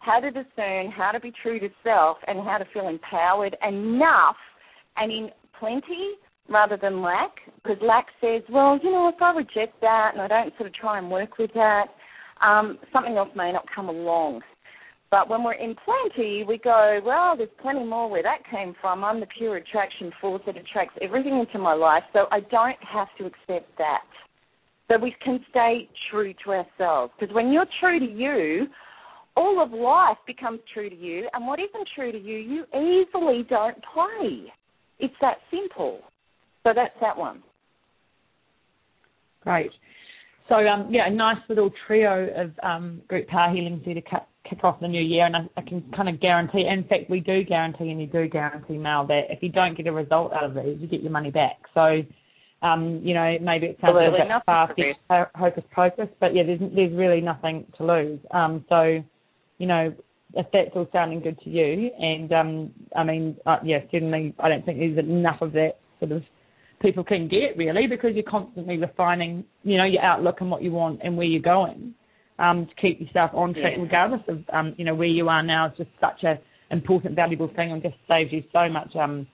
How 0.00 0.20
to 0.20 0.30
discern, 0.30 0.90
how 0.90 1.12
to 1.12 1.20
be 1.20 1.32
true 1.42 1.58
to 1.60 1.68
self, 1.82 2.18
and 2.26 2.40
how 2.40 2.58
to 2.58 2.66
feel 2.74 2.88
empowered 2.88 3.56
enough 3.66 4.36
and 4.96 5.10
in 5.10 5.30
plenty 5.58 6.14
rather 6.48 6.76
than 6.76 7.02
lack. 7.02 7.30
Because 7.62 7.78
lack 7.82 8.06
says, 8.20 8.42
well, 8.50 8.78
you 8.82 8.90
know, 8.90 9.08
if 9.14 9.20
I 9.22 9.32
reject 9.32 9.80
that 9.80 10.10
and 10.12 10.22
I 10.22 10.28
don't 10.28 10.52
sort 10.56 10.68
of 10.68 10.74
try 10.74 10.98
and 10.98 11.10
work 11.10 11.38
with 11.38 11.52
that, 11.54 11.86
um, 12.44 12.78
something 12.92 13.16
else 13.16 13.30
may 13.34 13.52
not 13.52 13.64
come 13.74 13.88
along. 13.88 14.42
But 15.10 15.28
when 15.28 15.44
we're 15.44 15.54
in 15.54 15.76
plenty, 15.84 16.44
we 16.44 16.58
go, 16.58 17.00
well, 17.04 17.36
there's 17.36 17.48
plenty 17.62 17.84
more 17.84 18.10
where 18.10 18.22
that 18.22 18.38
came 18.50 18.74
from. 18.80 19.04
I'm 19.04 19.20
the 19.20 19.26
pure 19.38 19.56
attraction 19.56 20.10
force 20.20 20.42
that 20.46 20.56
attracts 20.56 20.98
everything 21.00 21.38
into 21.38 21.58
my 21.58 21.74
life, 21.74 22.02
so 22.12 22.26
I 22.32 22.40
don't 22.40 22.78
have 22.80 23.08
to 23.18 23.26
accept 23.26 23.76
that. 23.78 24.02
So 24.88 24.98
we 24.98 25.14
can 25.24 25.44
stay 25.50 25.88
true 26.10 26.34
to 26.44 26.50
ourselves. 26.52 27.12
Because 27.18 27.34
when 27.34 27.52
you're 27.52 27.66
true 27.80 28.00
to 28.00 28.04
you, 28.04 28.66
all 29.36 29.62
of 29.62 29.70
life 29.72 30.16
becomes 30.26 30.60
true 30.72 30.90
to 30.90 30.96
you, 30.96 31.28
and 31.32 31.46
what 31.46 31.60
isn't 31.60 31.88
true 31.94 32.10
to 32.10 32.18
you, 32.18 32.38
you 32.38 32.64
easily 32.74 33.46
don't 33.48 33.76
play. 33.94 34.52
It's 34.98 35.14
that 35.20 35.36
simple. 35.50 36.00
So 36.64 36.70
that's 36.74 36.94
that 37.00 37.16
one. 37.16 37.42
Great. 39.42 39.70
So 40.48 40.54
um, 40.56 40.88
yeah, 40.90 41.06
a 41.06 41.10
nice 41.10 41.36
little 41.48 41.70
trio 41.86 42.28
of 42.36 42.50
um, 42.62 43.02
group 43.08 43.28
power 43.28 43.54
healings 43.54 43.82
there 43.84 43.94
to 43.94 44.02
kick 44.48 44.64
off 44.64 44.80
the 44.80 44.88
new 44.88 45.02
year, 45.02 45.26
and 45.26 45.36
I, 45.36 45.40
I, 45.56 45.62
can 45.62 45.82
kind 45.94 46.08
of 46.08 46.20
guarantee. 46.20 46.66
In 46.66 46.84
fact, 46.84 47.10
we 47.10 47.20
do 47.20 47.44
guarantee, 47.44 47.90
and 47.90 48.00
you 48.00 48.06
do 48.06 48.28
guarantee, 48.28 48.76
now 48.76 49.04
that 49.06 49.22
if 49.30 49.42
you 49.42 49.50
don't 49.50 49.76
get 49.76 49.86
a 49.86 49.92
result 49.92 50.32
out 50.32 50.44
of 50.44 50.54
these, 50.54 50.78
you 50.80 50.86
get 50.86 51.02
your 51.02 51.12
money 51.12 51.30
back. 51.30 51.58
So, 51.74 52.02
um, 52.62 53.00
you 53.04 53.14
know, 53.14 53.36
maybe 53.40 53.66
it 53.66 53.78
sounds 53.80 53.96
Absolutely. 53.96 54.20
a 54.20 54.94
bit 54.94 54.96
far 55.08 55.30
hocus 55.34 55.64
pocus, 55.74 56.08
but 56.20 56.34
yeah, 56.34 56.42
there's 56.44 56.60
there's 56.74 56.92
really 56.92 57.20
nothing 57.20 57.66
to 57.78 57.84
lose. 57.84 58.20
Um, 58.30 58.64
so, 58.68 59.02
you 59.58 59.66
know, 59.66 59.94
if 60.34 60.46
that's 60.52 60.70
all 60.74 60.88
sounding 60.92 61.20
good 61.20 61.38
to 61.40 61.50
you, 61.50 61.90
and 61.98 62.32
um, 62.32 62.72
I 62.96 63.04
mean, 63.04 63.36
uh, 63.46 63.58
yeah, 63.64 63.78
certainly, 63.90 64.34
I 64.38 64.48
don't 64.48 64.64
think 64.64 64.78
there's 64.78 64.98
enough 64.98 65.40
of 65.40 65.52
that 65.52 65.78
sort 66.00 66.12
of 66.12 66.22
people 66.80 67.04
can 67.04 67.28
get 67.28 67.56
really 67.56 67.86
because 67.88 68.10
you're 68.14 68.30
constantly 68.30 68.76
refining, 68.76 69.44
you 69.62 69.78
know, 69.78 69.84
your 69.84 70.02
outlook 70.02 70.36
and 70.40 70.50
what 70.50 70.62
you 70.62 70.72
want 70.72 71.00
and 71.02 71.16
where 71.16 71.26
you're 71.26 71.40
going 71.40 71.94
um, 72.38 72.66
to 72.66 72.74
keep 72.80 73.00
yourself 73.00 73.30
on 73.34 73.54
track, 73.54 73.74
yeah. 73.76 73.82
regardless 73.82 74.22
of 74.28 74.38
um, 74.52 74.74
you 74.76 74.84
know 74.84 74.94
where 74.94 75.08
you 75.08 75.28
are 75.28 75.42
now. 75.42 75.66
It's 75.66 75.78
just 75.78 75.90
such 76.00 76.22
a 76.24 76.38
important, 76.70 77.14
valuable 77.14 77.50
thing, 77.54 77.72
and 77.72 77.82
just 77.82 77.94
saves 78.08 78.32
you 78.32 78.42
so 78.52 78.68
much 78.68 78.94
um, 78.96 79.26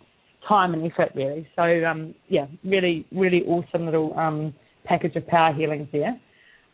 time 0.49 0.75
and 0.75 0.91
effort, 0.91 1.13
really. 1.15 1.47
So 1.57 1.63
um, 1.63 2.15
yeah, 2.29 2.47
really, 2.65 3.07
really 3.13 3.43
awesome 3.47 3.85
little 3.85 4.17
um, 4.19 4.55
package 4.85 5.17
of 5.17 5.27
power 5.27 5.53
healings 5.53 5.89
there. 5.93 6.19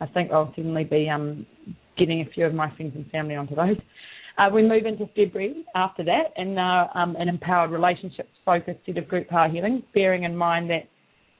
I 0.01 0.07
think 0.07 0.31
I'll 0.31 0.53
certainly 0.55 0.85
be 0.85 1.09
um, 1.09 1.47
getting 1.97 2.21
a 2.21 2.31
few 2.33 2.47
of 2.47 2.55
my 2.55 2.75
friends 2.77 2.93
and 2.95 3.11
family 3.11 3.35
onto 3.35 3.55
those. 3.55 3.77
Uh, 4.39 4.49
we 4.53 4.63
move 4.63 4.87
into 4.87 5.07
February 5.17 5.65
after 5.75 6.05
that, 6.05 6.33
and 6.37 6.59
uh, 6.59 6.87
um, 6.95 7.17
an 7.17 7.29
empowered 7.29 7.73
relationships 7.73 8.31
focused 8.45 8.79
set 8.87 8.97
of 8.97 9.09
group 9.09 9.29
power 9.29 9.49
healing, 9.49 9.83
bearing 9.95 10.23
in 10.23 10.37
mind 10.37 10.71
that 10.71 10.89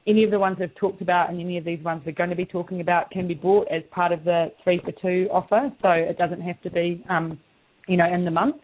any 0.09 0.25
of 0.25 0.31
the 0.31 0.39
ones 0.39 0.57
we've 0.59 0.75
talked 0.77 1.03
about 1.03 1.29
and 1.29 1.39
any 1.39 1.59
of 1.59 1.65
these 1.65 1.83
ones 1.85 2.03
we're 2.07 2.13
going 2.13 2.31
to 2.31 2.37
be 2.37 2.47
talking 2.47 2.81
about 2.81 3.11
can 3.11 3.29
be 3.29 3.35
bought 3.35 3.69
as 3.71 3.83
part 3.91 4.11
of 4.11 4.25
the 4.25 4.51
three 4.65 4.81
for 4.85 4.93
two 4.93 5.29
offer, 5.31 5.71
so 5.83 5.91
it 5.91 6.17
doesn't 6.17 6.41
have 6.41 6.61
to 6.63 6.71
be, 6.71 7.05
um, 7.11 7.39
you 7.87 7.97
know, 7.97 8.13
in 8.13 8.25
the 8.25 8.31
month. 8.31 8.57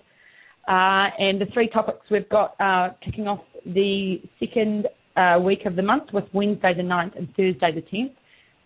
Uh, 0.66 1.12
and 1.18 1.38
the 1.40 1.46
three 1.52 1.68
topics 1.68 2.00
we've 2.10 2.28
got 2.30 2.58
uh, 2.58 2.88
kicking 3.04 3.28
off 3.28 3.42
the 3.66 4.16
second 4.40 4.88
uh, 5.16 5.38
week 5.38 5.66
of 5.66 5.76
the 5.76 5.82
month 5.82 6.04
with 6.12 6.24
Wednesday 6.32 6.72
the 6.74 6.82
9th 6.82 7.16
and 7.18 7.28
Thursday 7.36 7.70
the 7.74 7.82
10th 7.82 8.14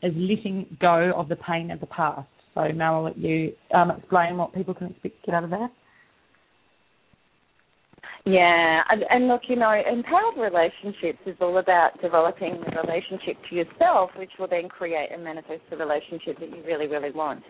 is 0.05 0.15
letting 0.17 0.65
go 0.81 1.13
of 1.17 1.29
the 1.29 1.37
pain 1.37 1.73
of 1.73 1.81
the 1.81 1.87
past. 1.87 2.29
So 2.55 2.69
Mel, 2.73 2.95
I'll 2.95 3.05
let 3.05 3.19
you 3.19 3.53
um, 3.75 3.91
explain 3.91 4.37
what 4.37 4.55
people 4.55 4.75
can 4.75 4.91
expect 4.91 5.21
to 5.21 5.27
get 5.27 5.35
out 5.35 5.45
of 5.45 5.51
that. 5.51 5.71
Yeah, 8.29 8.83
and, 8.91 9.05
and 9.09 9.27
look, 9.27 9.43
you 9.49 9.57
know, 9.57 9.73
empowered 9.73 10.37
relationships 10.37 11.19
is 11.25 11.37
all 11.41 11.57
about 11.57 11.99
developing 12.03 12.61
the 12.61 12.77
relationship 12.83 13.39
to 13.49 13.57
yourself, 13.57 14.11
which 14.19 14.31
will 14.39 14.49
then 14.49 14.69
create 14.69 15.09
and 15.11 15.25
manifest 15.25 15.63
the 15.71 15.79
relationship 15.79 16.39
that 16.39 16.51
you 16.51 16.63
really, 16.67 16.87
really 16.87 17.11
want. 17.11 17.43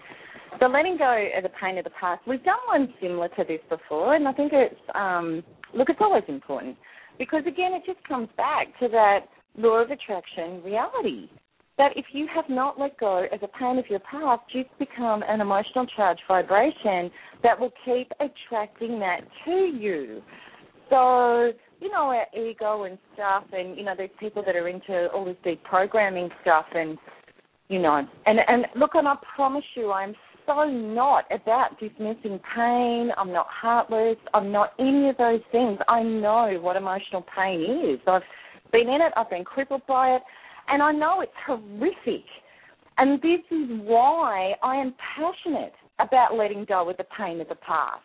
So 0.61 0.67
letting 0.67 0.97
go 0.97 1.27
of 1.37 1.43
the 1.43 1.51
pain 1.61 1.79
of 1.79 1.85
the 1.85 1.91
past. 1.99 2.23
We've 2.29 2.45
done 2.45 2.63
one 2.69 2.95
similar 3.03 3.27
to 3.27 3.45
this 3.49 3.59
before, 3.69 4.15
and 4.15 4.29
I 4.29 4.33
think 4.33 4.53
it's 4.55 4.81
um, 4.95 5.43
look, 5.75 5.89
it's 5.91 5.99
always 6.01 6.23
important 6.29 6.77
because 7.19 7.43
again, 7.47 7.73
it 7.75 7.83
just 7.85 8.07
comes 8.07 8.29
back 8.37 8.69
to 8.79 8.87
that 8.89 9.27
law 9.57 9.83
of 9.83 9.91
attraction 9.91 10.63
reality 10.63 11.29
that 11.77 11.91
if 11.97 12.07
you 12.13 12.29
have 12.33 12.45
not 12.49 12.79
let 12.79 12.99
go 12.99 13.27
of 13.33 13.41
the 13.41 13.49
pain 13.59 13.79
of 13.79 13.85
your 13.89 14.01
past, 14.01 14.43
you've 14.53 14.67
become 14.79 15.23
an 15.29 15.41
emotional 15.41 15.87
charge 15.97 16.19
vibration 16.29 17.11
that 17.43 17.59
will 17.59 17.73
keep 17.85 18.11
attracting 18.21 19.01
that 19.01 19.21
to 19.45 19.53
you. 19.53 20.23
So, 20.91 21.53
you 21.81 21.91
know, 21.91 22.13
our 22.13 22.27
ego 22.37 22.85
and 22.85 22.99
stuff, 23.15 23.45
and, 23.53 23.77
you 23.77 23.85
know, 23.85 23.95
there's 23.97 24.11
people 24.19 24.43
that 24.45 24.57
are 24.57 24.69
into 24.69 25.09
all 25.13 25.25
this 25.25 25.37
deep 25.45 25.63
programming 25.65 26.31
stuff, 26.43 26.67
and, 26.75 26.99
you 27.69 27.79
know, 27.79 28.07
and, 28.27 28.39
and 28.47 28.67
look, 28.77 28.93
and 28.95 29.07
I 29.07 29.17
promise 29.37 29.65
you, 29.75 29.93
I'm 29.93 30.15
so 30.47 30.65
not 30.65 31.25
about 31.31 31.79
dismissing 31.79 32.41
pain. 32.57 33.11
I'm 33.19 33.33
not 33.33 33.47
heartless. 33.51 34.17
I'm 34.33 34.51
not 34.51 34.73
any 34.79 35.11
of 35.11 35.19
those 35.19 35.43
things. 35.53 35.79
I 35.89 36.03
know 36.03 36.59
what 36.63 36.77
emotional 36.77 37.25
pain 37.37 37.61
is. 37.93 38.01
I've 38.07 38.23
been 38.73 38.89
in 38.89 39.03
it, 39.03 39.13
I've 39.15 39.29
been 39.29 39.45
crippled 39.45 39.83
by 39.87 40.17
it 40.17 40.23
and 40.69 40.83
I 40.83 40.93
know 40.93 41.21
it's 41.21 41.33
horrific. 41.47 42.25
And 42.99 43.21
this 43.21 43.41
is 43.51 43.69
why 43.85 44.55
I 44.63 44.77
am 44.77 44.95
passionate 45.17 45.73
about 45.99 46.35
letting 46.35 46.65
go 46.69 46.89
of 46.89 46.97
the 46.97 47.05
pain 47.17 47.41
of 47.41 47.49
the 47.49 47.55
past. 47.57 48.03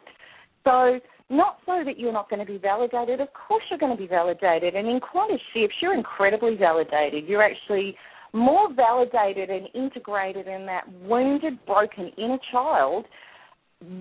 So, 0.64 1.00
not 1.34 1.58
so 1.66 1.84
that 1.86 2.00
you're 2.00 2.14
not 2.14 2.30
going 2.30 2.40
to 2.40 2.52
be 2.52 2.58
validated. 2.58 3.20
Of 3.20 3.30
course, 3.34 3.64
you're 3.70 3.80
going 3.80 3.96
to 3.96 4.02
be 4.02 4.08
validated. 4.08 4.76
And 4.76 4.88
in 4.88 5.00
quantum 5.00 5.38
shifts, 5.54 5.78
you're 5.82 5.94
incredibly 5.94 6.56
validated. 6.56 7.28
You're 7.28 7.44
actually 7.44 7.96
more 8.34 8.74
validated 8.74 9.50
and 9.50 9.68
integrated 9.76 10.48
in 10.48 10.66
that 10.66 10.84
wounded, 11.04 11.64
broken 11.66 12.12
inner 12.18 12.40
child 12.52 13.06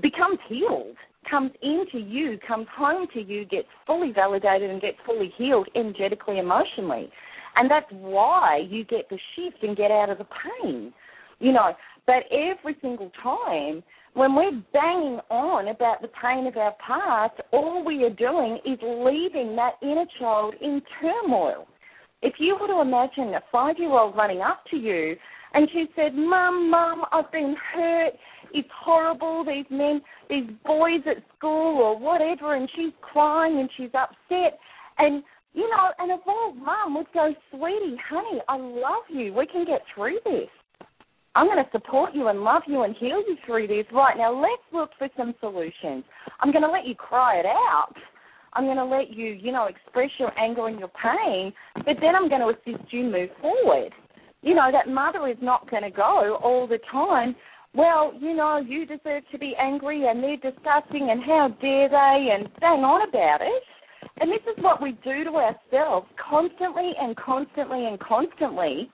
becomes 0.01 0.39
healed, 0.49 0.97
comes 1.29 1.51
into 1.63 1.99
you, 1.99 2.39
comes 2.47 2.67
home 2.75 3.07
to 3.15 3.21
you, 3.21 3.45
gets 3.45 3.69
fully 3.87 4.13
validated 4.13 4.71
and 4.71 4.81
gets 4.81 4.97
fully 5.05 5.33
healed 5.37 5.69
energetically, 5.75 6.39
emotionally. 6.39 7.11
And 7.57 7.71
that's 7.71 7.91
why 7.91 8.63
you 8.69 8.85
get 8.85 9.09
the 9.11 9.19
shift 9.35 9.63
and 9.63 9.77
get 9.77 9.91
out 9.91 10.09
of 10.09 10.19
the 10.19 10.27
pain. 10.63 10.93
You 11.39 11.53
know, 11.53 11.73
but 12.07 12.25
every 12.31 12.77
single 12.81 13.11
time 13.23 13.83
when 14.15 14.35
we're 14.35 14.63
banging 14.73 15.21
on 15.31 15.69
about 15.69 16.03
the 16.03 16.09
pain 16.23 16.47
of 16.47 16.57
our 16.57 16.75
past, 16.87 17.41
all 17.53 17.85
we 17.85 18.05
are 18.05 18.11
doing 18.11 18.59
is 18.67 18.79
leaving 18.83 19.57
that 19.57 19.73
inner 19.83 20.05
child 20.19 20.55
in 20.61 20.83
turmoil. 21.01 21.67
If 22.21 22.35
you 22.39 22.57
were 22.61 22.69
to 22.69 22.81
imagine 22.81 23.35
a 23.35 23.41
five 23.51 23.77
year 23.79 23.91
old 23.91 24.15
running 24.15 24.41
up 24.41 24.65
to 24.71 24.77
you 24.77 25.17
and 25.55 25.69
she 25.73 25.87
said, 25.97 26.15
Mum, 26.15 26.71
Mum, 26.71 27.05
I've 27.11 27.33
been 27.33 27.57
hurt, 27.75 28.13
it's 28.55 28.69
horrible, 28.75 29.45
these 29.45 29.67
men, 29.71 30.03
these 30.29 30.49
boys 30.65 31.01
at 31.07 31.23
school 31.37 31.79
or 31.79 31.99
whatever, 31.99 32.55
and 32.55 32.69
she's 32.77 32.93
crying 33.01 33.61
and 33.61 33.71
she's 33.77 33.91
upset. 33.95 34.59
And 34.99 35.23
you 35.55 35.69
know, 35.69 35.91
an 35.99 36.19
evolved 36.19 36.59
mom 36.59 36.95
would 36.95 37.13
go, 37.13 37.35
sweetie, 37.51 37.99
honey, 38.09 38.41
I 38.49 38.57
love 38.57 39.05
you. 39.11 39.35
We 39.35 39.47
can 39.47 39.67
get 39.67 39.83
through 39.95 40.19
this. 40.25 40.49
I'm 41.35 41.47
going 41.47 41.65
to 41.65 41.71
support 41.71 42.15
you 42.15 42.29
and 42.29 42.45
love 42.45 42.63
you 42.67 42.83
and 42.83 42.95
heal 42.97 43.23
you 43.27 43.37
through 43.47 43.69
this. 43.69 43.87
Right 43.93 44.17
now, 44.17 44.39
let's 44.39 44.63
look 44.73 44.91
for 44.99 45.09
some 45.17 45.35
solutions. 45.41 46.05
I'm 46.41 46.53
going 46.53 46.63
to 46.63 46.71
let 46.71 46.87
you 46.87 46.95
cry 46.95 47.37
it 47.37 47.47
out. 47.47 47.95
I'm 48.53 48.65
going 48.65 48.77
to 48.77 48.85
let 48.85 49.11
you, 49.11 49.29
you 49.29 49.51
know, 49.51 49.67
express 49.67 50.11
your 50.19 50.39
anger 50.39 50.67
and 50.67 50.79
your 50.79 50.91
pain, 51.03 51.53
but 51.75 51.97
then 52.03 52.15
I'm 52.15 52.29
going 52.29 52.43
to 52.43 52.49
assist 52.49 52.93
you 52.93 53.05
move 53.05 53.31
forward. 53.41 53.93
You 54.43 54.55
know, 54.55 54.71
that 54.71 54.93
mother 54.93 55.27
is 55.27 55.39
not 55.41 55.71
going 55.71 55.85
to 55.85 55.91
go 55.91 56.39
all 56.43 56.67
the 56.67 56.79
time. 56.91 57.35
Well, 57.75 58.13
you 58.21 58.35
know, 58.35 58.59
you 58.59 58.85
deserve 58.85 59.23
to 59.33 59.39
be 59.39 59.55
angry 59.59 60.07
and 60.07 60.23
they're 60.23 60.37
disgusting 60.37 61.09
and 61.11 61.23
how 61.25 61.57
dare 61.63 61.89
they 61.89 62.29
and 62.35 62.53
bang 62.61 62.81
on 62.85 63.09
about 63.09 63.41
it 63.41 63.63
and 64.21 64.31
this 64.31 64.41
is 64.43 64.63
what 64.63 64.83
we 64.83 64.93
do 65.05 65.25
to 65.25 65.31
ourselves 65.31 66.07
constantly 66.17 66.93
and 67.01 67.17
constantly 67.17 67.87
and 67.87 67.99
constantly. 67.99 68.91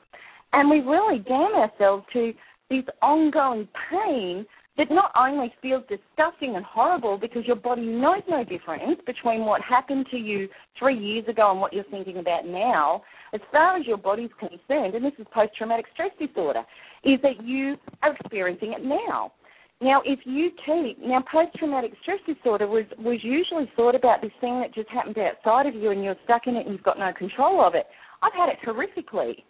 And 0.53 0.71
we 0.71 0.81
really 0.81 1.19
damn 1.21 1.55
ourselves 1.55 2.05
to 2.13 2.33
this 2.71 2.85
ongoing 3.03 3.69
pain 3.91 4.47
that 4.77 4.91
not 4.91 5.11
only 5.19 5.53
feels 5.61 5.83
disgusting 5.89 6.55
and 6.55 6.65
horrible 6.65 7.19
because 7.19 7.45
your 7.47 7.57
body 7.57 7.83
knows 7.83 8.23
no 8.29 8.45
difference 8.45 9.01
between 9.07 9.45
what 9.45 9.61
happened 9.61 10.07
to 10.11 10.17
you 10.17 10.49
three 10.79 10.97
years 10.97 11.27
ago 11.29 11.51
and 11.51 11.61
what 11.61 11.73
you're 11.73 11.85
thinking 11.91 12.19
about 12.19 12.47
now, 12.47 13.03
as 13.35 13.41
far 13.51 13.77
as 13.77 13.87
your 13.87 13.97
body's 13.97 14.31
concerned, 14.39 14.95
and 14.95 15.05
this 15.05 15.13
is 15.19 15.27
post 15.35 15.53
traumatic 15.57 15.87
stress 15.93 16.13
disorder, 16.19 16.63
is 17.05 17.19
that 17.23 17.43
you 17.43 17.77
are 18.03 18.15
experiencing 18.15 18.73
it 18.73 18.85
now. 18.85 19.33
Now, 19.81 20.03
if 20.05 20.21
you 20.25 20.51
keep 20.67 20.99
now 21.01 21.23
post-traumatic 21.31 21.93
stress 22.03 22.19
disorder 22.27 22.67
was 22.67 22.85
was 22.99 23.19
usually 23.23 23.71
thought 23.77 23.95
about 23.95 24.21
this 24.21 24.33
thing 24.41 24.59
that 24.59 24.75
just 24.75 24.89
happened 24.91 25.17
outside 25.19 25.67
of 25.67 25.75
you 25.77 25.93
and 25.93 26.03
you're 26.03 26.17
stuck 26.25 26.49
in 26.49 26.57
it 26.57 26.67
and 26.67 26.75
you've 26.75 26.83
got 26.83 26.99
no 26.99 27.13
control 27.17 27.65
of 27.65 27.77
it. 27.77 27.87
I've 28.21 28.33
had 28.33 28.49
it 28.49 28.59
horrifically, 28.67 29.45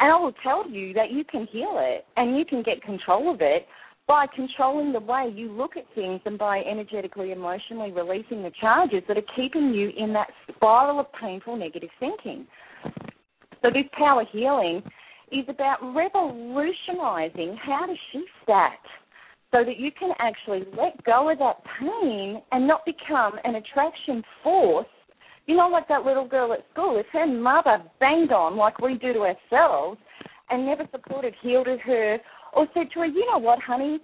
and 0.00 0.12
I 0.12 0.16
will 0.16 0.34
tell 0.42 0.68
you 0.68 0.92
that 0.94 1.10
you 1.10 1.24
can 1.24 1.46
heal 1.50 1.76
it 1.78 2.04
and 2.16 2.36
you 2.36 2.44
can 2.44 2.62
get 2.62 2.82
control 2.82 3.32
of 3.32 3.40
it 3.40 3.66
by 4.06 4.26
controlling 4.34 4.92
the 4.92 5.00
way 5.00 5.32
you 5.34 5.50
look 5.50 5.76
at 5.76 5.84
things 5.94 6.20
and 6.26 6.38
by 6.38 6.58
energetically, 6.60 7.32
emotionally 7.32 7.90
releasing 7.90 8.42
the 8.42 8.52
charges 8.60 9.02
that 9.08 9.16
are 9.16 9.34
keeping 9.34 9.72
you 9.72 9.90
in 9.96 10.12
that 10.12 10.28
spiral 10.54 11.00
of 11.00 11.06
painful 11.18 11.56
negative 11.56 11.88
thinking. 11.98 12.46
So 13.62 13.70
this 13.70 13.86
power 13.96 14.24
healing 14.30 14.82
is 15.32 15.46
about 15.48 15.78
revolutionizing 15.94 17.56
how 17.62 17.86
to 17.86 17.94
shift 18.12 18.28
that 18.46 18.76
so 19.52 19.64
that 19.64 19.78
you 19.78 19.90
can 19.98 20.10
actually 20.18 20.64
let 20.76 21.02
go 21.04 21.30
of 21.30 21.38
that 21.38 21.62
pain 21.80 22.42
and 22.52 22.66
not 22.66 22.84
become 22.84 23.32
an 23.44 23.54
attraction 23.54 24.22
force. 24.42 24.86
You 25.46 25.56
know, 25.56 25.68
like 25.68 25.88
that 25.88 26.04
little 26.04 26.26
girl 26.26 26.52
at 26.54 26.64
school, 26.72 26.98
if 26.98 27.06
her 27.12 27.26
mother 27.26 27.82
banged 28.00 28.32
on 28.32 28.56
like 28.56 28.80
we 28.80 28.94
do 28.94 29.12
to 29.12 29.20
ourselves 29.20 29.98
and 30.50 30.64
never 30.64 30.84
supported, 30.90 31.34
healed 31.42 31.66
her, 31.66 32.18
or 32.54 32.66
said 32.72 32.90
to 32.94 33.00
her, 33.00 33.06
you 33.06 33.26
know 33.30 33.38
what, 33.38 33.58
honey, 33.60 33.98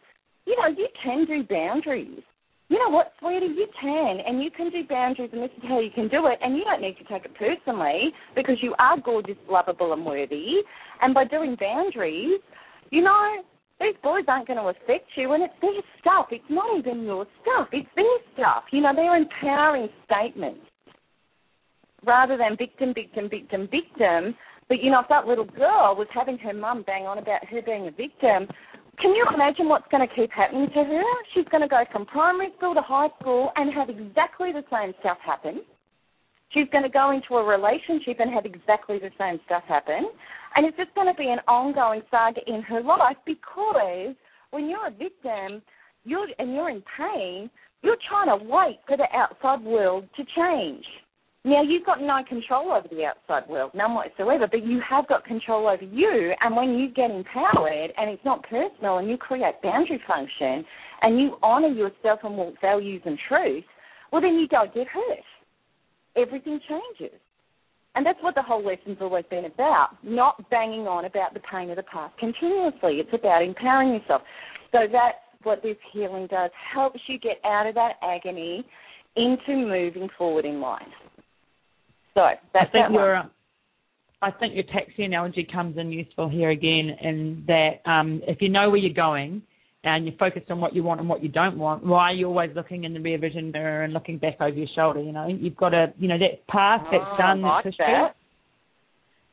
you 0.47 0.57
know, 0.57 0.69
you 0.69 0.89
can 1.03 1.25
do 1.25 1.43
boundaries. 1.49 2.21
You 2.69 2.79
know 2.79 2.91
what, 2.91 3.13
sweetie, 3.19 3.47
you 3.47 3.67
can, 3.81 4.19
and 4.25 4.43
you 4.43 4.51
can 4.51 4.71
do 4.71 4.87
boundaries, 4.89 5.31
and 5.33 5.43
this 5.43 5.51
is 5.57 5.65
how 5.67 5.81
you 5.81 5.91
can 5.91 6.09
do 6.09 6.27
it, 6.27 6.39
and 6.41 6.57
you 6.57 6.63
don't 6.63 6.81
need 6.81 6.97
to 6.99 7.05
take 7.05 7.25
it 7.25 7.35
personally 7.35 8.13
because 8.37 8.57
you 8.63 8.75
are 8.79 9.01
gorgeous, 9.01 9.37
lovable, 9.49 9.93
and 9.93 10.05
worthy. 10.07 10.59
And 11.01 11.13
by 11.13 11.25
doing 11.25 11.57
boundaries, 11.59 12.41
you 12.91 13.03
know, 13.03 13.43
these 13.81 13.97
boys 14.03 14.25
aren't 14.29 14.47
going 14.47 14.59
to 14.59 14.69
affect 14.69 15.11
you, 15.17 15.33
and 15.33 15.43
it's 15.43 15.55
their 15.61 15.73
stuff. 16.01 16.27
It's 16.31 16.45
not 16.49 16.79
even 16.79 17.03
your 17.03 17.27
stuff. 17.43 17.69
It's 17.73 17.89
their 17.97 18.05
stuff. 18.35 18.65
You 18.71 18.83
know, 18.83 18.93
they're 18.95 19.17
empowering 19.17 19.89
statements 20.05 20.70
rather 22.05 22.37
than 22.37 22.57
victim, 22.57 22.93
victim, 22.95 23.29
victim, 23.29 23.69
victim. 23.71 24.35
But 24.69 24.83
you 24.83 24.91
know, 24.91 25.01
if 25.01 25.09
that 25.09 25.27
little 25.27 25.45
girl 25.45 25.95
was 25.97 26.07
having 26.15 26.39
her 26.39 26.53
mum 26.53 26.85
bang 26.87 27.07
on 27.07 27.19
about 27.19 27.45
her 27.47 27.63
being 27.63 27.89
a 27.89 27.91
victim, 27.91 28.47
can 29.01 29.15
you 29.15 29.25
imagine 29.35 29.69
what's 29.69 29.89
going 29.91 30.07
to 30.07 30.15
keep 30.15 30.31
happening 30.31 30.69
to 30.69 30.85
her? 30.85 31.03
She's 31.35 31.49
going 31.51 31.63
to 31.63 31.69
go 31.69 31.85
from 31.91 32.07
primary 32.07 32.53
school 32.57 32.75
to 32.75 32.83
high 32.83 33.09
school 33.21 33.51
and 33.57 33.73
have 33.73 33.89
exactly 33.89 34.53
the 34.53 34.65
same 34.71 34.93
stuff 35.01 35.19
happen. 35.25 35.63
She's 36.53 36.69
going 36.73 36.83
to 36.83 36.91
go 36.91 37.11
into 37.13 37.35
a 37.35 37.45
relationship 37.45 38.19
and 38.19 38.33
have 38.35 38.45
exactly 38.45 38.99
the 38.99 39.11
same 39.19 39.41
stuff 39.47 39.63
happen. 39.69 40.11
And 40.57 40.67
it's 40.67 40.77
just 40.77 40.95
going 40.95 41.07
to 41.07 41.15
be 41.15 41.29
an 41.29 41.39
ongoing 41.47 42.03
saga 42.11 42.41
in 42.47 42.61
her 42.63 42.83
life 42.83 43.17
because 43.25 44.15
when 44.51 44.69
you're 44.69 44.89
a 44.89 44.91
victim 44.91 45.63
you're, 46.05 46.27
and 46.39 46.53
you're 46.53 46.71
in 46.71 46.83
pain, 46.97 47.51
you're 47.83 47.97
trying 48.09 48.29
to 48.29 48.45
wait 48.45 48.81
for 48.87 48.97
the 48.97 49.07
outside 49.15 49.63
world 49.65 50.05
to 50.17 50.25
change. 50.37 50.85
Now, 51.43 51.63
you've 51.63 51.87
got 51.87 52.03
no 52.03 52.19
control 52.29 52.71
over 52.71 52.87
the 52.89 53.07
outside 53.07 53.49
world, 53.49 53.71
none 53.75 53.95
whatsoever, 53.95 54.47
but 54.47 54.63
you 54.63 54.79
have 54.87 55.09
got 55.09 55.25
control 55.25 55.69
over 55.69 55.85
you. 55.85 56.35
And 56.43 56.55
when 56.55 56.79
you 56.79 56.93
get 56.93 57.11
empowered 57.11 57.93
and 57.97 58.11
it's 58.11 58.25
not 58.27 58.43
personal 58.43 58.99
and 58.99 59.09
you 59.09 59.17
create 59.17 59.55
boundary 59.63 60.03
function 60.07 60.65
and 61.01 61.19
you 61.19 61.39
honour 61.43 61.69
yourself 61.69 62.21
and 62.25 62.37
walk 62.37 62.55
values 62.61 63.01
and 63.07 63.19
truth, 63.27 63.65
well, 64.13 64.21
then 64.21 64.35
you 64.35 64.49
don't 64.49 64.75
get 64.75 64.87
hurt. 64.87 65.25
Everything 66.15 66.61
changes. 66.69 67.19
And 67.95 68.05
that's 68.05 68.19
what 68.23 68.35
the 68.35 68.43
whole 68.43 68.65
lesson's 68.65 68.99
always 69.01 69.25
been 69.31 69.47
about, 69.47 69.97
not 70.03 70.49
banging 70.51 70.87
on 70.87 71.07
about 71.07 71.33
the 71.33 71.41
pain 71.41 71.71
of 71.71 71.77
the 71.77 71.83
past 71.85 72.17
continuously. 72.19 73.01
It's 73.01 73.15
about 73.15 73.43
empowering 73.43 73.95
yourself. 73.95 74.23
So 74.73 74.81
that's 74.93 75.17
what 75.43 75.63
this 75.63 75.77
healing 75.93 76.29
does, 76.31 76.51
helps 76.75 77.01
you 77.07 77.19
get 77.19 77.41
out 77.45 77.67
of 77.67 77.75
that 77.77 77.95
agony 78.03 78.65
into 79.17 79.57
moving 79.57 80.09
forward 80.17 80.45
in 80.45 80.61
life. 80.61 80.83
So 82.15 82.23
that's 82.53 82.69
I 82.69 82.73
think 82.73 82.93
your 82.93 83.23
I 84.23 84.31
think 84.33 84.55
your 84.55 84.65
taxi 84.65 85.05
analogy 85.05 85.47
comes 85.51 85.79
in 85.79 85.91
useful 85.91 86.29
here 86.29 86.51
again, 86.51 86.91
in 87.01 87.45
that 87.47 87.91
um, 87.91 88.21
if 88.27 88.43
you 88.43 88.49
know 88.51 88.69
where 88.69 88.79
you're 88.79 88.93
going 88.93 89.43
and 89.83 90.05
you're 90.05 90.17
focused 90.19 90.51
on 90.51 90.61
what 90.61 90.75
you 90.75 90.83
want 90.83 91.01
and 91.01 91.09
what 91.09 91.23
you 91.23 91.31
don't 91.31 91.57
want, 91.57 91.87
why 91.87 92.11
are 92.11 92.13
you 92.13 92.27
always 92.27 92.51
looking 92.55 92.85
in 92.85 92.93
the 92.93 93.01
rear 93.01 93.19
vision 93.19 93.51
mirror 93.51 93.83
and 93.83 93.95
looking 93.95 94.19
back 94.19 94.37
over 94.41 94.55
your 94.55 94.69
shoulder? 94.77 95.01
You 95.01 95.13
know, 95.13 95.27
you've 95.27 95.57
got 95.57 95.71
to, 95.71 95.95
you 95.99 96.07
know, 96.07 96.19
that 96.19 96.47
past, 96.49 96.85
that's 96.93 97.03
Oh, 97.03 97.17
done, 97.17 97.41
like 97.41 97.65
that's 97.65 97.77
history. 97.77 97.95
that. 97.95 98.17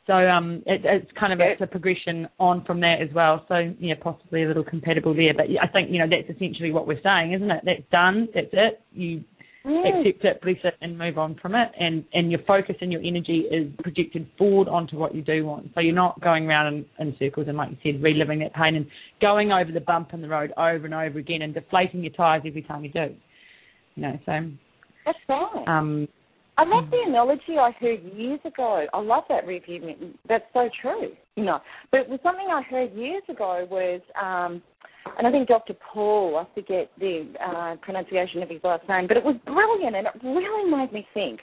So 0.06 0.14
um, 0.14 0.64
it, 0.66 0.82
it's 0.86 1.12
kind 1.20 1.34
of 1.34 1.40
it's 1.42 1.62
a 1.62 1.68
progression 1.68 2.30
on 2.40 2.64
from 2.64 2.80
that 2.80 3.02
as 3.02 3.14
well. 3.14 3.44
So 3.50 3.74
yeah, 3.82 3.96
possibly 4.02 4.44
a 4.44 4.48
little 4.48 4.64
compatible 4.64 5.14
there. 5.14 5.34
But 5.36 5.48
I 5.62 5.68
think 5.68 5.92
you 5.92 6.00
know 6.00 6.08
that's 6.10 6.34
essentially 6.34 6.72
what 6.72 6.88
we're 6.88 7.02
saying, 7.04 7.34
isn't 7.34 7.52
it? 7.52 7.64
That's 7.66 7.84
done. 7.92 8.30
That's 8.34 8.48
it. 8.54 8.82
You. 8.94 9.26
Accept 9.68 10.26
it, 10.26 10.42
bless 10.42 10.58
it, 10.64 10.74
and 10.82 10.98
move 10.98 11.18
on 11.18 11.36
from 11.42 11.56
it. 11.56 11.70
And 11.80 12.04
and 12.14 12.32
your 12.32 12.42
focus 12.48 12.76
and 12.82 12.92
your 12.92 13.02
energy 13.02 13.46
is 13.52 13.72
projected 13.84 14.28
forward 14.38 14.68
onto 14.68 14.98
what 14.98 15.14
you 15.14 15.22
do 15.22 15.46
want. 15.46 15.72
So 15.76 15.82
you're 15.82 15.94
not 15.94 16.20
going 16.22 16.48
around 16.48 16.74
in, 16.74 16.86
in 17.00 17.16
circles 17.20 17.48
and, 17.48 17.58
like 17.58 17.72
you 17.72 17.78
said, 17.84 18.02
reliving 18.02 18.40
that 18.40 18.54
pain 18.54 18.76
and 18.76 18.88
going 19.22 19.52
over 19.52 19.72
the 19.72 19.82
bump 19.82 20.14
in 20.14 20.22
the 20.22 20.28
road 20.28 20.54
over 20.58 20.86
and 20.86 20.94
over 20.94 21.20
again 21.20 21.42
and 21.42 21.54
deflating 21.54 22.04
your 22.04 22.14
tires 22.14 22.44
every 22.46 22.62
time 22.64 22.84
you 22.84 22.92
do. 22.92 23.16
You 23.96 24.04
know, 24.04 24.20
so 24.26 24.52
That's 25.06 25.18
right. 25.28 25.66
um, 25.68 26.08
I 26.58 26.64
love 26.64 26.90
the 26.90 26.98
analogy 27.06 27.58
I 27.60 27.72
heard 27.80 28.02
years 28.16 28.40
ago. 28.44 28.88
I 28.92 29.00
love 29.00 29.26
that 29.30 29.46
review. 29.46 29.96
That's 30.28 30.44
so 30.54 30.70
true. 30.82 31.12
You 31.36 31.46
know, 31.46 31.60
but 31.92 32.02
it 32.02 32.10
was 32.10 32.20
something 32.24 32.48
I 32.52 32.64
heard 32.64 32.94
years 32.94 33.22
ago 33.30 33.68
was, 33.70 34.02
um, 34.20 34.64
and 35.18 35.28
I 35.28 35.32
think 35.32 35.48
Dr. 35.48 35.76
Paul. 35.94 36.36
I 36.36 36.56
forget 36.56 36.90
the 37.00 37.32
uh, 37.46 37.76
pronunciation 37.84 38.42
of 38.42 38.50
his 38.50 38.60
last 38.64 38.90
name, 38.90 39.08
but 39.08 39.18
it 39.18 39.24
was 39.24 39.36
brilliant, 39.46 39.96
and 39.96 40.08
it 40.08 40.14
really 40.24 40.72
made 40.72 40.92
me 40.92 41.08
think. 41.14 41.42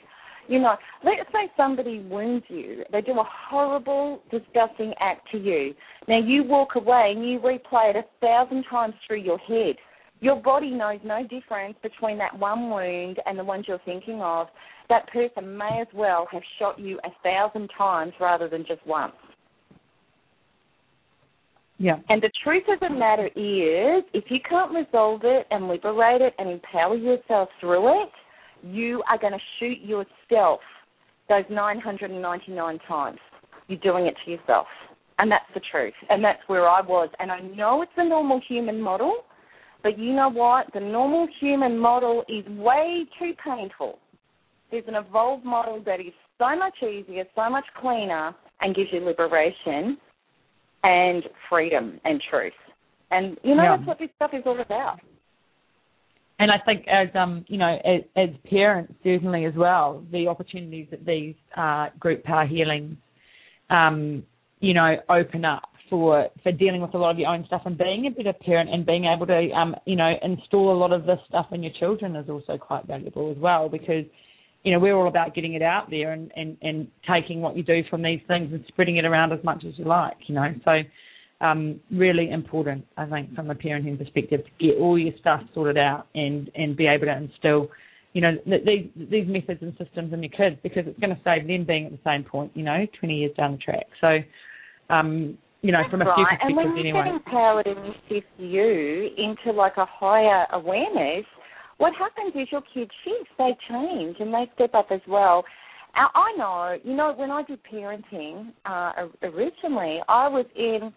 You 0.49 0.59
know, 0.59 0.75
let's 1.05 1.31
say 1.33 1.51
somebody 1.57 2.01
wounds 2.01 2.45
you. 2.49 2.85
They 2.93 3.01
do 3.01 3.13
a 3.13 3.25
horrible, 3.49 4.21
disgusting 4.31 4.93
act 5.01 5.31
to 5.31 5.39
you. 5.39 5.75
Now 6.09 6.19
you 6.19 6.43
walk 6.45 6.75
away 6.75 7.15
and 7.17 7.25
you 7.27 7.39
replay 7.39 7.95
it 7.95 7.97
a 7.97 8.05
thousand 8.21 8.65
times 8.69 8.95
through 9.07 9.21
your 9.21 9.39
head. 9.39 9.77
Your 10.25 10.37
body 10.37 10.71
knows 10.71 11.01
no 11.05 11.23
difference 11.27 11.77
between 11.83 12.17
that 12.17 12.39
one 12.39 12.71
wound 12.71 13.19
and 13.27 13.39
the 13.39 13.45
ones 13.45 13.67
you're 13.69 13.79
thinking 13.85 14.23
of. 14.23 14.47
That 14.89 15.07
person 15.09 15.55
may 15.55 15.83
as 15.83 15.87
well 15.93 16.27
have 16.33 16.41
shot 16.59 16.79
you 16.79 16.99
a 17.05 17.11
thousand 17.23 17.69
times 17.77 18.15
rather 18.19 18.49
than 18.49 18.65
just 18.67 18.81
once. 18.87 19.13
yeah, 21.77 21.97
And 22.09 22.23
the 22.23 22.31
truth 22.43 22.63
of 22.73 22.81
the 22.81 22.89
matter 22.89 23.27
is, 23.27 24.03
if 24.15 24.25
you 24.31 24.39
can't 24.49 24.75
resolve 24.75 25.21
it 25.25 25.47
and 25.51 25.69
liberate 25.69 26.23
it 26.23 26.33
and 26.39 26.49
empower 26.49 26.97
yourself 26.97 27.51
through 27.61 28.05
it, 28.05 28.11
you 28.63 29.03
are 29.07 29.19
going 29.19 29.35
to 29.35 29.39
shoot 29.61 29.79
yourself 29.83 30.61
those 31.29 31.45
999 31.51 32.79
times. 32.89 33.19
You're 33.69 33.79
doing 33.81 34.07
it 34.07 34.15
to 34.25 34.31
yourself. 34.31 34.69
And 35.19 35.31
that's 35.31 35.45
the 35.53 35.61
truth. 35.71 35.93
And 36.09 36.25
that's 36.25 36.41
where 36.47 36.67
I 36.67 36.81
was. 36.81 37.11
And 37.19 37.31
I 37.31 37.41
know 37.41 37.83
it's 37.83 37.93
a 37.99 38.09
normal 38.09 38.41
human 38.49 38.81
model, 38.81 39.17
but 39.85 39.99
you 39.99 40.15
know 40.15 40.31
what? 40.31 40.67
The 40.73 40.81
normal 40.81 41.29
human 41.41 41.79
model 41.79 42.25
is 42.27 42.45
way 42.57 43.05
too 43.19 43.33
painful. 43.45 43.99
There's 44.71 44.85
an 44.89 44.95
evolved 44.97 45.45
model 45.45 45.81
that 45.85 46.01
is 46.01 46.15
so 46.39 46.57
much 46.57 46.75
easier, 46.83 47.25
so 47.37 47.51
much 47.51 47.67
cleaner, 47.81 48.35
and 48.61 48.75
gives 48.75 48.89
you 48.93 49.01
liberation 49.01 49.99
and 50.83 51.23
freedom 51.51 52.01
and 52.05 52.21
truth. 52.31 52.53
And 53.11 53.39
you 53.45 53.55
know 53.55 53.63
Yeah. 53.63 53.77
that's 53.77 53.87
what 53.87 53.99
this 53.99 54.11
stuff 54.17 54.33
is 54.33 54.43
all 54.47 54.59
about. 54.59 55.01
And 56.39 56.51
I 56.51 56.59
think 56.59 56.89
as 56.89 57.15
um 57.15 57.45
you 57.49 57.59
know 57.59 57.79
as, 57.85 58.03
as 58.17 58.31
parents 58.51 58.93
certainly 59.05 59.45
as 59.45 59.55
well 59.55 60.03
the 60.11 60.27
opportunities 60.29 60.89
that 60.91 61.05
these 61.05 61.35
uh, 61.57 61.91
group 62.01 62.25
power 62.25 62.47
healings 62.47 62.97
um 63.71 64.25
you 64.61 64.75
know 64.75 64.97
open 65.11 65.45
up 65.45 65.74
for 65.91 66.29
for 66.43 66.53
dealing 66.53 66.81
with 66.81 66.95
a 66.95 66.99
lot 66.99 67.11
of 67.11 67.19
your 67.19 67.29
own 67.29 67.45
stuff 67.47 67.63
and 67.65 67.77
being 67.77 68.07
a 68.07 68.11
better 68.11 68.33
parent 68.33 68.71
and 68.71 68.87
being 68.87 69.05
able 69.05 69.27
to 69.27 69.51
um 69.51 69.75
you 69.87 69.97
know 69.97 70.13
install 70.23 70.73
a 70.73 70.79
lot 70.79 70.93
of 70.93 71.07
this 71.07 71.19
stuff 71.29 71.47
in 71.53 71.63
your 71.63 71.73
children 71.79 72.17
is 72.17 72.29
also 72.29 72.57
quite 72.57 72.87
valuable 72.87 73.31
as 73.31 73.37
well 73.39 73.69
because 73.69 74.05
you 74.63 74.73
know 74.73 74.79
we're 74.79 74.97
all 74.97 75.09
about 75.09 75.35
getting 75.35 75.55
it 75.55 75.63
out 75.63 75.91
there 75.91 76.13
and 76.13 76.33
and 76.37 76.57
and 76.63 76.89
taking 77.09 77.41
what 77.41 77.57
you 77.57 77.63
do 77.63 77.83
from 77.91 78.03
these 78.03 78.21
things 78.29 78.53
and 78.53 78.65
spreading 78.69 78.97
it 78.97 79.05
around 79.05 79.33
as 79.33 79.43
much 79.45 79.65
as 79.67 79.73
you 79.77 79.85
like 79.85 80.17
you 80.27 80.35
know 80.35 80.55
so 80.65 80.81
um, 81.41 81.81
really 81.91 82.31
important, 82.31 82.87
I 82.97 83.07
think, 83.07 83.35
from 83.35 83.51
a 83.51 83.55
parenting 83.55 83.99
perspective, 83.99 84.43
to 84.45 84.67
get 84.67 84.79
all 84.81 84.99
your 84.99 85.13
stuff 85.21 85.43
sorted 85.53 85.77
out 85.77 86.07
and 86.15 86.51
and 86.55 86.77
be 86.77 86.87
able 86.87 87.07
to 87.07 87.17
instill, 87.17 87.69
you 88.13 88.23
know, 88.23 88.33
these 88.47 88.89
these 88.97 89.27
methods 89.27 89.61
and 89.63 89.77
systems 89.77 90.13
in 90.13 90.23
your 90.23 90.31
kids 90.31 90.57
because 90.63 90.85
it's 90.87 90.99
going 91.01 91.15
to 91.15 91.21
save 91.25 91.47
them 91.47 91.65
being 91.65 91.87
at 91.87 91.93
the 91.93 91.99
same 92.05 92.25
point, 92.25 92.53
you 92.55 92.63
know, 92.63 92.87
20 92.99 93.15
years 93.15 93.37
down 93.37 93.53
the 93.53 93.59
track. 93.59 93.87
So, 94.01 94.19
um, 94.95 95.37
you 95.65 95.73
know, 95.73 95.81
That's 95.81 95.91
from 95.91 96.03
a 96.03 96.15
few 96.15 96.25
right. 96.25 96.39
And 96.43 96.55
when 96.55 96.77
you 96.77 96.81
anyway. 96.81 97.05
get 97.07 97.15
empowered 97.15 97.67
and 97.67 97.87
you 97.87 97.93
shift 98.07 98.27
you 98.37 99.09
into 99.17 99.57
like 99.57 99.79
a 99.79 99.87
higher 99.89 100.47
awareness, 100.53 101.25
what 101.79 101.95
happens 101.95 102.35
is 102.37 102.49
your 102.53 102.61
kids 102.75 102.91
shift, 103.03 103.31
they 103.39 103.57
change 103.71 104.17
and 104.21 104.33
they 104.33 104.45
step 104.55 104.75
up 104.75 104.89
as 104.91 105.01
well. 105.09 105.43
I 105.97 106.35
know, 106.37 106.77
you 106.83 106.95
know, 106.95 107.15
when 107.17 107.31
I 107.31 107.45
did 107.45 107.61
parenting 107.73 108.53
uh, 108.67 109.07
originally, 109.23 110.01
I 110.09 110.29
was 110.29 110.45
in 110.57 110.93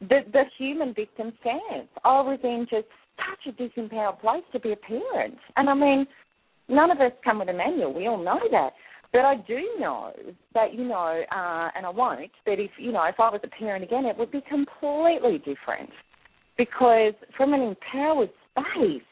the 0.00 0.20
the 0.32 0.44
human 0.58 0.94
victim 0.94 1.32
stance. 1.40 1.88
I 2.02 2.22
was 2.22 2.40
in 2.42 2.66
just 2.70 2.86
such 3.18 3.54
a 3.54 3.62
disempowered 3.62 4.20
place 4.20 4.42
to 4.52 4.58
be 4.58 4.72
a 4.72 4.76
parent. 4.76 5.36
And 5.56 5.68
I 5.68 5.74
mean, 5.74 6.06
none 6.68 6.90
of 6.90 6.98
us 6.98 7.12
come 7.22 7.38
with 7.40 7.50
a 7.50 7.52
manual. 7.52 7.92
We 7.94 8.08
all 8.08 8.24
know 8.24 8.40
that. 8.50 8.70
But 9.12 9.26
I 9.26 9.36
do 9.36 9.60
know 9.78 10.12
that, 10.54 10.74
you 10.74 10.84
know, 10.84 11.22
uh, 11.30 11.68
and 11.76 11.84
I 11.84 11.90
won't, 11.90 12.30
but 12.46 12.58
if, 12.58 12.70
you 12.78 12.92
know, 12.92 13.04
if 13.04 13.16
I 13.18 13.28
was 13.28 13.40
a 13.44 13.48
parent 13.48 13.84
again, 13.84 14.06
it 14.06 14.16
would 14.16 14.30
be 14.30 14.42
completely 14.48 15.38
different. 15.38 15.90
Because 16.56 17.14
from 17.36 17.52
an 17.52 17.60
empowered 17.60 18.30
space, 18.50 19.02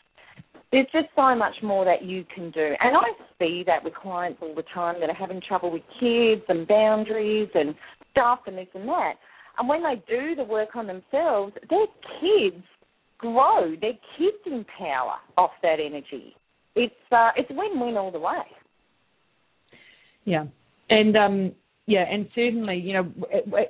there's 0.73 0.87
just 0.93 1.09
so 1.17 1.35
much 1.35 1.55
more 1.63 1.85
that 1.85 2.05
you 2.05 2.25
can 2.35 2.51
do. 2.51 2.75
And 2.81 2.97
I 2.97 3.11
see 3.39 3.65
that 3.67 3.83
with 3.83 3.95
clients 3.95 4.39
all 4.41 4.55
the 4.55 4.65
time 4.73 5.01
that 5.01 5.11
are 5.11 5.15
having 5.15 5.41
trouble 5.47 5.71
with 5.71 5.83
kids 5.99 6.43
and 6.49 6.67
boundaries 6.67 7.49
and 7.55 7.75
stuff 8.13 8.41
and 8.47 8.57
this 8.57 8.69
and 8.75 8.89
that. 8.89 9.15
And 9.59 9.69
when 9.69 9.83
they 9.83 10.03
do 10.09 10.35
the 10.35 10.45
work 10.45 10.77
on 10.77 10.87
themselves, 10.87 11.55
their 11.69 11.87
kids 12.21 12.65
grow, 13.19 13.75
their 13.81 13.99
kids 14.17 14.39
empower 14.47 15.17
off 15.37 15.51
that 15.63 15.79
energy. 15.85 16.35
It's 16.77 16.95
uh, 17.11 17.31
it's 17.37 17.51
win-win 17.51 17.97
all 17.97 18.13
the 18.13 18.21
way. 18.21 18.43
Yeah, 20.31 20.45
and 20.89 21.17
um, 21.17 21.53
yeah, 21.91 22.05
and 22.09 22.29
certainly, 22.37 22.77
you 22.77 22.93
know, 22.93 23.13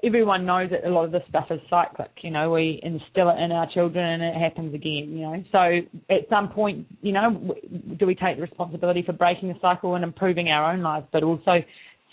everyone 0.04 0.44
knows 0.44 0.68
that 0.70 0.86
a 0.86 0.90
lot 0.90 1.06
of 1.06 1.11
this 1.11 1.22
stuff 1.30 1.46
is 1.50 1.58
cyclic. 1.70 2.11
You 2.20 2.30
know, 2.30 2.50
we 2.50 2.78
instill 2.82 3.30
it 3.30 3.40
in 3.42 3.50
our 3.50 3.66
children 3.72 4.20
and 4.20 4.22
it 4.22 4.38
happens 4.38 4.74
again. 4.74 5.08
You 5.08 5.20
know, 5.22 5.44
so 5.50 6.14
at 6.14 6.28
some 6.28 6.50
point, 6.50 6.86
you 7.00 7.12
know, 7.12 7.54
do 7.98 8.06
we 8.06 8.14
take 8.14 8.36
the 8.36 8.42
responsibility 8.42 9.02
for 9.02 9.14
breaking 9.14 9.48
the 9.48 9.54
cycle 9.62 9.94
and 9.94 10.04
improving 10.04 10.48
our 10.48 10.70
own 10.70 10.82
lives, 10.82 11.06
but 11.14 11.22
also 11.22 11.64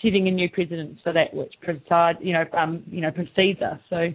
setting 0.02 0.30
a 0.30 0.32
new 0.32 0.50
precedent 0.50 0.98
for 1.04 1.12
that 1.12 1.34
which 1.34 1.54
presides, 1.62 2.20
you 2.22 2.32
know, 2.32 2.46
um, 2.58 2.84
you 2.90 3.02
know, 3.02 3.12
precedes 3.12 3.62
us. 3.62 3.80
So, 3.90 4.08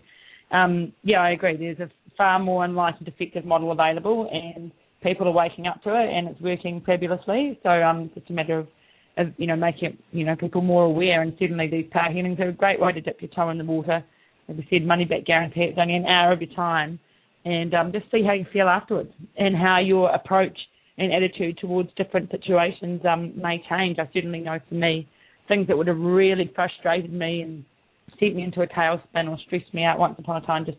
um, 0.50 0.94
yeah, 1.02 1.20
I 1.20 1.32
agree. 1.32 1.58
There's 1.58 1.80
a 1.80 1.90
far 2.16 2.38
more 2.38 2.64
enlightened, 2.64 3.06
effective 3.06 3.44
model 3.44 3.70
available, 3.70 4.30
and 4.32 4.72
people 5.02 5.28
are 5.28 5.32
waking 5.32 5.66
up 5.66 5.82
to 5.82 5.90
it, 5.90 6.08
and 6.08 6.28
it's 6.28 6.40
working 6.40 6.82
fabulously. 6.86 7.58
So, 7.62 7.68
um, 7.68 8.10
it's 8.16 8.30
a 8.30 8.32
matter 8.32 8.58
of 8.60 8.68
of 9.16 9.28
you 9.36 9.46
know 9.46 9.56
making 9.56 9.90
it, 9.90 9.98
you 10.12 10.24
know 10.24 10.36
people 10.36 10.62
more 10.62 10.84
aware. 10.84 11.22
And 11.22 11.34
certainly 11.38 11.68
these 11.68 11.86
power 11.90 12.12
healings 12.12 12.40
are 12.40 12.48
a 12.48 12.52
great 12.52 12.80
way 12.80 12.92
to 12.92 13.00
dip 13.00 13.20
your 13.20 13.30
toe 13.30 13.50
in 13.50 13.58
the 13.58 13.64
water. 13.64 14.04
As 14.48 14.56
I 14.58 14.66
said, 14.70 14.86
money 14.86 15.04
back 15.04 15.24
guarantee. 15.24 15.62
It's 15.62 15.78
only 15.80 15.94
an 15.94 16.06
hour 16.06 16.32
of 16.32 16.40
your 16.40 16.54
time, 16.54 16.98
and 17.44 17.72
um, 17.74 17.92
just 17.92 18.10
see 18.10 18.24
how 18.26 18.32
you 18.32 18.46
feel 18.52 18.68
afterwards 18.68 19.12
and 19.36 19.56
how 19.56 19.78
your 19.80 20.10
approach 20.10 20.56
and 20.98 21.12
attitude 21.12 21.58
towards 21.58 21.88
different 21.96 22.30
situations 22.30 23.00
um, 23.08 23.32
may 23.40 23.62
change. 23.68 23.98
I 23.98 24.08
certainly 24.12 24.40
know 24.40 24.58
for 24.68 24.74
me, 24.74 25.08
things 25.48 25.66
that 25.68 25.76
would 25.76 25.86
have 25.86 25.98
really 25.98 26.50
frustrated 26.54 27.12
me 27.12 27.42
and 27.42 27.64
sent 28.20 28.36
me 28.36 28.42
into 28.42 28.62
a 28.62 28.66
tailspin 28.66 29.28
or 29.28 29.38
stressed 29.46 29.72
me 29.72 29.84
out 29.84 29.98
once 29.98 30.16
upon 30.18 30.42
a 30.42 30.46
time 30.46 30.64
just 30.64 30.78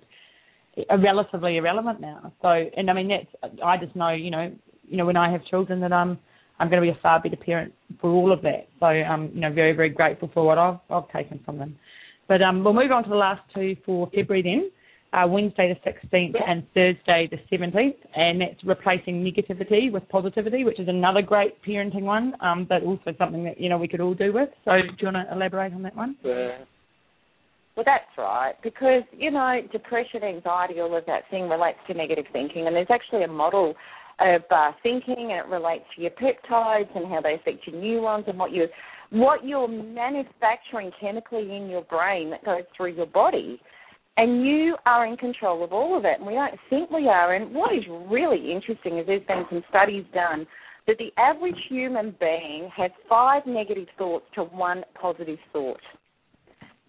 are 0.89 0.99
relatively 0.99 1.57
irrelevant 1.57 2.01
now. 2.01 2.31
So, 2.41 2.47
and 2.47 2.89
I 2.89 2.93
mean 2.93 3.09
that's 3.09 3.53
I 3.63 3.77
just 3.77 3.95
know, 3.95 4.09
you 4.09 4.31
know, 4.31 4.51
you 4.83 4.97
know 4.97 5.05
when 5.05 5.17
I 5.17 5.31
have 5.31 5.45
children 5.45 5.79
that 5.81 5.93
I'm 5.93 6.17
I'm 6.59 6.69
going 6.69 6.81
to 6.81 6.91
be 6.91 6.97
a 6.97 7.01
far 7.01 7.21
better 7.21 7.35
parent 7.35 7.73
for 7.99 8.11
all 8.11 8.31
of 8.31 8.41
that. 8.43 8.67
So 8.79 8.85
I'm, 8.85 9.31
you 9.33 9.41
know, 9.41 9.51
very, 9.51 9.73
very 9.73 9.89
grateful 9.89 10.29
for 10.33 10.45
what 10.45 10.57
I've, 10.57 10.77
I've 10.89 11.09
taken 11.11 11.39
from 11.43 11.57
them. 11.57 11.77
But 12.27 12.41
um, 12.41 12.63
we'll 12.63 12.73
move 12.73 12.91
on 12.91 13.03
to 13.03 13.09
the 13.09 13.15
last 13.15 13.41
two 13.53 13.75
for 13.85 14.09
February 14.13 14.43
then. 14.43 14.71
Uh, 15.13 15.27
Wednesday 15.27 15.71
the 15.71 15.91
16th 15.91 16.33
and 16.47 16.63
Thursday 16.73 17.29
the 17.29 17.37
17th, 17.55 17.93
and 18.15 18.41
that's 18.41 18.63
replacing 18.63 19.23
negativity 19.23 19.91
with 19.91 20.07
positivity, 20.09 20.63
which 20.63 20.79
is 20.79 20.87
another 20.87 21.21
great 21.21 21.53
parenting 21.63 22.01
one, 22.01 22.33
um, 22.41 22.65
but 22.67 22.81
also 22.81 23.13
something 23.19 23.43
that 23.43 23.61
you 23.61 23.69
know 23.69 23.77
we 23.77 23.87
could 23.87 24.01
all 24.01 24.15
do 24.15 24.33
with. 24.33 24.49
So, 24.65 24.71
do 24.71 24.95
you 24.97 25.11
want 25.13 25.27
to 25.27 25.35
elaborate 25.35 25.71
on 25.71 25.83
that 25.83 25.95
one? 25.95 26.15
Yeah. 26.23 26.57
Well, 27.75 27.83
that's 27.85 28.05
right, 28.17 28.53
because 28.63 29.03
you 29.15 29.29
know 29.29 29.59
depression, 29.71 30.23
anxiety, 30.23 30.79
all 30.79 30.97
of 30.97 31.05
that 31.05 31.29
thing 31.29 31.47
relates 31.47 31.77
to 31.87 31.93
negative 31.93 32.25
thinking, 32.33 32.65
and 32.65 32.75
there's 32.75 32.87
actually 32.89 33.23
a 33.23 33.27
model 33.27 33.75
of 34.19 34.41
uh, 34.51 34.71
thinking, 34.81 35.31
and 35.31 35.39
it 35.39 35.47
relates 35.47 35.85
to 35.95 36.01
your 36.01 36.11
peptides 36.11 36.95
and 36.95 37.07
how 37.07 37.21
they 37.21 37.35
affect 37.35 37.67
your 37.67 37.79
neurons 37.81 38.25
and 38.27 38.37
what 38.37 38.51
you 38.51 38.67
what 39.09 39.45
you're 39.45 39.67
manufacturing 39.67 40.91
chemically 40.99 41.55
in 41.55 41.69
your 41.69 41.83
brain 41.83 42.31
that 42.31 42.43
goes 42.43 42.63
through 42.75 42.93
your 42.93 43.05
body. 43.05 43.61
And 44.17 44.45
you 44.45 44.75
are 44.85 45.05
in 45.05 45.17
control 45.17 45.63
of 45.63 45.71
all 45.71 45.97
of 45.97 46.05
it, 46.05 46.17
and 46.19 46.27
we 46.27 46.33
don't 46.33 46.59
think 46.69 46.89
we 46.91 47.07
are. 47.07 47.33
And 47.33 47.53
what 47.53 47.73
is 47.73 47.83
really 48.09 48.51
interesting 48.51 48.97
is 48.99 49.07
there's 49.07 49.25
been 49.27 49.45
some 49.49 49.63
studies 49.69 50.05
done 50.13 50.45
that 50.87 50.97
the 50.97 51.11
average 51.17 51.57
human 51.69 52.15
being 52.19 52.69
has 52.75 52.91
five 53.09 53.43
negative 53.45 53.87
thoughts 53.97 54.25
to 54.35 54.43
one 54.43 54.83
positive 54.99 55.39
thought. 55.51 55.79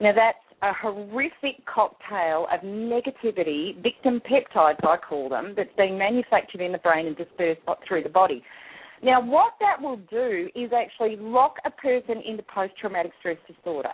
Now 0.01 0.13
that's 0.15 0.39
a 0.65 0.73
horrific 0.73 1.65
cocktail 1.67 2.47
of 2.53 2.61
negativity, 2.61 3.81
victim 3.83 4.21
peptides, 4.25 4.83
I 4.83 4.97
call 4.97 5.29
them, 5.29 5.53
that's 5.57 5.69
being 5.77 5.99
manufactured 5.99 6.63
in 6.63 6.73
the 6.73 6.79
brain 6.79 7.07
and 7.07 7.17
dispersed 7.17 7.61
through 7.87 8.03
the 8.03 8.09
body. 8.09 8.43
Now, 9.03 9.21
what 9.21 9.53
that 9.61 9.83
will 9.83 9.99
do 10.11 10.49
is 10.55 10.71
actually 10.73 11.17
lock 11.21 11.57
a 11.67 11.71
person 11.71 12.23
into 12.27 12.43
post 12.45 12.73
traumatic 12.81 13.13
stress 13.21 13.37
disorder. 13.47 13.91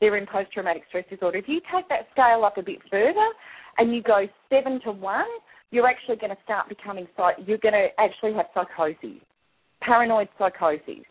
They're 0.00 0.16
in 0.16 0.26
post 0.26 0.52
traumatic 0.52 0.84
stress 0.88 1.04
disorder. 1.10 1.38
If 1.38 1.48
you 1.48 1.60
take 1.74 1.88
that 1.88 2.06
scale 2.12 2.44
up 2.44 2.56
a 2.56 2.62
bit 2.62 2.78
further 2.88 3.28
and 3.78 3.92
you 3.92 4.00
go 4.00 4.26
seven 4.48 4.80
to 4.84 4.92
one, 4.92 5.26
you're 5.72 5.88
actually 5.88 6.16
going 6.16 6.30
to 6.30 6.42
start 6.44 6.68
becoming, 6.68 7.08
you're 7.44 7.58
going 7.58 7.74
to 7.74 7.88
actually 7.98 8.34
have 8.34 8.46
psychosis, 8.54 9.20
paranoid 9.80 10.28
psychosis, 10.38 11.04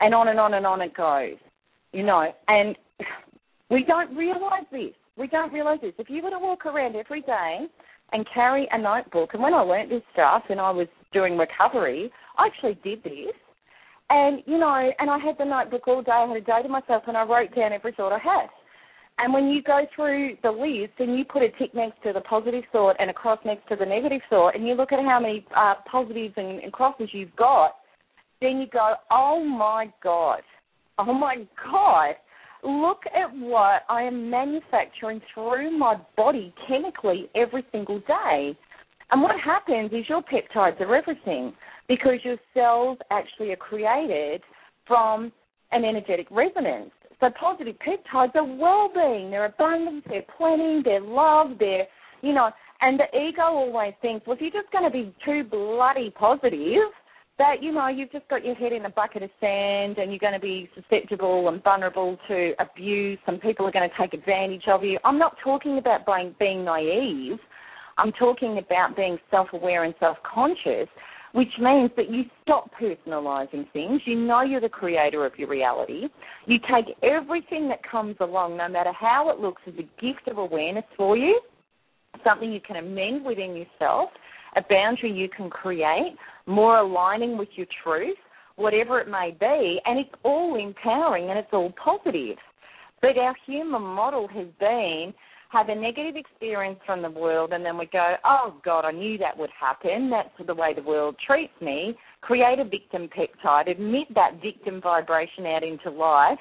and 0.00 0.12
on 0.12 0.26
and 0.26 0.40
on 0.40 0.54
and 0.54 0.66
on 0.66 0.80
it 0.80 0.96
goes. 0.96 1.36
You 1.92 2.04
know, 2.04 2.32
and 2.48 2.76
we 3.70 3.84
don't 3.84 4.14
realise 4.16 4.66
this. 4.72 4.94
We 5.16 5.28
don't 5.28 5.52
realise 5.52 5.80
this. 5.80 5.92
If 5.98 6.10
you 6.10 6.22
were 6.22 6.30
to 6.30 6.38
walk 6.38 6.66
around 6.66 6.96
every 6.96 7.22
day 7.22 7.66
and 8.12 8.26
carry 8.32 8.68
a 8.72 8.78
notebook, 8.78 9.30
and 9.32 9.42
when 9.42 9.54
I 9.54 9.60
learnt 9.60 9.90
this 9.90 10.02
stuff 10.12 10.42
and 10.48 10.60
I 10.60 10.70
was 10.70 10.88
doing 11.12 11.36
recovery, 11.36 12.10
I 12.36 12.46
actually 12.46 12.78
did 12.82 13.02
this. 13.04 13.34
And, 14.08 14.42
you 14.46 14.58
know, 14.58 14.90
and 14.98 15.08
I 15.08 15.18
had 15.18 15.36
the 15.38 15.44
notebook 15.44 15.86
all 15.86 16.02
day. 16.02 16.10
I 16.10 16.26
had 16.26 16.36
a 16.36 16.40
day 16.40 16.62
to 16.62 16.68
myself 16.68 17.04
and 17.06 17.16
I 17.16 17.22
wrote 17.22 17.54
down 17.54 17.72
every 17.72 17.92
thought 17.92 18.12
I 18.12 18.18
had. 18.18 18.48
And 19.18 19.34
when 19.34 19.48
you 19.48 19.62
go 19.62 19.82
through 19.94 20.36
the 20.42 20.50
list 20.50 20.94
and 20.98 21.16
you 21.18 21.24
put 21.24 21.42
a 21.42 21.50
tick 21.58 21.74
next 21.74 22.02
to 22.04 22.12
the 22.12 22.22
positive 22.22 22.64
thought 22.72 22.96
and 22.98 23.10
a 23.10 23.12
cross 23.12 23.38
next 23.44 23.68
to 23.68 23.76
the 23.76 23.84
negative 23.84 24.22
thought, 24.30 24.56
and 24.56 24.66
you 24.66 24.74
look 24.74 24.92
at 24.92 24.98
how 25.04 25.20
many 25.20 25.44
uh, 25.54 25.74
positives 25.90 26.34
and, 26.36 26.60
and 26.60 26.72
crosses 26.72 27.10
you've 27.12 27.36
got, 27.36 27.76
then 28.40 28.56
you 28.58 28.66
go, 28.72 28.94
oh 29.10 29.44
my 29.44 29.92
God, 30.02 30.40
oh 30.98 31.12
my 31.12 31.46
God, 31.70 32.14
look 32.62 33.02
at 33.14 33.34
what 33.34 33.82
I 33.88 34.02
am 34.02 34.30
manufacturing 34.30 35.20
through 35.34 35.76
my 35.76 35.96
body 36.16 36.52
chemically 36.68 37.28
every 37.34 37.64
single 37.72 38.00
day. 38.00 38.56
And 39.10 39.22
what 39.22 39.38
happens 39.40 39.90
is 39.92 40.08
your 40.08 40.22
peptides 40.22 40.80
are 40.80 40.94
everything 40.94 41.52
because 41.88 42.18
your 42.22 42.36
cells 42.54 42.98
actually 43.10 43.50
are 43.50 43.56
created 43.56 44.42
from 44.86 45.32
an 45.72 45.84
energetic 45.84 46.26
resonance. 46.30 46.90
So 47.18 47.28
positive 47.38 47.76
peptides 47.86 48.34
are 48.34 48.44
well-being, 48.44 49.30
they're 49.30 49.46
abundance, 49.46 50.04
they're 50.08 50.24
planning, 50.38 50.82
they're 50.84 51.00
love, 51.00 51.58
they're, 51.58 51.86
you 52.22 52.32
know, 52.32 52.50
and 52.80 52.98
the 52.98 53.04
ego 53.18 53.42
always 53.42 53.92
thinks, 54.00 54.26
well, 54.26 54.36
if 54.36 54.40
you're 54.40 54.62
just 54.62 54.72
going 54.72 54.84
to 54.84 54.90
be 54.90 55.14
too 55.24 55.44
bloody 55.44 56.10
positive, 56.10 56.90
that 57.40 57.62
you 57.62 57.72
know 57.72 57.88
you've 57.88 58.12
just 58.12 58.28
got 58.28 58.44
your 58.44 58.54
head 58.54 58.70
in 58.70 58.84
a 58.84 58.90
bucket 58.90 59.22
of 59.22 59.30
sand 59.40 59.96
and 59.96 60.12
you're 60.12 60.18
going 60.18 60.34
to 60.34 60.38
be 60.38 60.68
susceptible 60.74 61.48
and 61.48 61.64
vulnerable 61.64 62.18
to 62.28 62.52
abuse 62.58 63.18
and 63.26 63.40
people 63.40 63.66
are 63.66 63.72
going 63.72 63.88
to 63.88 63.96
take 63.98 64.12
advantage 64.12 64.64
of 64.68 64.84
you. 64.84 64.98
I'm 65.06 65.18
not 65.18 65.36
talking 65.42 65.78
about 65.78 66.00
being, 66.38 66.64
naive. 66.66 67.38
I'm 67.96 68.12
talking 68.12 68.58
about 68.58 68.94
being 68.94 69.16
self-aware 69.30 69.84
and 69.84 69.94
self-conscious, 70.00 70.88
which 71.32 71.48
means 71.58 71.90
that 71.96 72.10
you 72.10 72.24
stop 72.42 72.70
personalizing 72.78 73.72
things. 73.72 74.02
You 74.04 74.16
know 74.16 74.42
you're 74.42 74.60
the 74.60 74.68
creator 74.68 75.24
of 75.24 75.32
your 75.38 75.48
reality. 75.48 76.08
You 76.44 76.58
take 76.58 76.94
everything 77.02 77.68
that 77.68 77.78
comes 77.90 78.16
along, 78.20 78.58
no 78.58 78.68
matter 78.68 78.92
how 78.92 79.30
it 79.30 79.38
looks, 79.38 79.62
as 79.66 79.72
a 79.78 80.02
gift 80.02 80.28
of 80.30 80.36
awareness 80.36 80.84
for 80.94 81.16
you, 81.16 81.40
something 82.22 82.52
you 82.52 82.60
can 82.60 82.76
amend 82.76 83.24
within 83.24 83.56
yourself, 83.56 84.10
a 84.56 84.62
boundary 84.68 85.12
you 85.12 85.28
can 85.34 85.48
create, 85.48 86.16
more 86.50 86.78
aligning 86.78 87.38
with 87.38 87.48
your 87.54 87.66
truth, 87.82 88.16
whatever 88.56 89.00
it 89.00 89.08
may 89.08 89.34
be, 89.38 89.80
and 89.84 89.98
it's 89.98 90.14
all 90.22 90.56
empowering 90.56 91.30
and 91.30 91.38
it's 91.38 91.48
all 91.52 91.72
positive. 91.82 92.36
But 93.00 93.16
our 93.16 93.34
human 93.46 93.82
model 93.82 94.28
has 94.28 94.46
been 94.58 95.14
have 95.50 95.68
a 95.68 95.74
negative 95.74 96.14
experience 96.14 96.78
from 96.86 97.02
the 97.02 97.10
world 97.10 97.52
and 97.52 97.64
then 97.64 97.76
we 97.76 97.86
go, 97.86 98.14
oh 98.24 98.54
God, 98.64 98.84
I 98.84 98.92
knew 98.92 99.18
that 99.18 99.36
would 99.36 99.50
happen. 99.58 100.08
That's 100.08 100.46
the 100.46 100.54
way 100.54 100.74
the 100.74 100.82
world 100.82 101.16
treats 101.26 101.52
me. 101.60 101.96
Create 102.20 102.60
a 102.60 102.64
victim 102.64 103.08
peptide, 103.08 103.76
emit 103.76 104.06
that 104.14 104.40
victim 104.40 104.80
vibration 104.80 105.46
out 105.46 105.64
into 105.64 105.90
life, 105.90 106.38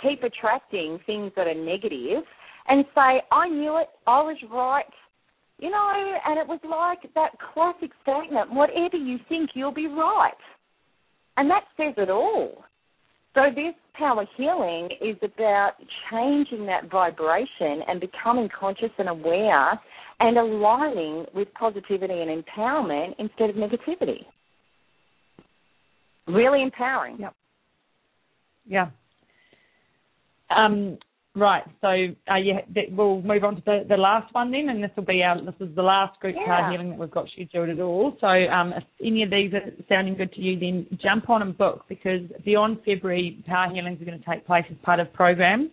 keep 0.00 0.22
attracting 0.22 1.00
things 1.06 1.32
that 1.34 1.48
are 1.48 1.54
negative, 1.54 2.22
and 2.68 2.84
say, 2.94 3.22
I 3.32 3.48
knew 3.48 3.78
it, 3.78 3.88
I 4.06 4.22
was 4.22 4.36
right, 4.52 4.84
you 5.62 5.70
know, 5.70 5.92
and 6.26 6.40
it 6.40 6.46
was 6.48 6.58
like 6.68 7.14
that 7.14 7.30
classic 7.54 7.92
statement 8.02 8.52
whatever 8.52 8.96
you 8.96 9.16
think, 9.28 9.50
you'll 9.54 9.72
be 9.72 9.86
right. 9.86 10.32
And 11.36 11.48
that 11.48 11.62
says 11.76 11.94
it 11.96 12.10
all. 12.10 12.64
So 13.34 13.42
this 13.54 13.72
power 13.94 14.26
healing 14.36 14.88
is 15.00 15.16
about 15.22 15.74
changing 16.10 16.66
that 16.66 16.90
vibration 16.90 17.80
and 17.86 18.00
becoming 18.00 18.48
conscious 18.58 18.90
and 18.98 19.08
aware 19.08 19.80
and 20.18 20.36
aligning 20.36 21.26
with 21.32 21.46
positivity 21.54 22.12
and 22.12 22.42
empowerment 22.44 23.14
instead 23.20 23.48
of 23.48 23.54
negativity. 23.54 24.26
Really 26.26 26.60
empowering. 26.60 27.18
Yep. 27.20 27.34
Yeah. 28.66 28.86
Um, 30.50 30.98
right. 31.34 31.62
So 31.80 31.88
uh, 31.88 32.36
yeah, 32.36 32.60
we'll 32.90 33.22
move 33.22 33.44
on 33.44 33.56
to 33.56 33.62
the, 33.64 33.84
the 33.88 33.96
last 33.96 34.32
one 34.34 34.50
then, 34.50 34.68
and 34.68 34.82
this 34.82 34.90
will 34.96 35.04
be 35.04 35.22
our 35.22 35.42
this 35.42 35.54
is 35.60 35.74
the 35.74 35.82
last 35.82 36.18
group 36.20 36.36
yeah. 36.38 36.46
card 36.46 36.72
healing 36.72 36.90
that 36.90 36.98
we've 36.98 37.10
got 37.10 37.26
scheduled 37.32 37.70
at 37.70 37.80
all. 37.80 38.16
So 38.20 38.26
um, 38.26 38.72
if 38.72 38.84
any 39.04 39.22
of 39.22 39.30
these 39.30 39.52
are 39.54 39.72
sounding 39.88 40.16
good 40.16 40.32
to 40.32 40.40
you, 40.40 40.58
then 40.58 40.86
jump 41.02 41.30
on 41.30 41.42
and 41.42 41.56
book 41.56 41.84
because 41.88 42.20
beyond 42.44 42.78
February, 42.84 43.42
power 43.46 43.72
healings 43.72 44.00
are 44.00 44.04
going 44.04 44.18
to 44.18 44.24
take 44.24 44.46
place 44.46 44.64
as 44.70 44.76
part 44.82 45.00
of 45.00 45.12
programs. 45.12 45.70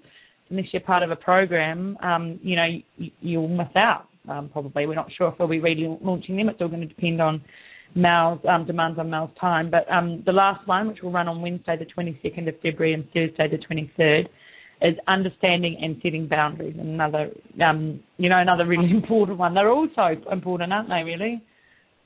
Unless 0.50 0.66
you're 0.74 0.82
part 0.82 1.04
of 1.04 1.12
a 1.12 1.16
program, 1.16 1.96
um, 2.02 2.40
you 2.42 2.56
know 2.56 2.66
you, 2.98 3.12
you'll 3.22 3.48
miss 3.48 3.68
out. 3.76 4.06
Um, 4.28 4.50
probably 4.52 4.86
we're 4.86 4.96
not 4.96 5.12
sure 5.18 5.30
if 5.30 5.36
we'll 5.40 5.48
be 5.48 5.60
relaunching 5.60 6.38
them. 6.38 6.50
It's 6.50 6.62
all 6.62 6.68
going 6.68 6.82
to 6.82 6.88
depend 6.88 7.22
on 7.22 7.42
Mel's 7.96 8.40
um, 8.48 8.66
demands 8.66 9.00
on 9.00 9.10
Mel's 9.10 9.32
time. 9.40 9.70
But 9.72 9.92
um, 9.92 10.24
the 10.26 10.32
last 10.32 10.68
one, 10.68 10.88
which 10.88 11.02
will 11.02 11.12
run 11.12 11.28
on 11.28 11.42
Wednesday, 11.42 11.78
the 11.78 11.86
22nd 11.86 12.48
of 12.48 12.56
February, 12.62 12.94
and 12.94 13.06
Thursday, 13.14 13.48
the 13.50 13.58
23rd, 13.58 14.28
is 14.82 14.96
understanding 15.08 15.78
and 15.82 15.98
setting 16.02 16.28
boundaries. 16.28 16.76
Another, 16.80 17.32
um, 17.66 18.00
you 18.18 18.30
know, 18.30 18.40
another 18.40 18.66
really 18.66 18.90
important 18.92 19.38
one. 19.38 19.54
They're 19.54 19.72
all 19.72 19.88
so 19.96 20.16
important, 20.32 20.74
aren't 20.74 20.90
they? 20.90 21.04
Really. 21.04 21.44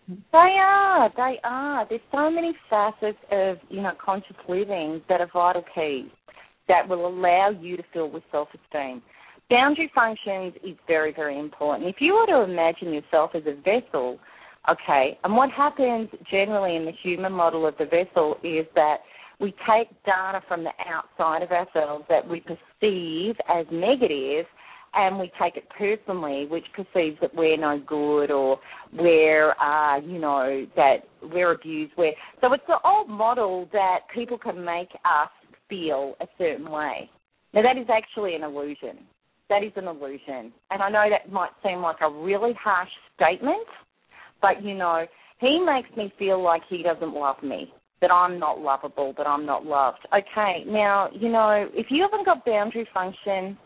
They 0.08 0.58
are. 0.60 1.10
They 1.16 1.40
are. 1.44 1.88
There's 1.88 2.02
so 2.12 2.30
many 2.30 2.54
facets 2.70 3.18
of 3.32 3.58
you 3.70 3.82
know 3.82 3.92
conscious 4.04 4.36
living 4.50 5.02
that 5.08 5.22
are 5.22 5.30
vital 5.34 5.64
keys 5.74 6.10
that 6.68 6.88
will 6.88 7.08
allow 7.08 7.50
you 7.50 7.78
to 7.78 7.84
feel 7.94 8.10
with 8.10 8.24
self-esteem. 8.32 9.02
Boundary 9.50 9.92
functions 9.94 10.54
is 10.64 10.78
very, 10.88 11.14
very 11.14 11.38
important. 11.38 11.90
If 11.90 11.98
you 12.00 12.14
were 12.14 12.26
to 12.28 12.50
imagine 12.50 12.94
yourself 12.94 13.32
as 13.36 13.44
a 13.46 13.56
vessel 13.62 14.20
Okay, 14.70 15.20
and 15.26 15.36
what 15.36 15.50
happens 15.52 16.08
generally 16.32 16.78
in 16.78 16.86
the 16.86 16.94
human 17.04 17.34
model 17.34 17.68
of 17.68 17.76
the 17.78 17.86
vessel 17.86 18.38
is 18.44 18.66
that 18.76 19.00
we 19.40 19.54
take 19.70 19.90
data 20.06 20.42
from 20.48 20.64
the 20.64 20.72
outside 20.88 21.42
of 21.42 21.52
ourselves 21.52 22.06
that 22.10 22.28
we 22.28 22.42
perceive 22.42 23.36
as 23.50 23.66
negative 23.72 24.46
and 24.96 25.18
we 25.18 25.32
take 25.42 25.58
it 25.58 25.66
personally, 25.78 26.46
which 26.50 26.66
perceives 26.76 27.18
that 27.22 27.34
we're 27.34 27.58
no 27.58 27.82
good 27.86 28.30
or 28.30 28.60
we're, 28.94 29.52
uh, 29.60 30.00
you 30.00 30.20
know, 30.20 30.66
that 30.76 30.98
we're 31.24 31.52
abused. 31.52 31.94
We're, 31.98 32.14
so 32.42 32.54
it's 32.54 32.64
the 32.68 32.78
old 32.86 33.10
model 33.10 33.68
that 33.74 34.00
people 34.14 34.38
can 34.38 34.64
make 34.64 34.90
us 35.04 35.30
feel 35.68 36.16
a 36.22 36.26
certain 36.38 36.70
way. 36.70 37.10
Now, 37.54 37.62
that 37.64 37.78
is 37.78 37.88
actually 37.92 38.36
an 38.36 38.44
illusion. 38.44 39.00
That 39.50 39.64
is 39.64 39.72
an 39.76 39.88
illusion. 39.88 40.54
And 40.70 40.82
I 40.82 40.90
know 40.90 41.10
that 41.10 41.32
might 41.32 41.52
seem 41.64 41.82
like 41.82 41.98
a 42.02 42.10
really 42.10 42.54
harsh 42.64 42.90
statement, 43.16 43.68
but 44.42 44.64
you 44.64 44.76
know, 44.76 45.06
he 45.40 45.64
makes 45.66 45.96
me 45.98 46.14
feel 46.18 46.42
like 46.42 46.62
he 46.70 46.84
doesn't 46.84 47.14
love 47.14 47.42
me, 47.44 47.72
that 48.04 48.12
I'm 48.12 48.38
not 48.38 48.60
lovable, 48.60 49.14
that 49.18 49.26
I'm 49.26 49.46
not 49.46 49.66
loved. 49.66 50.06
Okay, 50.14 50.66
now, 50.68 51.08
you 51.14 51.30
know, 51.30 51.70
if 51.74 51.88
you 51.90 52.02
haven't 52.04 52.26
got 52.26 52.44
boundary 52.44 52.86
function 52.94 53.58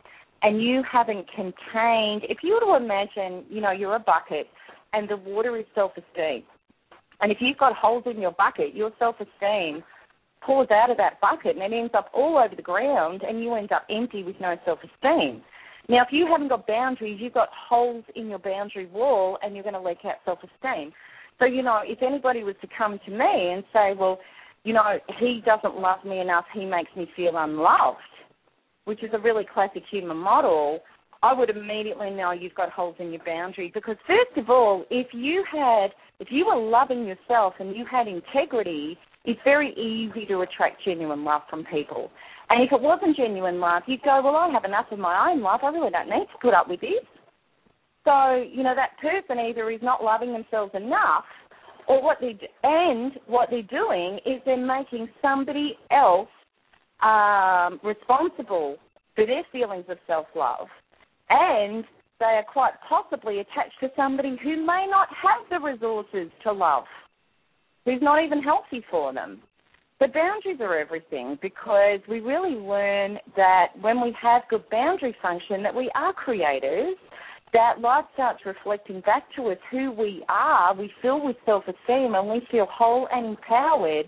and 0.44 0.62
you 0.62 0.84
haven't 0.90 1.26
contained, 1.36 2.22
if 2.30 2.38
you 2.44 2.54
were 2.54 2.78
to 2.78 2.84
imagine, 2.84 3.46
you 3.50 3.62
know, 3.62 3.72
you're 3.72 3.96
a 3.96 4.00
bucket 4.00 4.46
and 4.94 5.10
the 5.10 5.18
water 5.18 5.58
is 5.58 5.66
self 5.74 5.94
esteem. 5.94 6.44
And 7.20 7.32
if 7.32 7.40
you've 7.42 7.58
got 7.58 7.74
holes 7.76 8.04
in 8.06 8.22
your 8.22 8.32
bucket, 8.32 8.76
your 8.76 8.92
self 9.00 9.16
esteem 9.16 9.84
pours 10.42 10.68
out 10.70 10.92
of 10.92 10.98
that 10.98 11.20
bucket 11.20 11.56
and 11.58 11.74
it 11.74 11.76
ends 11.76 11.94
up 11.98 12.12
all 12.14 12.38
over 12.38 12.56
the 12.56 12.62
ground 12.62 13.24
and 13.28 13.42
you 13.42 13.56
end 13.56 13.72
up 13.72 13.88
empty 13.90 14.22
with 14.22 14.36
no 14.40 14.56
self 14.66 14.78
esteem. 14.84 15.42
Now, 15.90 16.04
if 16.04 16.10
you 16.12 16.28
haven't 16.32 16.50
got 16.50 16.68
boundaries, 16.68 17.18
you've 17.20 17.34
got 17.34 17.50
holes 17.52 18.04
in 18.16 18.28
your 18.28 18.38
boundary 18.38 18.86
wall 18.86 19.40
and 19.42 19.56
you're 19.56 19.64
going 19.64 19.74
to 19.74 19.82
leak 19.82 20.06
out 20.06 20.18
self 20.26 20.38
esteem. 20.44 20.94
So, 21.40 21.46
you 21.46 21.62
know, 21.62 21.82
if 21.84 22.02
anybody 22.02 22.44
was 22.44 22.56
to 22.62 22.68
come 22.78 23.00
to 23.06 23.12
me 23.12 23.54
and 23.54 23.64
say, 23.72 23.94
well, 23.98 24.20
you 24.64 24.74
know, 24.74 24.98
he 25.20 25.42
doesn't 25.46 25.80
love 25.80 26.04
me 26.04 26.20
enough, 26.20 26.46
he 26.54 26.66
makes 26.66 26.90
me 26.96 27.08
feel 27.16 27.38
unloved, 27.38 28.00
which 28.86 29.04
is 29.04 29.12
a 29.14 29.20
really 29.20 29.46
classic 29.54 29.84
human 29.90 30.18
model, 30.18 30.82
I 31.24 31.34
would 31.34 31.50
immediately 31.50 32.12
know 32.12 32.32
you've 32.32 32.56
got 32.56 32.70
holes 32.70 32.96
in 33.00 33.12
your 33.12 33.24
boundary 33.26 33.72
because 33.74 33.96
first 34.06 34.38
of 34.38 34.50
all, 34.50 34.86
if 34.90 35.08
you 35.14 35.44
had 35.52 35.88
if 36.20 36.30
you 36.32 36.46
were 36.48 36.56
loving 36.58 37.06
yourself 37.06 37.54
and 37.60 37.76
you 37.76 37.86
had 37.90 38.08
integrity, 38.08 38.98
it's 39.26 39.40
very 39.44 39.72
easy 39.74 40.26
to 40.28 40.42
attract 40.42 40.84
genuine 40.84 41.24
love 41.24 41.42
from 41.50 41.64
people. 41.66 42.10
And 42.50 42.64
if 42.64 42.72
it 42.72 42.82
wasn't 42.82 43.18
genuine 43.18 43.60
love, 43.60 43.84
you'd 43.88 44.02
go, 44.02 44.22
well, 44.24 44.36
I 44.36 44.50
have 44.52 44.64
enough 44.64 44.88
of 44.92 45.00
my 45.00 45.32
own 45.32 45.42
love. 45.42 45.60
I 45.64 45.70
really 45.70 45.92
don't 45.92 46.10
need 46.10 46.26
to 46.26 46.38
put 46.42 46.54
up 46.54 46.70
with 46.70 46.82
this. 46.82 47.06
So, 48.08 48.42
you 48.50 48.64
know, 48.64 48.74
that 48.74 48.98
person 49.02 49.38
either 49.38 49.70
is 49.70 49.82
not 49.84 50.02
loving 50.02 50.32
themselves 50.32 50.72
enough 50.74 51.26
or 51.90 52.02
what 52.02 52.20
they 52.22 52.40
and 52.64 53.12
what 53.28 53.50
they're 53.50 53.64
doing 53.64 54.20
is 54.26 54.42
they're 54.46 54.56
making 54.56 55.10
somebody 55.22 55.78
else 55.92 56.30
um, 57.04 57.82
responsible 57.84 58.78
for 59.14 59.26
their 59.26 59.44
feelings 59.52 59.84
of 59.90 59.98
self-love. 60.08 60.68
And 61.30 61.84
they 62.22 62.26
are 62.26 62.46
quite 62.50 62.76
possibly 62.88 63.40
attached 63.40 63.78
to 63.82 63.90
somebody 63.98 64.38
who 64.42 64.66
may 64.66 64.88
not 64.90 65.10
have 65.10 65.50
the 65.50 65.60
resources 65.60 66.32
to 66.44 66.54
love, 66.54 66.86
who's 67.84 68.02
not 68.02 68.24
even 68.24 68.42
healthy 68.42 68.86
for 68.90 69.14
them. 69.14 69.42
The 70.00 70.08
boundaries 70.08 70.62
are 70.62 70.80
everything 70.80 71.38
because 71.42 72.00
we 72.08 72.22
really 72.22 72.56
learn 72.56 73.18
that 73.36 73.68
when 73.82 74.00
we 74.00 74.16
have 74.22 74.44
good 74.50 74.64
boundary 74.72 75.14
function 75.22 75.62
that 75.64 75.76
we 75.76 75.92
are 75.94 76.14
creators, 76.14 76.96
that 77.54 77.80
light 77.80 78.06
starts 78.14 78.40
reflecting 78.46 79.02
back 79.02 79.24
to 79.36 79.50
us 79.50 79.58
who 79.72 79.92
we 79.92 80.24
are. 80.30 80.76
We 80.76 80.92
feel 81.02 81.24
with 81.24 81.38
self-esteem 81.46 82.16
and 82.16 82.30
we 82.30 82.42
feel 82.52 82.68
whole 82.70 83.08
and 83.12 83.26
empowered, 83.26 84.06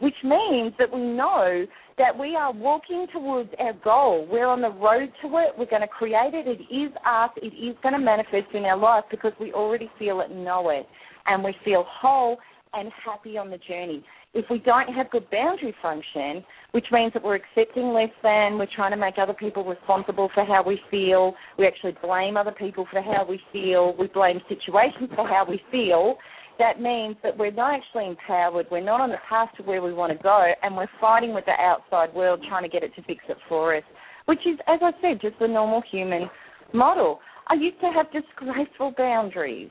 which 0.00 0.14
means 0.22 0.72
that 0.78 0.92
we 0.92 1.00
know 1.00 1.66
that 1.98 2.16
we 2.18 2.36
are 2.36 2.52
walking 2.52 3.06
towards 3.12 3.50
our 3.58 3.72
goal. 3.72 4.28
We're 4.30 4.46
on 4.46 4.60
the 4.60 4.70
road 4.70 5.10
to 5.22 5.28
it. 5.38 5.54
We're 5.58 5.66
going 5.66 5.82
to 5.82 5.88
create 5.88 6.34
it. 6.34 6.46
It 6.46 6.62
is 6.72 6.92
us. 7.06 7.30
It 7.36 7.54
is 7.54 7.76
going 7.82 7.94
to 7.94 7.98
manifest 7.98 8.54
in 8.54 8.64
our 8.64 8.76
life 8.76 9.04
because 9.10 9.32
we 9.40 9.52
already 9.52 9.90
feel 9.98 10.20
it 10.20 10.30
and 10.30 10.44
know 10.44 10.70
it. 10.70 10.86
And 11.26 11.42
we 11.42 11.54
feel 11.64 11.84
whole 11.88 12.36
and 12.74 12.90
happy 13.04 13.38
on 13.38 13.50
the 13.50 13.58
journey 13.58 14.04
if 14.36 14.44
we 14.50 14.58
don't 14.58 14.92
have 14.92 15.10
good 15.10 15.28
boundary 15.30 15.74
function, 15.80 16.44
which 16.72 16.84
means 16.92 17.12
that 17.14 17.22
we're 17.22 17.36
accepting 17.36 17.94
less 17.94 18.10
than, 18.22 18.58
we're 18.58 18.68
trying 18.74 18.90
to 18.90 18.96
make 18.96 19.14
other 19.16 19.32
people 19.32 19.64
responsible 19.64 20.28
for 20.34 20.44
how 20.44 20.62
we 20.62 20.78
feel, 20.90 21.34
we 21.58 21.66
actually 21.66 21.96
blame 22.02 22.36
other 22.36 22.52
people 22.52 22.86
for 22.90 23.00
how 23.00 23.24
we 23.26 23.40
feel, 23.50 23.96
we 23.98 24.08
blame 24.08 24.40
situations 24.46 25.08
for 25.16 25.26
how 25.26 25.46
we 25.48 25.58
feel, 25.70 26.16
that 26.58 26.80
means 26.80 27.16
that 27.22 27.36
we're 27.36 27.50
not 27.50 27.74
actually 27.74 28.06
empowered, 28.06 28.66
we're 28.70 28.84
not 28.84 29.00
on 29.00 29.08
the 29.08 29.16
path 29.26 29.48
to 29.56 29.62
where 29.62 29.80
we 29.80 29.94
want 29.94 30.12
to 30.14 30.22
go, 30.22 30.52
and 30.62 30.76
we're 30.76 30.86
fighting 31.00 31.32
with 31.32 31.46
the 31.46 31.52
outside 31.52 32.14
world 32.14 32.44
trying 32.46 32.62
to 32.62 32.68
get 32.68 32.82
it 32.82 32.94
to 32.94 33.02
fix 33.04 33.24
it 33.30 33.38
for 33.48 33.74
us, 33.74 33.84
which 34.26 34.40
is, 34.40 34.58
as 34.68 34.80
I 34.82 34.90
said, 35.00 35.20
just 35.22 35.38
the 35.38 35.48
normal 35.48 35.82
human 35.90 36.28
model. 36.74 37.20
I 37.48 37.54
used 37.54 37.80
to 37.80 37.90
have 37.90 38.06
disgraceful 38.12 38.92
boundaries 38.98 39.70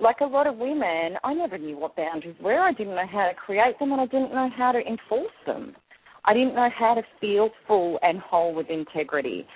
like 0.00 0.16
a 0.20 0.26
lot 0.26 0.46
of 0.46 0.56
women, 0.56 1.16
I 1.22 1.34
never 1.34 1.58
knew 1.58 1.78
what 1.78 1.96
boundaries 1.96 2.36
were. 2.40 2.60
I 2.60 2.72
didn't 2.72 2.94
know 2.94 3.06
how 3.10 3.26
to 3.26 3.34
create 3.34 3.78
them 3.78 3.92
and 3.92 4.00
I 4.00 4.06
didn't 4.06 4.32
know 4.32 4.48
how 4.56 4.72
to 4.72 4.80
enforce 4.80 5.32
them. 5.46 5.74
I 6.24 6.32
didn't 6.32 6.54
know 6.54 6.68
how 6.76 6.94
to 6.94 7.02
feel 7.20 7.50
full 7.66 7.98
and 8.02 8.18
whole 8.18 8.54
with 8.54 8.70
integrity. 8.70 9.46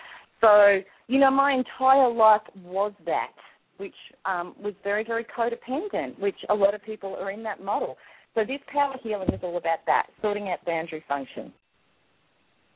So, 0.41 0.81
you 1.07 1.19
know, 1.19 1.31
my 1.31 1.53
entire 1.53 2.13
life 2.13 2.43
was 2.63 2.93
that, 3.07 3.33
which 3.79 3.95
um, 4.25 4.55
was 4.63 4.75
very, 4.85 5.05
very 5.05 5.25
codependent, 5.25 6.19
which 6.19 6.37
a 6.51 6.55
lot 6.55 6.75
of 6.75 6.83
people 6.83 7.17
are 7.21 7.31
in 7.31 7.43
that 7.45 7.63
model. 7.63 7.97
So 8.35 8.43
this 8.43 8.61
power 8.73 8.95
healing 9.03 9.29
is 9.33 9.41
all 9.43 9.57
about 9.57 9.79
that, 9.87 10.07
sorting 10.21 10.49
out 10.49 10.65
boundary 10.65 11.03
function. 11.09 11.53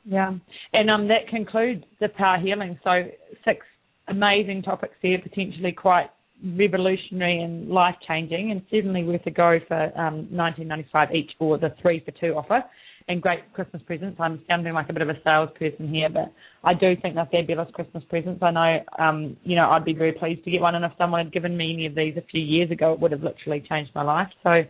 Yeah, 0.04 0.32
and 0.72 0.90
um, 0.90 1.06
that 1.08 1.28
concludes 1.28 1.84
the 2.00 2.08
power 2.08 2.38
healing. 2.38 2.78
So 2.82 3.04
six 3.44 3.64
amazing 4.08 4.62
topics 4.62 4.94
there, 5.02 5.18
potentially 5.22 5.72
quite 5.72 6.10
revolutionary 6.56 7.40
and 7.40 7.68
life 7.68 7.94
changing, 8.06 8.50
and 8.50 8.62
certainly 8.70 9.04
worth 9.04 9.26
a 9.26 9.30
go 9.30 9.58
for 9.68 9.98
um, 9.98 10.28
19.95 10.32 11.14
each 11.14 11.30
or 11.38 11.58
the 11.58 11.74
three 11.80 12.02
for 12.04 12.10
two 12.12 12.34
offer. 12.34 12.62
And 13.08 13.20
great 13.20 13.52
Christmas 13.52 13.82
presents. 13.84 14.20
I'm 14.20 14.42
sounding 14.46 14.74
like 14.74 14.88
a 14.88 14.92
bit 14.92 15.02
of 15.02 15.08
a 15.08 15.20
salesperson 15.24 15.88
here, 15.88 16.08
but 16.08 16.32
I 16.62 16.72
do 16.72 16.94
think 17.00 17.16
they're 17.16 17.28
fabulous 17.32 17.68
Christmas 17.72 18.04
presents. 18.08 18.40
I 18.42 18.50
know, 18.52 18.78
um, 18.98 19.36
you 19.42 19.56
know, 19.56 19.70
I'd 19.70 19.84
be 19.84 19.94
very 19.94 20.12
pleased 20.12 20.44
to 20.44 20.50
get 20.50 20.60
one, 20.60 20.76
and 20.76 20.84
if 20.84 20.92
someone 20.98 21.24
had 21.24 21.32
given 21.32 21.56
me 21.56 21.72
any 21.72 21.86
of 21.86 21.96
these 21.96 22.16
a 22.16 22.22
few 22.30 22.40
years 22.40 22.70
ago, 22.70 22.92
it 22.92 23.00
would 23.00 23.10
have 23.10 23.22
literally 23.22 23.64
changed 23.68 23.90
my 23.94 24.02
life. 24.02 24.28
So, 24.44 24.62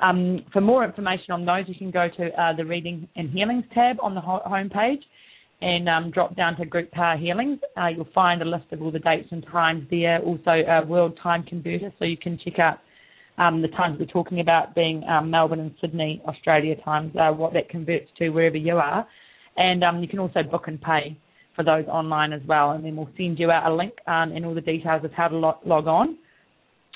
um, 0.00 0.44
for 0.52 0.60
more 0.60 0.84
information 0.84 1.30
on 1.30 1.46
those, 1.46 1.64
you 1.66 1.74
can 1.74 1.90
go 1.90 2.08
to 2.14 2.42
uh, 2.42 2.54
the 2.56 2.64
Reading 2.64 3.08
and 3.16 3.30
Healings 3.30 3.64
tab 3.72 3.96
on 4.02 4.14
the 4.14 4.20
ho- 4.20 4.42
homepage 4.46 5.00
and 5.62 5.88
um, 5.88 6.10
drop 6.10 6.34
down 6.36 6.56
to 6.56 6.66
Group 6.66 6.90
Power 6.90 7.16
Healings. 7.16 7.60
Uh, 7.76 7.86
you'll 7.86 8.08
find 8.14 8.42
a 8.42 8.44
list 8.44 8.64
of 8.72 8.82
all 8.82 8.90
the 8.90 8.98
dates 8.98 9.28
and 9.30 9.46
times 9.46 9.86
there, 9.90 10.20
also 10.20 10.50
a 10.50 10.84
world 10.84 11.18
time 11.22 11.44
converter, 11.44 11.92
so 11.98 12.04
you 12.04 12.16
can 12.16 12.38
check 12.44 12.58
out 12.58 12.80
um, 13.38 13.62
the 13.62 13.68
times 13.68 13.98
we're 13.98 14.06
talking 14.06 14.40
about 14.40 14.74
being 14.74 15.04
um, 15.04 15.30
Melbourne 15.30 15.60
and 15.60 15.74
Sydney, 15.80 16.20
Australia 16.26 16.74
times, 16.84 17.14
uh, 17.16 17.30
what 17.30 17.52
that 17.54 17.68
converts 17.70 18.08
to 18.18 18.30
wherever 18.30 18.56
you 18.56 18.76
are. 18.76 19.06
and 19.56 19.82
um, 19.84 20.00
you 20.00 20.08
can 20.08 20.18
also 20.18 20.42
book 20.42 20.64
and 20.66 20.80
pay 20.80 21.16
for 21.54 21.64
those 21.64 21.86
online 21.86 22.32
as 22.32 22.42
well. 22.46 22.72
And 22.72 22.84
then 22.84 22.96
we'll 22.96 23.10
send 23.16 23.38
you 23.38 23.50
out 23.50 23.70
a 23.70 23.74
link 23.74 23.92
um, 24.06 24.32
and 24.32 24.44
all 24.44 24.54
the 24.54 24.60
details 24.60 25.04
of 25.04 25.12
how 25.12 25.28
to 25.28 25.36
log, 25.36 25.56
log 25.64 25.86
on. 25.86 26.18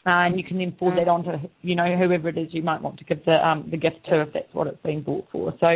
Uh, 0.06 0.26
and 0.26 0.36
you 0.38 0.44
can 0.44 0.58
then 0.58 0.74
forward 0.78 0.98
that 0.98 1.08
on 1.08 1.24
to 1.24 1.40
you 1.62 1.74
know 1.74 1.96
whoever 1.96 2.28
it 2.28 2.38
is 2.38 2.46
you 2.52 2.62
might 2.62 2.80
want 2.80 2.96
to 2.96 3.04
give 3.04 3.24
the 3.24 3.44
um, 3.44 3.66
the 3.72 3.76
gift 3.76 3.96
to 4.08 4.22
if 4.22 4.32
that's 4.32 4.52
what 4.52 4.68
it's 4.68 4.78
being 4.84 5.02
bought 5.02 5.26
for. 5.32 5.52
So 5.58 5.66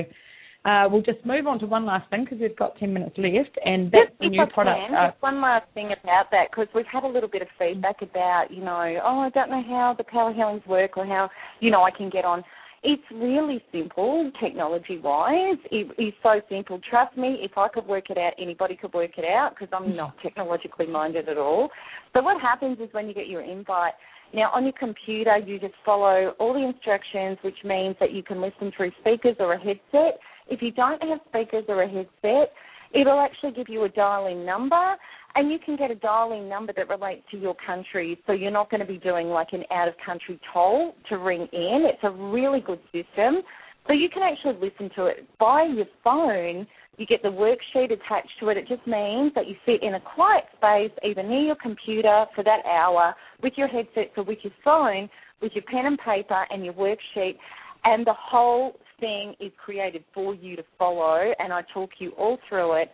uh, 0.64 0.86
we'll 0.90 1.02
just 1.02 1.24
move 1.24 1.46
on 1.46 1.58
to 1.58 1.66
one 1.66 1.86
last 1.86 2.08
thing 2.11 2.24
because 2.24 2.38
we've 2.38 2.56
got 2.56 2.76
10 2.78 2.92
minutes 2.92 3.16
left, 3.16 3.56
and 3.64 3.90
that's 3.90 4.12
the 4.20 4.28
new 4.28 4.44
product. 4.52 4.78
Uh, 4.92 5.08
just 5.08 5.22
one 5.22 5.40
last 5.40 5.64
thing 5.72 5.90
about 6.02 6.30
that 6.30 6.48
because 6.50 6.68
we've 6.74 6.84
had 6.92 7.02
a 7.02 7.08
little 7.08 7.30
bit 7.30 7.40
of 7.40 7.48
feedback 7.58 8.02
about, 8.02 8.46
you 8.50 8.62
know, 8.62 9.00
oh, 9.02 9.20
I 9.20 9.30
don't 9.30 9.48
know 9.48 9.62
how 9.66 9.94
the 9.96 10.04
power 10.04 10.34
healings 10.34 10.62
work 10.66 10.98
or 10.98 11.06
how, 11.06 11.30
you 11.61 11.70
know, 11.70 11.82
I 11.82 11.90
can 11.90 12.11
get 12.11 12.26
on. 12.26 12.44
It's 12.82 13.02
really 13.11 13.62
simple 13.72 14.30
technology 14.42 14.98
wise. 14.98 15.58
It 15.70 15.92
is 15.98 16.14
so 16.22 16.40
simple. 16.50 16.80
Trust 16.88 17.16
me, 17.16 17.38
if 17.40 17.52
I 17.56 17.68
could 17.68 17.86
work 17.86 18.11
it 18.11 18.18
out, 18.18 18.32
anybody 18.38 18.76
could 18.76 18.92
work 18.92 19.12
it 19.16 19.24
out 19.24 19.52
because 19.54 19.68
I'm 19.72 19.96
not 19.96 20.14
technologically 20.22 20.86
minded 20.86 21.28
at 21.28 21.38
all. 21.38 21.70
But 22.12 22.24
what 22.24 22.40
happens 22.40 22.78
is 22.80 22.88
when 22.92 23.06
you 23.06 23.14
get 23.14 23.28
your 23.28 23.42
invite, 23.42 23.92
now 24.32 24.50
on 24.54 24.64
your 24.64 24.72
computer 24.78 25.36
you 25.38 25.58
just 25.58 25.74
follow 25.84 26.34
all 26.38 26.54
the 26.54 26.64
instructions, 26.64 27.38
which 27.42 27.58
means 27.64 27.96
that 28.00 28.12
you 28.12 28.22
can 28.22 28.40
listen 28.40 28.72
through 28.76 28.92
speakers 29.00 29.36
or 29.38 29.52
a 29.54 29.58
headset. 29.58 30.20
If 30.51 30.61
you 30.62 30.72
don't 30.72 31.03
have 31.03 31.20
speakers 31.28 31.64
or 31.68 31.82
a 31.82 31.88
headset, 31.88 32.53
it'll 32.92 33.20
actually 33.20 33.53
give 33.53 33.68
you 33.68 33.84
a 33.84 33.88
dialing 33.88 34.44
number 34.44 34.96
and 35.36 35.51
you 35.51 35.59
can 35.64 35.76
get 35.76 35.90
a 35.90 35.94
dialing 35.94 36.48
number 36.48 36.72
that 36.76 36.88
relates 36.88 37.22
to 37.30 37.38
your 37.38 37.55
country, 37.64 38.18
so 38.26 38.32
you're 38.32 38.51
not 38.51 38.68
going 38.68 38.80
to 38.80 38.86
be 38.86 38.98
doing 38.98 39.28
like 39.28 39.48
an 39.53 39.62
out 39.70 39.86
of 39.86 39.94
country 40.05 40.40
toll 40.53 40.94
to 41.09 41.18
ring 41.18 41.46
in. 41.53 41.86
It's 41.86 42.03
a 42.03 42.11
really 42.11 42.61
good 42.61 42.80
system. 42.86 43.42
So 43.86 43.92
you 43.92 44.09
can 44.09 44.22
actually 44.22 44.55
listen 44.55 44.90
to 44.96 45.07
it 45.07 45.26
by 45.38 45.64
your 45.64 45.86
phone. 46.03 46.66
You 46.96 47.07
get 47.07 47.22
the 47.22 47.28
worksheet 47.28 47.92
attached 47.92 48.32
to 48.40 48.48
it. 48.48 48.57
It 48.57 48.68
just 48.68 48.86
means 48.86 49.32
that 49.34 49.46
you 49.46 49.55
sit 49.64 49.82
in 49.82 49.94
a 49.94 50.01
quiet 50.01 50.44
space, 50.57 50.90
either 51.05 51.22
near 51.22 51.42
your 51.42 51.57
computer 51.57 52.26
for 52.34 52.44
that 52.44 52.64
hour, 52.66 53.14
with 53.42 53.55
your 53.57 53.68
headset 53.68 54.11
or 54.16 54.24
with 54.24 54.38
your 54.42 54.53
phone, 54.64 55.09
with 55.40 55.53
your 55.55 55.64
pen 55.70 55.86
and 55.86 55.98
paper 55.98 56.44
and 56.51 56.64
your 56.64 56.74
worksheet, 56.74 57.36
and 57.84 58.07
the 58.07 58.14
whole 58.14 58.74
thing 59.01 59.34
is 59.40 59.53
created 59.62 60.05
for 60.14 60.34
you 60.34 60.55
to 60.57 60.62
follow. 60.78 61.32
And 61.38 61.53
I 61.53 61.62
talk 61.74 61.90
you 61.98 62.12
all 62.12 62.38
through 62.48 62.82
it. 62.82 62.90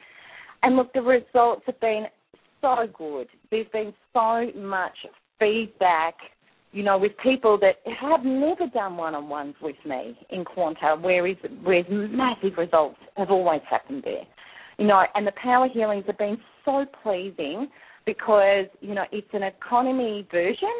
And 0.63 0.77
look, 0.77 0.93
the 0.95 1.03
results 1.03 1.63
have 1.67 1.81
been 1.81 2.07
so 2.61 2.87
good. 2.97 3.29
There's 3.51 3.67
been 3.73 3.93
so 4.13 4.51
much 4.57 4.97
feedback, 5.39 6.15
you 6.73 6.83
know, 6.83 6.99
with 6.99 7.13
people 7.23 7.59
that 7.61 7.77
have 8.01 8.25
never 8.25 8.67
done 8.73 8.97
one-on-ones 8.97 9.55
with 9.61 9.77
me 9.85 10.19
in 10.31 10.45
Quanta, 10.45 10.97
whereas, 11.01 11.37
whereas 11.63 11.85
massive 11.91 12.57
results 12.57 12.97
have 13.17 13.31
always 13.31 13.61
happened 13.69 14.03
there. 14.05 14.25
You 14.79 14.87
know, 14.87 15.05
and 15.15 15.27
the 15.27 15.33
power 15.43 15.69
healings 15.73 16.05
have 16.07 16.19
been 16.19 16.39
so 16.65 16.85
pleasing 17.03 17.69
because, 18.05 18.67
you 18.81 18.95
know, 18.95 19.05
it's 19.13 19.29
an 19.33 19.43
economy 19.43 20.27
version, 20.31 20.75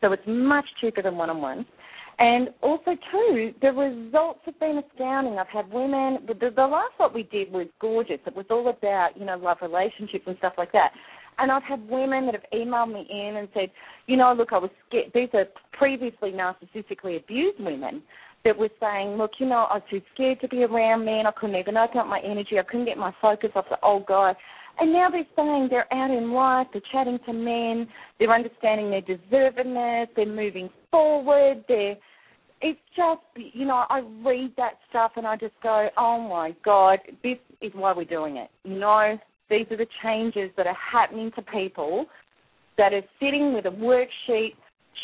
so 0.00 0.12
it's 0.12 0.22
much 0.26 0.66
cheaper 0.80 1.02
than 1.02 1.16
one-on-ones. 1.16 1.66
And 2.18 2.50
also, 2.62 2.92
too, 3.10 3.52
the 3.60 3.72
results 3.72 4.40
have 4.46 4.58
been 4.60 4.80
astounding. 4.90 5.38
I've 5.38 5.48
had 5.48 5.70
women, 5.70 6.20
the, 6.26 6.34
the 6.34 6.66
last 6.66 6.92
lot 7.00 7.14
we 7.14 7.24
did 7.24 7.50
was 7.50 7.66
gorgeous. 7.80 8.20
It 8.26 8.36
was 8.36 8.46
all 8.50 8.68
about, 8.68 9.10
you 9.16 9.24
know, 9.24 9.36
love 9.36 9.58
relationships 9.62 10.24
and 10.26 10.36
stuff 10.38 10.54
like 10.56 10.72
that. 10.72 10.90
And 11.38 11.50
I've 11.50 11.64
had 11.64 11.88
women 11.88 12.26
that 12.26 12.34
have 12.34 12.44
emailed 12.52 12.92
me 12.92 13.06
in 13.10 13.36
and 13.36 13.48
said, 13.52 13.70
you 14.06 14.16
know, 14.16 14.32
look, 14.32 14.52
I 14.52 14.58
was 14.58 14.70
scared. 14.86 15.10
These 15.12 15.30
are 15.34 15.46
previously 15.72 16.30
narcissistically 16.30 17.20
abused 17.20 17.58
women 17.58 18.02
that 18.44 18.56
were 18.56 18.70
saying, 18.78 19.16
look, 19.16 19.32
you 19.38 19.46
know, 19.46 19.66
I 19.70 19.74
was 19.74 19.82
too 19.90 20.02
scared 20.14 20.40
to 20.42 20.48
be 20.48 20.62
around 20.62 21.04
men. 21.04 21.26
I 21.26 21.32
couldn't 21.32 21.56
even 21.56 21.76
open 21.76 21.98
up 21.98 22.06
my 22.06 22.20
energy. 22.20 22.58
I 22.58 22.62
couldn't 22.62 22.86
get 22.86 22.98
my 22.98 23.12
focus 23.20 23.50
off 23.56 23.64
the 23.70 23.80
old 23.82 24.06
guy. 24.06 24.34
And 24.78 24.92
now 24.92 25.08
they're 25.10 25.26
saying 25.36 25.68
they're 25.70 25.92
out 25.92 26.10
in 26.10 26.32
life, 26.32 26.66
they're 26.72 26.82
chatting 26.90 27.18
to 27.26 27.32
men, 27.32 27.86
they're 28.18 28.32
understanding 28.32 28.90
their 28.90 29.02
deservedness, 29.02 30.08
they're 30.16 30.26
moving 30.26 30.68
forward, 30.90 31.64
they're 31.68 31.96
it's 32.60 32.80
just 32.96 33.20
you 33.54 33.66
know, 33.66 33.84
I 33.90 34.00
read 34.24 34.52
that 34.56 34.78
stuff 34.88 35.12
and 35.16 35.26
I 35.26 35.36
just 35.36 35.54
go, 35.62 35.88
Oh 35.96 36.20
my 36.20 36.56
God, 36.64 36.98
this 37.22 37.38
is 37.60 37.72
why 37.74 37.92
we're 37.92 38.04
doing 38.04 38.36
it. 38.36 38.48
You 38.64 38.78
know, 38.78 39.18
these 39.50 39.66
are 39.70 39.76
the 39.76 39.86
changes 40.02 40.50
that 40.56 40.66
are 40.66 40.76
happening 40.92 41.30
to 41.36 41.42
people 41.42 42.06
that 42.78 42.92
are 42.92 43.02
sitting 43.20 43.52
with 43.52 43.66
a 43.66 43.70
worksheet, 43.70 44.54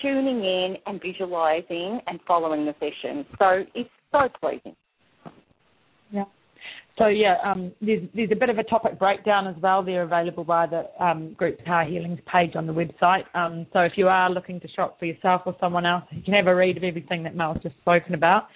tuning 0.02 0.44
in 0.44 0.76
and 0.86 1.00
visualizing 1.00 2.00
and 2.06 2.18
following 2.26 2.64
the 2.64 2.74
session. 2.80 3.26
So 3.38 3.64
it's 3.74 3.90
so 4.10 4.28
pleasing. 4.40 4.74
Yeah. 6.10 6.24
So 7.00 7.06
yeah, 7.06 7.36
um, 7.42 7.72
there's 7.80 8.06
there's 8.14 8.30
a 8.30 8.36
bit 8.36 8.50
of 8.50 8.58
a 8.58 8.62
topic 8.62 8.98
breakdown 8.98 9.46
as 9.46 9.56
well. 9.62 9.82
They're 9.82 10.02
available 10.02 10.44
via 10.44 10.68
the 10.68 11.02
um, 11.02 11.32
Group 11.32 11.58
Power 11.64 11.86
Healings 11.86 12.20
page 12.30 12.56
on 12.56 12.66
the 12.66 12.74
website. 12.74 13.24
Um, 13.34 13.66
so 13.72 13.80
if 13.80 13.92
you 13.96 14.08
are 14.08 14.28
looking 14.28 14.60
to 14.60 14.68
shop 14.68 14.98
for 14.98 15.06
yourself 15.06 15.40
or 15.46 15.56
someone 15.58 15.86
else, 15.86 16.04
you 16.10 16.22
can 16.22 16.34
have 16.34 16.46
a 16.46 16.54
read 16.54 16.76
of 16.76 16.84
everything 16.84 17.22
that 17.22 17.34
Mel's 17.34 17.56
just 17.62 17.74
spoken 17.78 18.12
about. 18.12 18.48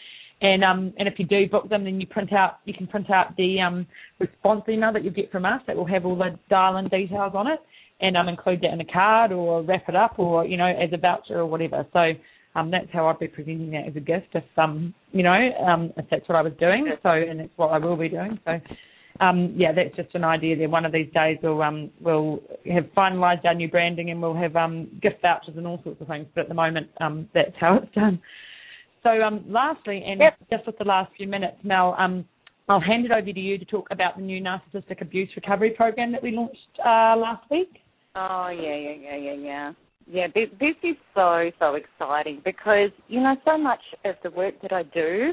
And 0.43 0.63
um, 0.63 0.93
and 0.99 1.09
if 1.09 1.15
you 1.19 1.25
do 1.25 1.49
book 1.49 1.71
them, 1.71 1.85
then 1.85 1.99
you 1.99 2.07
print 2.07 2.35
out 2.35 2.59
you 2.67 2.75
can 2.75 2.87
print 2.87 3.11
out 3.11 3.35
the 3.39 3.63
um, 3.63 3.87
response 4.19 4.65
email 4.69 4.93
that 4.93 5.05
you 5.05 5.11
get 5.11 5.33
from 5.33 5.47
us 5.47 5.63
that 5.67 5.75
will 5.75 5.87
have 5.87 6.05
all 6.05 6.17
the 6.17 6.39
dial-in 6.51 6.89
details 6.89 7.33
on 7.35 7.47
it, 7.47 7.61
and 8.03 8.15
um, 8.15 8.29
include 8.29 8.61
that 8.61 8.75
in 8.75 8.81
a 8.83 8.93
card 8.93 9.33
or 9.33 9.63
wrap 9.63 9.89
it 9.89 9.97
up 9.97 10.19
or 10.19 10.45
you 10.45 10.59
know 10.59 10.67
as 10.67 10.91
a 10.93 10.99
voucher 10.99 11.39
or 11.39 11.47
whatever. 11.47 11.87
So 11.95 12.13
um, 12.55 12.71
that's 12.71 12.89
how 12.93 13.07
I'd 13.09 13.19
be 13.19 13.29
presenting 13.29 13.71
that 13.73 13.87
as 13.89 13.97
a 13.97 14.01
gift 14.01 14.29
if 14.35 14.45
um 14.57 14.95
you 15.13 15.23
know 15.23 15.51
um 15.67 15.93
if 15.97 16.07
that's 16.11 16.29
what 16.29 16.37
I 16.37 16.43
was 16.43 16.53
doing. 16.59 16.91
So 17.03 17.09
and 17.11 17.41
that's 17.41 17.57
what 17.57 17.69
I 17.69 17.79
will 17.79 17.97
be 17.97 18.09
doing. 18.09 18.39
So. 18.45 18.61
Um, 19.21 19.55
yeah, 19.57 19.71
that's 19.73 19.95
just 19.95 20.13
an 20.17 20.25
idea 20.25 20.57
there. 20.57 20.69
One 20.69 20.85
of 20.85 20.91
these 20.91 21.07
days 21.15 21.39
we'll 21.41 21.63
um, 21.63 21.89
we'll 22.01 22.41
have 22.73 22.87
finalised 22.97 23.45
our 23.45 23.55
new 23.55 23.69
branding 23.69 24.11
and 24.11 24.21
we'll 24.21 24.35
have 24.35 24.57
um, 24.57 24.89
gift 25.01 25.23
vouchers 25.23 25.55
and 25.57 25.69
all 25.69 25.81
sorts 25.85 26.01
of 26.01 26.09
things. 26.09 26.27
But 26.35 26.43
at 26.43 26.49
the 26.49 26.55
moment, 26.55 26.89
um, 27.01 27.29
that's 27.33 27.55
how 27.61 27.77
it's 27.77 27.95
done. 27.95 28.21
So, 29.05 29.11
um, 29.23 29.45
lastly, 29.47 30.03
and 30.05 30.19
yep. 30.19 30.37
just 30.51 30.67
with 30.67 30.79
the 30.79 30.85
last 30.85 31.13
few 31.17 31.29
minutes, 31.29 31.59
Mel, 31.63 31.95
um, 31.97 32.25
I'll 32.69 32.81
hand 32.81 33.05
it 33.05 33.13
over 33.13 33.33
to 33.33 33.41
you 33.41 33.59
to 33.59 33.65
talk 33.67 33.89
about 33.91 34.17
the 34.17 34.23
new 34.23 34.43
narcissistic 34.43 35.03
abuse 35.03 35.29
recovery 35.37 35.71
program 35.77 36.11
that 36.13 36.23
we 36.23 36.33
launched 36.33 36.59
uh, 36.81 37.15
last 37.17 37.49
week. 37.51 37.71
Oh 38.17 38.49
yeah, 38.49 38.75
yeah, 38.75 38.95
yeah, 38.95 39.17
yeah, 39.17 39.35
yeah. 39.35 39.73
Yeah, 40.07 40.27
this, 40.35 40.49
is 40.83 40.97
so 41.15 41.51
so 41.59 41.75
exciting 41.75 42.43
because 42.45 42.91
you 43.09 43.21
know 43.21 43.37
so 43.45 43.57
much 43.57 43.81
of 44.05 44.17
the 44.23 44.31
work 44.31 44.55
that 44.61 44.73
I 44.73 44.83
do, 44.83 45.33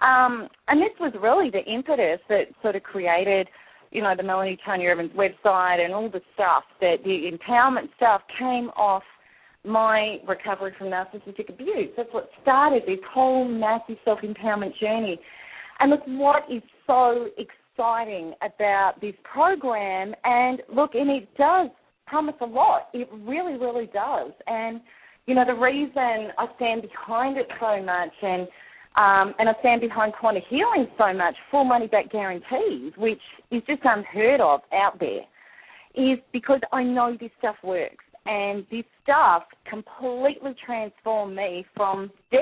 um, 0.00 0.48
and 0.68 0.80
this 0.80 0.92
was 0.98 1.12
really 1.20 1.50
the 1.50 1.62
impetus 1.70 2.20
that 2.28 2.44
sort 2.62 2.76
of 2.76 2.82
created, 2.82 3.48
you 3.90 4.02
know, 4.02 4.14
the 4.16 4.22
Melanie 4.22 4.58
Tonia 4.66 4.90
Evans 4.92 5.12
website 5.12 5.84
and 5.84 5.92
all 5.92 6.10
the 6.10 6.22
stuff 6.34 6.64
that 6.80 6.96
the 7.04 7.30
empowerment 7.30 7.88
stuff 7.96 8.22
came 8.38 8.70
off 8.70 9.02
my 9.64 10.18
recovery 10.26 10.72
from 10.78 10.88
narcissistic 10.88 11.48
abuse. 11.48 11.90
That's 11.96 12.08
what 12.12 12.30
started 12.42 12.84
this 12.86 13.00
whole 13.12 13.46
massive 13.46 13.96
self 14.04 14.20
empowerment 14.20 14.78
journey. 14.80 15.18
And 15.78 15.90
look, 15.90 16.00
what 16.06 16.44
is 16.50 16.62
so 16.86 17.28
exciting 17.36 18.32
about 18.40 18.94
this 19.00 19.14
program, 19.30 20.14
and 20.24 20.62
look, 20.74 20.94
and 20.94 21.10
it 21.10 21.28
does 21.36 21.68
promise 22.06 22.34
a 22.40 22.46
lot. 22.46 22.88
It 22.92 23.08
really, 23.12 23.54
really 23.54 23.86
does. 23.86 24.32
And, 24.46 24.80
you 25.26 25.34
know, 25.34 25.44
the 25.46 25.54
reason 25.54 26.32
I 26.38 26.46
stand 26.56 26.82
behind 26.82 27.36
it 27.36 27.48
so 27.60 27.82
much 27.82 28.12
and 28.22 28.48
um, 28.96 29.34
and 29.38 29.46
I 29.46 29.52
stand 29.60 29.82
behind 29.82 30.14
quantum 30.18 30.42
healing 30.48 30.88
so 30.96 31.12
much, 31.12 31.34
full 31.50 31.64
money 31.64 31.86
back 31.86 32.10
guarantees, 32.10 32.94
which 32.96 33.20
is 33.50 33.62
just 33.66 33.82
unheard 33.84 34.40
of 34.40 34.60
out 34.72 34.98
there, 34.98 35.20
is 35.94 36.18
because 36.32 36.60
I 36.72 36.82
know 36.82 37.14
this 37.20 37.30
stuff 37.38 37.56
works 37.62 38.04
and 38.24 38.64
this 38.70 38.84
stuff 39.02 39.42
completely 39.68 40.54
transformed 40.64 41.36
me 41.36 41.66
from 41.76 42.10
death 42.30 42.40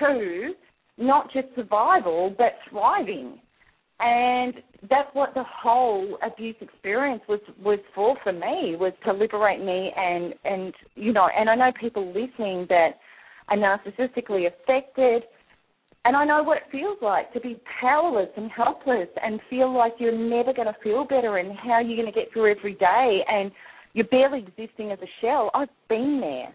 to 0.00 0.52
not 0.98 1.32
just 1.32 1.46
survival 1.56 2.34
but 2.36 2.52
thriving 2.70 3.40
and 4.02 4.54
that's 4.90 5.08
what 5.12 5.32
the 5.34 5.44
whole 5.44 6.18
abuse 6.26 6.56
experience 6.60 7.22
was 7.28 7.40
was 7.64 7.78
for 7.94 8.16
for 8.24 8.32
me 8.32 8.76
was 8.76 8.92
to 9.04 9.12
liberate 9.12 9.64
me 9.64 9.92
and 9.96 10.34
and 10.44 10.74
you 10.96 11.12
know 11.12 11.28
and 11.36 11.48
I 11.48 11.54
know 11.54 11.70
people 11.80 12.08
listening 12.08 12.66
that 12.68 12.98
are 13.48 13.56
narcissistically 13.56 14.48
affected 14.48 15.22
and 16.04 16.16
I 16.16 16.24
know 16.24 16.42
what 16.42 16.56
it 16.56 16.64
feels 16.72 16.98
like 17.00 17.32
to 17.32 17.40
be 17.40 17.60
powerless 17.80 18.28
and 18.36 18.50
helpless 18.50 19.08
and 19.22 19.38
feel 19.48 19.72
like 19.72 19.92
you're 19.98 20.12
never 20.12 20.52
going 20.52 20.66
to 20.66 20.76
feel 20.82 21.04
better 21.04 21.38
and 21.38 21.56
how 21.56 21.78
you're 21.80 21.96
going 21.96 22.12
to 22.12 22.18
get 22.18 22.32
through 22.32 22.50
every 22.50 22.74
day 22.74 23.20
and 23.28 23.52
you're 23.92 24.06
barely 24.06 24.38
existing 24.40 24.90
as 24.90 24.98
a 25.00 25.10
shell. 25.20 25.50
I've 25.54 25.68
been 25.88 26.20
there. 26.20 26.52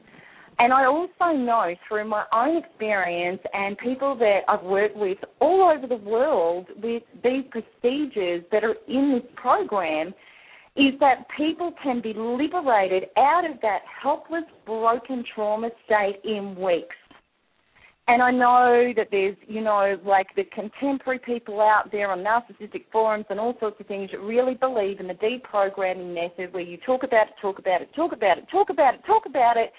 And 0.60 0.74
I 0.74 0.86
also 0.86 1.38
know 1.38 1.76
through 1.88 2.08
my 2.10 2.26
own 2.34 2.58
experience 2.58 3.42
and 3.54 3.78
people 3.78 4.16
that 4.18 4.40
I've 4.48 4.64
worked 4.64 4.98
with 4.98 5.20
all 5.40 5.72
over 5.76 5.86
the 5.86 5.98
world 6.04 6.68
with 6.82 7.04
these 7.24 7.44
procedures 7.52 8.44
that 8.52 8.64
are 8.64 8.76
in 8.88 9.14
this 9.14 9.32
program 9.36 10.14
is 10.76 11.00
that 11.00 11.26
people 11.36 11.74
can 11.84 12.02
be 12.02 12.14
liberated 12.16 13.06
out 13.18 13.50
of 13.50 13.62
that 13.62 13.82
helpless, 14.02 14.44
broken 14.66 15.24
trauma 15.34 15.70
state 15.86 16.20
in 16.24 16.56
weeks. 16.56 16.96
And 18.08 18.24
I 18.24 18.32
know 18.32 18.94
that 18.96 19.10
there's, 19.12 19.36
you 19.48 19.62
know, 19.62 19.98
like 20.06 20.28
the 20.36 20.46
contemporary 20.46 21.20
people 21.20 21.60
out 21.60 21.92
there 21.92 22.10
on 22.10 22.20
narcissistic 22.20 22.86
forums 22.92 23.26
and 23.30 23.40
all 23.40 23.56
sorts 23.60 23.80
of 23.80 23.88
things 23.88 24.12
that 24.12 24.22
really 24.22 24.54
believe 24.54 25.00
in 25.00 25.08
the 25.08 25.16
deprogramming 25.16 26.16
method 26.16 26.54
where 26.54 26.64
you 26.64 26.78
talk 26.86 27.04
about 27.04 27.28
it, 27.28 27.34
talk 27.42 27.60
about 27.60 27.82
it, 27.82 27.90
talk 27.96 28.14
about 28.14 28.38
it, 28.38 28.46
talk 28.50 28.70
about 28.70 28.94
it, 28.94 29.02
talk 29.06 29.24
about 29.28 29.58
it 29.58 29.72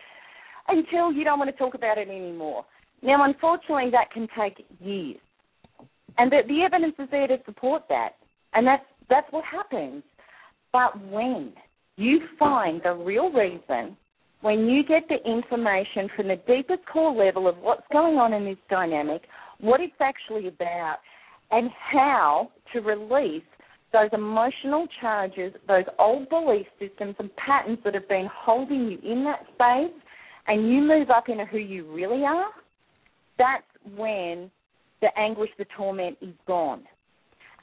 until 0.69 1.13
you 1.13 1.25
don't 1.25 1.39
want 1.39 1.51
to 1.51 1.57
talk 1.57 1.75
about 1.75 1.99
it 1.99 2.09
anymore. 2.09 2.65
Now, 3.03 3.25
unfortunately, 3.25 3.91
that 3.93 4.11
can 4.13 4.29
take 4.39 4.65
years. 4.81 5.19
And 6.19 6.33
the, 6.33 6.41
the 6.49 6.63
evidence 6.63 6.95
is 6.99 7.09
there 7.11 7.27
to 7.29 7.39
support 7.45 7.85
that. 7.89 8.11
And 8.55 8.67
that's, 8.67 8.85
that's 9.09 9.31
what 9.31 9.45
happens. 9.45 10.03
But 10.73 11.01
when 11.09 11.53
you 11.97 12.21
find 12.39 12.81
the 12.83 12.93
real 12.93 13.31
reason 13.31 13.97
when 14.41 14.67
you 14.67 14.85
get 14.85 15.09
the 15.09 15.17
information 15.29 16.09
from 16.15 16.29
the 16.29 16.37
deepest 16.47 16.87
core 16.93 17.13
level 17.13 17.49
of 17.49 17.57
what's 17.59 17.83
going 17.93 18.17
on 18.17 18.33
in 18.33 18.45
this 18.45 18.59
dynamic, 18.71 19.23
what 19.61 19.81
it's 19.81 19.93
actually 20.01 20.47
about, 20.47 20.99
and 21.51 21.71
how 21.93 22.51
to 22.73 22.81
release 22.81 23.43
those 23.93 24.11
emotional 24.13 24.87
charges, 25.01 25.53
those 25.67 25.85
old 25.99 26.29
belief 26.29 26.67
systems 26.79 27.17
and 27.19 27.35
patterns 27.37 27.79
that 27.85 27.95
have 27.95 28.09
been 28.09 28.29
holding 28.33 28.87
you 28.87 28.99
in 29.11 29.25
that 29.25 29.41
space, 29.55 29.99
and 30.49 30.69
you 30.69 30.81
move 30.81 31.11
up 31.11 31.29
into 31.29 31.45
who 31.45 31.59
you 31.59 31.91
really 31.93 32.25
are, 32.25 32.49
that's 33.39 33.63
when 33.97 34.51
the 35.01 35.09
anguish, 35.17 35.51
the 35.59 35.67
torment 35.77 36.19
is 36.21 36.35
gone. 36.47 36.83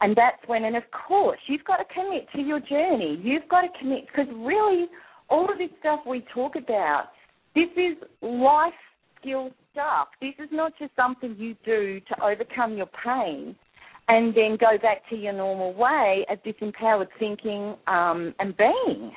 And 0.01 0.15
that's 0.15 0.38
when, 0.47 0.65
and 0.65 0.75
of 0.75 0.83
course, 1.07 1.39
you've 1.47 1.63
got 1.63 1.77
to 1.77 1.86
commit 1.93 2.27
to 2.36 2.41
your 2.41 2.59
journey. 2.59 3.19
You've 3.21 3.47
got 3.49 3.61
to 3.61 3.67
commit, 3.79 4.05
because 4.07 4.31
really, 4.38 4.88
all 5.29 5.51
of 5.51 5.57
this 5.57 5.69
stuff 5.79 6.01
we 6.07 6.25
talk 6.33 6.55
about, 6.55 7.09
this 7.55 7.69
is 7.75 7.97
life 8.21 8.73
skill 9.19 9.51
stuff. 9.71 10.09
This 10.21 10.33
is 10.39 10.49
not 10.51 10.73
just 10.77 10.91
something 10.95 11.36
you 11.38 11.55
do 11.65 11.99
to 11.99 12.23
overcome 12.23 12.77
your 12.77 12.89
pain 13.03 13.55
and 14.07 14.36
then 14.36 14.57
go 14.59 14.77
back 14.81 15.09
to 15.09 15.15
your 15.15 15.33
normal 15.33 15.73
way 15.73 16.25
of 16.29 16.39
disempowered 16.43 17.07
thinking 17.17 17.75
um, 17.88 18.36
and 18.39 18.55
being. 18.57 19.11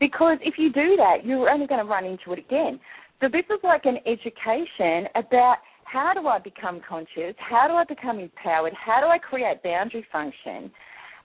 Because 0.00 0.38
if 0.40 0.54
you 0.56 0.72
do 0.72 0.96
that, 0.96 1.24
you're 1.24 1.50
only 1.50 1.66
going 1.66 1.84
to 1.84 1.88
run 1.88 2.04
into 2.04 2.32
it 2.32 2.38
again. 2.38 2.80
So 3.22 3.28
this 3.28 3.44
is 3.50 3.60
like 3.62 3.84
an 3.84 3.98
education 4.04 5.06
about 5.14 5.58
how 5.84 6.12
do 6.12 6.26
I 6.26 6.40
become 6.40 6.80
conscious? 6.86 7.36
How 7.38 7.68
do 7.68 7.74
I 7.74 7.84
become 7.84 8.18
empowered? 8.18 8.72
How 8.74 9.00
do 9.00 9.06
I 9.06 9.18
create 9.18 9.62
boundary 9.62 10.04
function? 10.10 10.72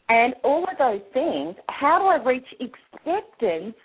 And 0.08 0.36
all 0.44 0.64
of 0.64 0.78
those 0.78 1.02
things, 1.12 1.56
how 1.70 1.98
do 1.98 2.06
I 2.06 2.24
reach 2.24 2.46
acceptance 2.62 3.76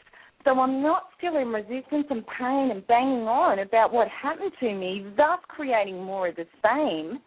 so 0.45 0.59
I'm 0.59 0.83
not 0.83 1.05
still 1.17 1.37
in 1.37 1.49
resistance 1.49 2.07
and 2.11 2.25
pain 2.27 2.71
and 2.73 2.87
banging 2.87 3.29
on 3.29 3.61
about 3.61 3.93
what 3.93 4.09
happened 4.09 4.53
to 4.61 4.75
me, 4.75 5.07
thus 5.17 5.39
creating 5.49 6.03
more 6.03 6.29
of 6.29 6.37
the 6.37 6.47
same 6.63 7.21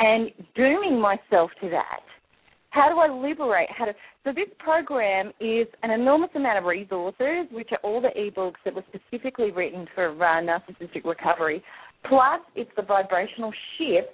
and 0.00 0.30
dooming 0.56 1.00
myself 1.00 1.50
to 1.62 1.70
that. 1.70 2.02
How 2.70 2.88
do 2.88 2.98
I 2.98 3.08
liberate? 3.08 3.68
How 3.70 3.86
to 3.86 3.94
so 4.24 4.32
this 4.32 4.48
program 4.58 5.32
is 5.40 5.66
an 5.82 5.90
enormous 5.90 6.30
amount 6.34 6.58
of 6.58 6.64
resources, 6.64 7.46
which 7.50 7.68
are 7.72 7.78
all 7.82 8.00
the 8.00 8.08
ebooks 8.08 8.60
that 8.64 8.74
were 8.74 8.84
specifically 8.88 9.50
written 9.50 9.86
for 9.94 10.10
uh, 10.10 10.42
narcissistic 10.42 11.04
recovery. 11.04 11.62
Plus, 12.08 12.40
it's 12.54 12.70
the 12.76 12.82
vibrational 12.82 13.52
shift. 13.76 14.08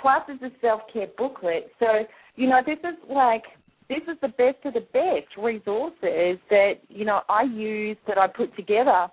Plus, 0.00 0.22
it's 0.28 0.42
a 0.42 0.50
self 0.60 0.80
care 0.92 1.06
booklet. 1.16 1.70
So 1.78 1.86
you 2.34 2.48
know, 2.48 2.60
this 2.64 2.78
is 2.78 2.98
like 3.08 3.44
this 3.88 4.02
is 4.08 4.18
the 4.20 4.28
best 4.28 4.64
of 4.64 4.74
the 4.74 4.86
best 4.92 5.36
resources 5.38 6.38
that 6.50 6.74
you 6.88 7.04
know 7.04 7.20
I 7.28 7.42
use 7.42 7.96
that 8.08 8.18
I 8.18 8.26
put 8.26 8.54
together 8.56 9.08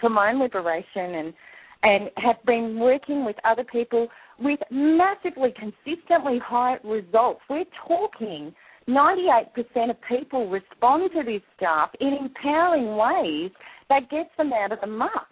for 0.00 0.10
my 0.10 0.32
own 0.32 0.40
liberation 0.40 1.14
and 1.14 1.34
and 1.82 2.10
have 2.16 2.36
been 2.46 2.78
working 2.78 3.24
with 3.24 3.36
other 3.44 3.64
people 3.64 4.08
with 4.40 4.60
massively 4.70 5.52
consistently 5.58 6.38
high 6.44 6.76
results. 6.84 7.40
We're 7.48 7.64
talking 7.86 8.54
98% 8.88 9.90
of 9.90 9.96
people 10.08 10.48
respond 10.48 11.10
to 11.14 11.22
this 11.22 11.42
stuff 11.56 11.90
in 12.00 12.16
empowering 12.20 12.96
ways 12.96 13.50
that 13.88 14.10
gets 14.10 14.30
them 14.38 14.52
out 14.52 14.72
of 14.72 14.80
the 14.80 14.86
muck 14.86 15.28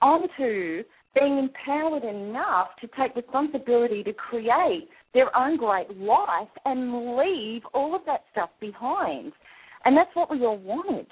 onto 0.00 0.82
being 1.14 1.38
empowered 1.38 2.04
enough 2.04 2.68
to 2.80 2.88
take 2.98 3.16
responsibility 3.16 4.04
to 4.04 4.12
create 4.12 4.88
their 5.12 5.36
own 5.36 5.56
great 5.56 5.96
life 5.98 6.48
and 6.64 7.16
leave 7.16 7.62
all 7.74 7.94
of 7.94 8.02
that 8.06 8.24
stuff 8.30 8.50
behind. 8.60 9.32
And 9.84 9.96
that's 9.96 10.14
what 10.14 10.30
we 10.30 10.44
all 10.44 10.58
wanted. 10.58 11.06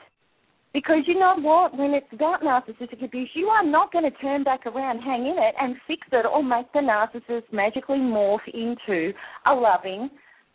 Because 0.79 1.03
you 1.09 1.19
know 1.19 1.35
what? 1.41 1.77
When 1.77 1.91
it's 1.91 2.07
about 2.13 2.41
narcissistic 2.41 3.05
abuse, 3.05 3.29
you 3.35 3.47
are 3.47 3.65
not 3.65 3.93
going 3.93 4.05
to 4.05 4.17
turn 4.19 4.45
back 4.45 4.65
around, 4.65 5.01
hang 5.01 5.23
in 5.23 5.35
it, 5.37 5.55
and 5.61 5.75
fix 5.89 6.07
it 6.13 6.25
or 6.25 6.41
make 6.41 6.73
the 6.73 6.79
narcissist 6.79 7.53
magically 7.53 7.99
morph 7.99 8.47
into 8.55 9.13
a 9.47 9.55
loving, 9.55 10.09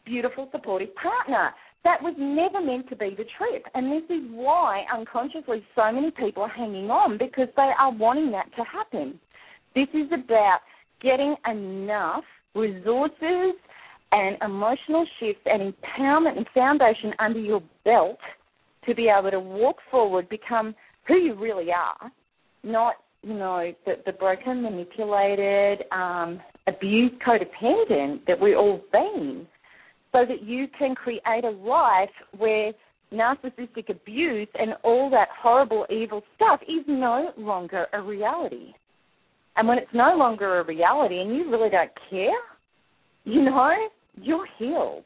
beautiful, 0.06 0.48
supportive 0.54 0.96
partner. 0.96 1.50
That 1.84 2.02
was 2.02 2.16
never 2.18 2.66
meant 2.66 2.88
to 2.88 2.96
be 2.96 3.10
the 3.10 3.26
trip. 3.38 3.66
And 3.76 3.92
this 3.92 4.10
is 4.10 4.24
why 4.32 4.86
unconsciously 4.94 5.62
so 5.76 5.92
many 5.92 6.12
people 6.12 6.44
are 6.44 6.48
hanging 6.48 6.90
on 6.90 7.18
because 7.18 7.50
they 7.58 7.72
are 7.78 7.92
wanting 7.92 8.32
that 8.32 8.50
to 8.56 8.64
happen. 8.64 9.20
This 9.76 9.90
is 9.94 10.08
about 10.14 10.60
getting 11.02 11.36
enough 11.52 12.24
resources 12.56 13.56
and 14.14 14.38
emotional 14.42 15.06
shifts 15.20 15.42
and 15.48 15.74
empowerment 15.74 16.38
and 16.38 16.48
foundation 16.54 17.12
under 17.20 17.40
your 17.40 17.62
belt 17.84 18.20
to 18.88 18.96
be 18.96 19.10
able 19.10 19.32
to 19.32 19.40
walk 19.40 19.78
forward, 19.90 20.30
become 20.30 20.76
who 21.08 21.16
you 21.16 21.36
really 21.36 21.72
are, 21.72 22.12
not 22.64 22.96
you 23.22 23.34
know 23.34 23.72
the, 23.86 23.94
the 24.06 24.12
broken, 24.14 24.64
manipulated, 24.64 25.84
um, 25.92 26.42
abused, 26.68 27.16
codependent 27.26 28.26
that 28.28 28.40
we 28.40 28.56
all 28.56 28.82
been, 28.92 29.48
so 30.12 30.26
that 30.28 30.44
you 30.44 30.68
can 30.78 30.96
create 30.96 31.44
a 31.44 31.50
life 31.50 32.10
where 32.38 32.74
narcissistic 33.14 33.90
abuse 33.90 34.48
and 34.56 34.74
all 34.84 35.10
that 35.10 35.28
horrible, 35.42 35.86
evil 35.90 36.22
stuff 36.36 36.60
is 36.64 36.84
no 36.88 37.32
longer 37.38 37.88
a 37.94 38.02
reality. 38.02 38.74
And 39.56 39.68
when 39.68 39.78
it's 39.78 39.94
no 39.94 40.16
longer 40.18 40.60
a 40.60 40.66
reality 40.66 41.20
and 41.20 41.36
you 41.36 41.50
really 41.50 41.70
don't 41.70 41.92
care, 42.10 42.32
you 43.24 43.44
know, 43.44 43.72
you're 44.16 44.48
healed. 44.58 45.04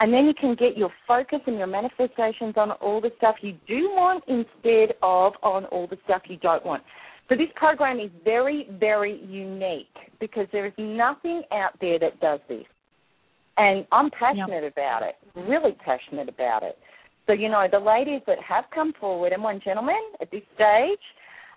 And 0.00 0.12
then 0.12 0.26
you 0.26 0.34
can 0.34 0.54
get 0.54 0.76
your 0.76 0.90
focus 1.06 1.40
and 1.46 1.58
your 1.58 1.66
manifestations 1.66 2.54
on 2.56 2.70
all 2.72 3.00
the 3.00 3.10
stuff 3.18 3.36
you 3.40 3.54
do 3.66 3.90
want 3.90 4.22
instead 4.28 4.96
of 5.02 5.32
on 5.42 5.64
all 5.66 5.88
the 5.88 5.98
stuff 6.04 6.22
you 6.28 6.36
don't 6.36 6.64
want. 6.64 6.82
So 7.28 7.34
this 7.34 7.48
program 7.56 7.98
is 7.98 8.10
very, 8.24 8.68
very 8.78 9.20
unique 9.26 9.86
because 10.20 10.46
there 10.52 10.66
is 10.66 10.72
nothing 10.78 11.42
out 11.52 11.72
there 11.80 11.98
that 11.98 12.20
does 12.20 12.40
this. 12.48 12.64
And 13.56 13.86
I'm 13.90 14.10
passionate 14.10 14.62
yep. 14.62 14.72
about 14.72 15.02
it, 15.02 15.16
really 15.34 15.76
passionate 15.84 16.28
about 16.28 16.62
it. 16.62 16.78
So, 17.26 17.32
you 17.32 17.48
know, 17.48 17.66
the 17.70 17.78
ladies 17.78 18.22
that 18.26 18.38
have 18.40 18.64
come 18.74 18.94
forward, 18.98 19.32
and 19.32 19.42
one 19.42 19.60
gentleman 19.62 20.00
at 20.22 20.30
this 20.30 20.42
stage, 20.54 20.98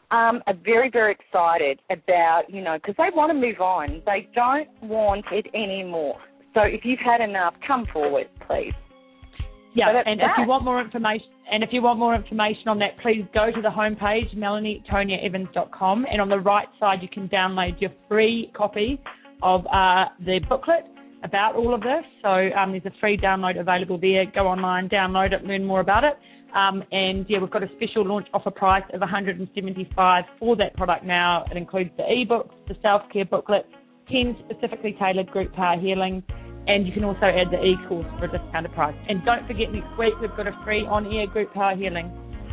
um, 0.10 0.44
are 0.46 0.56
very, 0.66 0.90
very 0.90 1.14
excited 1.14 1.80
about, 1.90 2.44
you 2.50 2.62
know, 2.62 2.76
because 2.76 2.96
they 2.98 3.16
want 3.16 3.30
to 3.30 3.34
move 3.34 3.62
on. 3.62 4.02
They 4.06 4.28
don't 4.36 4.68
want 4.82 5.26
it 5.32 5.46
anymore. 5.54 6.20
So 6.54 6.62
if 6.62 6.82
you've 6.84 7.00
had 7.00 7.22
enough, 7.22 7.54
come 7.66 7.86
forward, 7.94 8.28
please. 8.48 8.74
Yeah, 9.74 10.02
and 10.06 10.20
that. 10.20 10.26
if 10.26 10.32
you 10.38 10.48
want 10.48 10.66
more 10.66 10.82
information, 10.82 11.28
and 11.50 11.64
if 11.64 11.70
you 11.72 11.82
want 11.82 11.98
more 11.98 12.14
information 12.14 12.68
on 12.68 12.80
that, 12.80 13.00
please 13.02 13.26
go 13.34 13.52
to 13.52 13.62
the 13.62 13.70
homepage, 13.70 14.36
melanietoniaevans.com, 14.36 16.06
and 16.12 16.22
on 16.22 16.28
the 16.28 16.40
right 16.40 16.68
side 16.80 17.00
you 17.02 17.08
can 17.08 17.30
download 17.30 17.80
your 17.80 17.92
free 18.10 18.52
copy 18.56 19.02
of 19.42 19.66
uh, 19.68 20.06
the 20.26 20.40
booklet 20.50 20.86
about 21.24 21.56
all 21.56 21.74
of 21.74 21.82
this. 21.82 22.04
So 22.22 22.30
um, 22.30 22.72
there's 22.72 22.86
a 22.86 23.00
free 23.00 23.18
download 23.18 23.60
available 23.60 23.98
there. 23.98 24.26
Go 24.26 24.48
online, 24.48 24.90
download 24.90 25.32
it, 25.32 25.46
learn 25.46 25.64
more 25.64 25.80
about 25.80 26.04
it. 26.04 26.14
Um, 26.56 26.84
and 26.92 27.26
yeah, 27.30 27.40
we've 27.40 27.50
got 27.50 27.64
a 27.64 27.70
special 27.78 28.06
launch 28.06 28.28
offer 28.34 28.52
price 28.52 28.84
of 28.94 29.00
175 29.00 30.24
for 30.38 30.58
that 30.58 30.76
product 30.76 31.06
now. 31.06 31.46
It 31.50 31.56
includes 31.56 31.92
the 31.96 32.04
ebooks, 32.04 32.52
the 32.68 32.76
self 32.82 33.04
care 33.14 33.24
booklet, 33.24 33.66
10 34.12 34.36
specifically 34.50 34.98
tailored 35.00 35.32
group 35.32 35.54
power 35.54 35.80
healing, 35.80 36.24
and 36.68 36.86
you 36.86 36.94
can 36.94 37.04
also 37.04 37.26
add 37.26 37.52
the 37.52 37.62
e-course 37.64 38.06
for 38.20 38.26
a 38.26 38.32
discounted 38.32 38.74
price. 38.74 38.96
And 39.10 39.24
don't 39.26 39.46
forget, 39.48 39.72
next 39.72 39.98
week 39.98 40.14
we've 40.22 40.36
got 40.38 40.48
a 40.48 40.58
free 40.64 40.86
on-air 40.86 41.28
group 41.28 41.54
power 41.54 41.76
healing. 41.76 42.12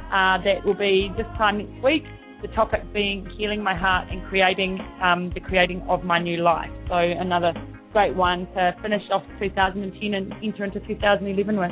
Uh, 0.08 0.40
that 0.42 0.64
will 0.64 0.74
be 0.74 1.12
this 1.16 1.26
time 1.36 1.58
next 1.58 1.84
week. 1.84 2.04
The 2.40 2.48
topic 2.48 2.80
being 2.94 3.28
healing 3.36 3.62
my 3.62 3.74
heart 3.74 4.08
and 4.10 4.26
creating 4.28 4.78
um, 5.02 5.30
the 5.34 5.40
creating 5.40 5.82
of 5.88 6.04
my 6.04 6.18
new 6.18 6.40
life. 6.40 6.70
So 6.88 6.96
another 6.96 7.52
great 7.92 8.14
one 8.14 8.46
to 8.54 8.74
finish 8.80 9.02
off 9.12 9.24
2010 9.38 10.14
and 10.14 10.32
enter 10.42 10.64
into 10.64 10.80
2011 10.80 11.58
with. 11.58 11.70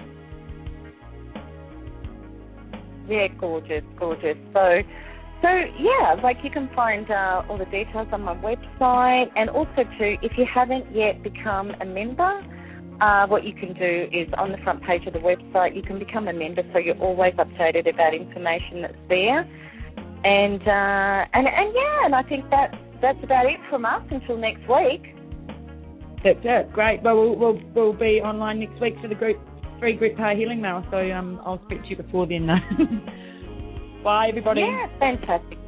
Yeah, 3.09 3.29
gorgeous, 3.39 3.85
gorgeous. 3.99 4.37
So, 4.53 4.83
so 5.47 5.53
yeah, 5.79 6.17
like 6.25 6.39
you 6.43 6.51
can 6.51 6.69
find 6.75 7.09
uh, 7.09 7.43
all 7.49 7.57
the 7.57 7.67
details 7.67 8.09
on 8.11 8.23
my 8.23 8.35
website, 8.35 9.31
and 9.37 9.49
also 9.49 9.85
too, 9.97 10.17
if 10.21 10.33
you 10.37 10.45
haven't 10.53 10.93
yet 10.93 11.23
become 11.23 11.71
a 11.81 11.85
member, 11.85 12.43
uh, 13.01 13.27
what 13.29 13.45
you 13.45 13.53
can 13.55 13.73
do 13.75 14.09
is 14.11 14.27
on 14.39 14.51
the 14.51 14.59
front 14.65 14.83
page 14.83 15.07
of 15.07 15.13
the 15.13 15.21
website, 15.21 15.77
you 15.77 15.83
can 15.83 16.01
become 16.01 16.27
a 16.27 16.33
member, 16.33 16.63
so 16.73 16.79
you're 16.79 16.99
always 16.99 17.33
updated 17.35 17.89
about 17.89 18.13
information 18.13 18.83
that's 18.83 18.99
there. 19.09 19.41
And 20.25 20.63
uh, 20.63 21.31
and 21.33 21.47
and 21.47 21.75
yeah, 21.75 22.07
and 22.07 22.15
I 22.15 22.23
think 22.25 22.47
that's 22.51 22.75
that's 23.01 23.23
about 23.23 23.47
it 23.47 23.61
from 23.71 23.85
us 23.85 24.03
until 24.11 24.39
next 24.39 24.63
week. 24.69 25.15
That's 26.25 26.41
it. 26.43 26.73
Great. 26.73 27.03
Well, 27.05 27.15
we'll 27.15 27.37
we'll, 27.37 27.61
we'll 27.73 27.93
be 27.93 28.21
online 28.21 28.59
next 28.59 28.81
week 28.81 28.95
for 29.01 29.07
the 29.07 29.15
group 29.15 29.39
free 29.79 29.95
group 29.95 30.17
power 30.17 30.35
healing 30.35 30.61
Mel. 30.61 30.85
So 30.91 30.97
um, 31.13 31.41
I'll 31.45 31.63
speak 31.67 31.83
to 31.83 31.89
you 31.91 31.97
before 31.97 32.27
then. 32.27 32.49
Bye, 34.07 34.29
everybody. 34.29 34.61
Yeah, 34.61 34.87
fantastic. 35.01 35.59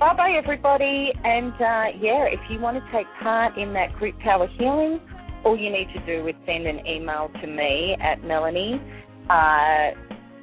Bye 0.00 0.16
bye, 0.16 0.32
everybody. 0.36 1.12
And 1.22 1.52
uh, 1.52 1.94
yeah, 2.00 2.26
if 2.26 2.40
you 2.50 2.58
want 2.58 2.76
to 2.76 2.92
take 2.92 3.06
part 3.22 3.56
in 3.56 3.72
that 3.74 3.92
group 4.00 4.18
power 4.18 4.48
healing, 4.58 4.98
all 5.44 5.56
you 5.56 5.70
need 5.70 5.86
to 5.94 6.04
do 6.04 6.26
is 6.26 6.34
send 6.44 6.66
an 6.66 6.84
email 6.88 7.30
to 7.40 7.46
me 7.46 7.96
at 8.02 8.24
Melanie 8.24 8.82
uh, 9.30 9.94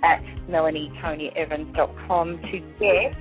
at 0.01 0.23
melanietoniaevans.com 0.49 2.37
to 2.37 2.59
get 2.79 3.11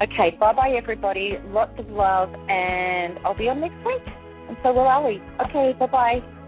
Okay, 0.00 0.36
bye 0.40 0.54
bye, 0.54 0.74
everybody. 0.74 1.36
Lots 1.48 1.78
of 1.78 1.90
love, 1.90 2.30
and 2.48 3.18
I'll 3.18 3.36
be 3.36 3.50
on 3.50 3.60
next 3.60 3.84
week. 3.84 4.00
And 4.48 4.56
so 4.62 4.72
will 4.72 4.88
Ali. 4.88 5.20
Okay, 5.46 5.74
bye 5.78 5.86
bye. 5.88 6.39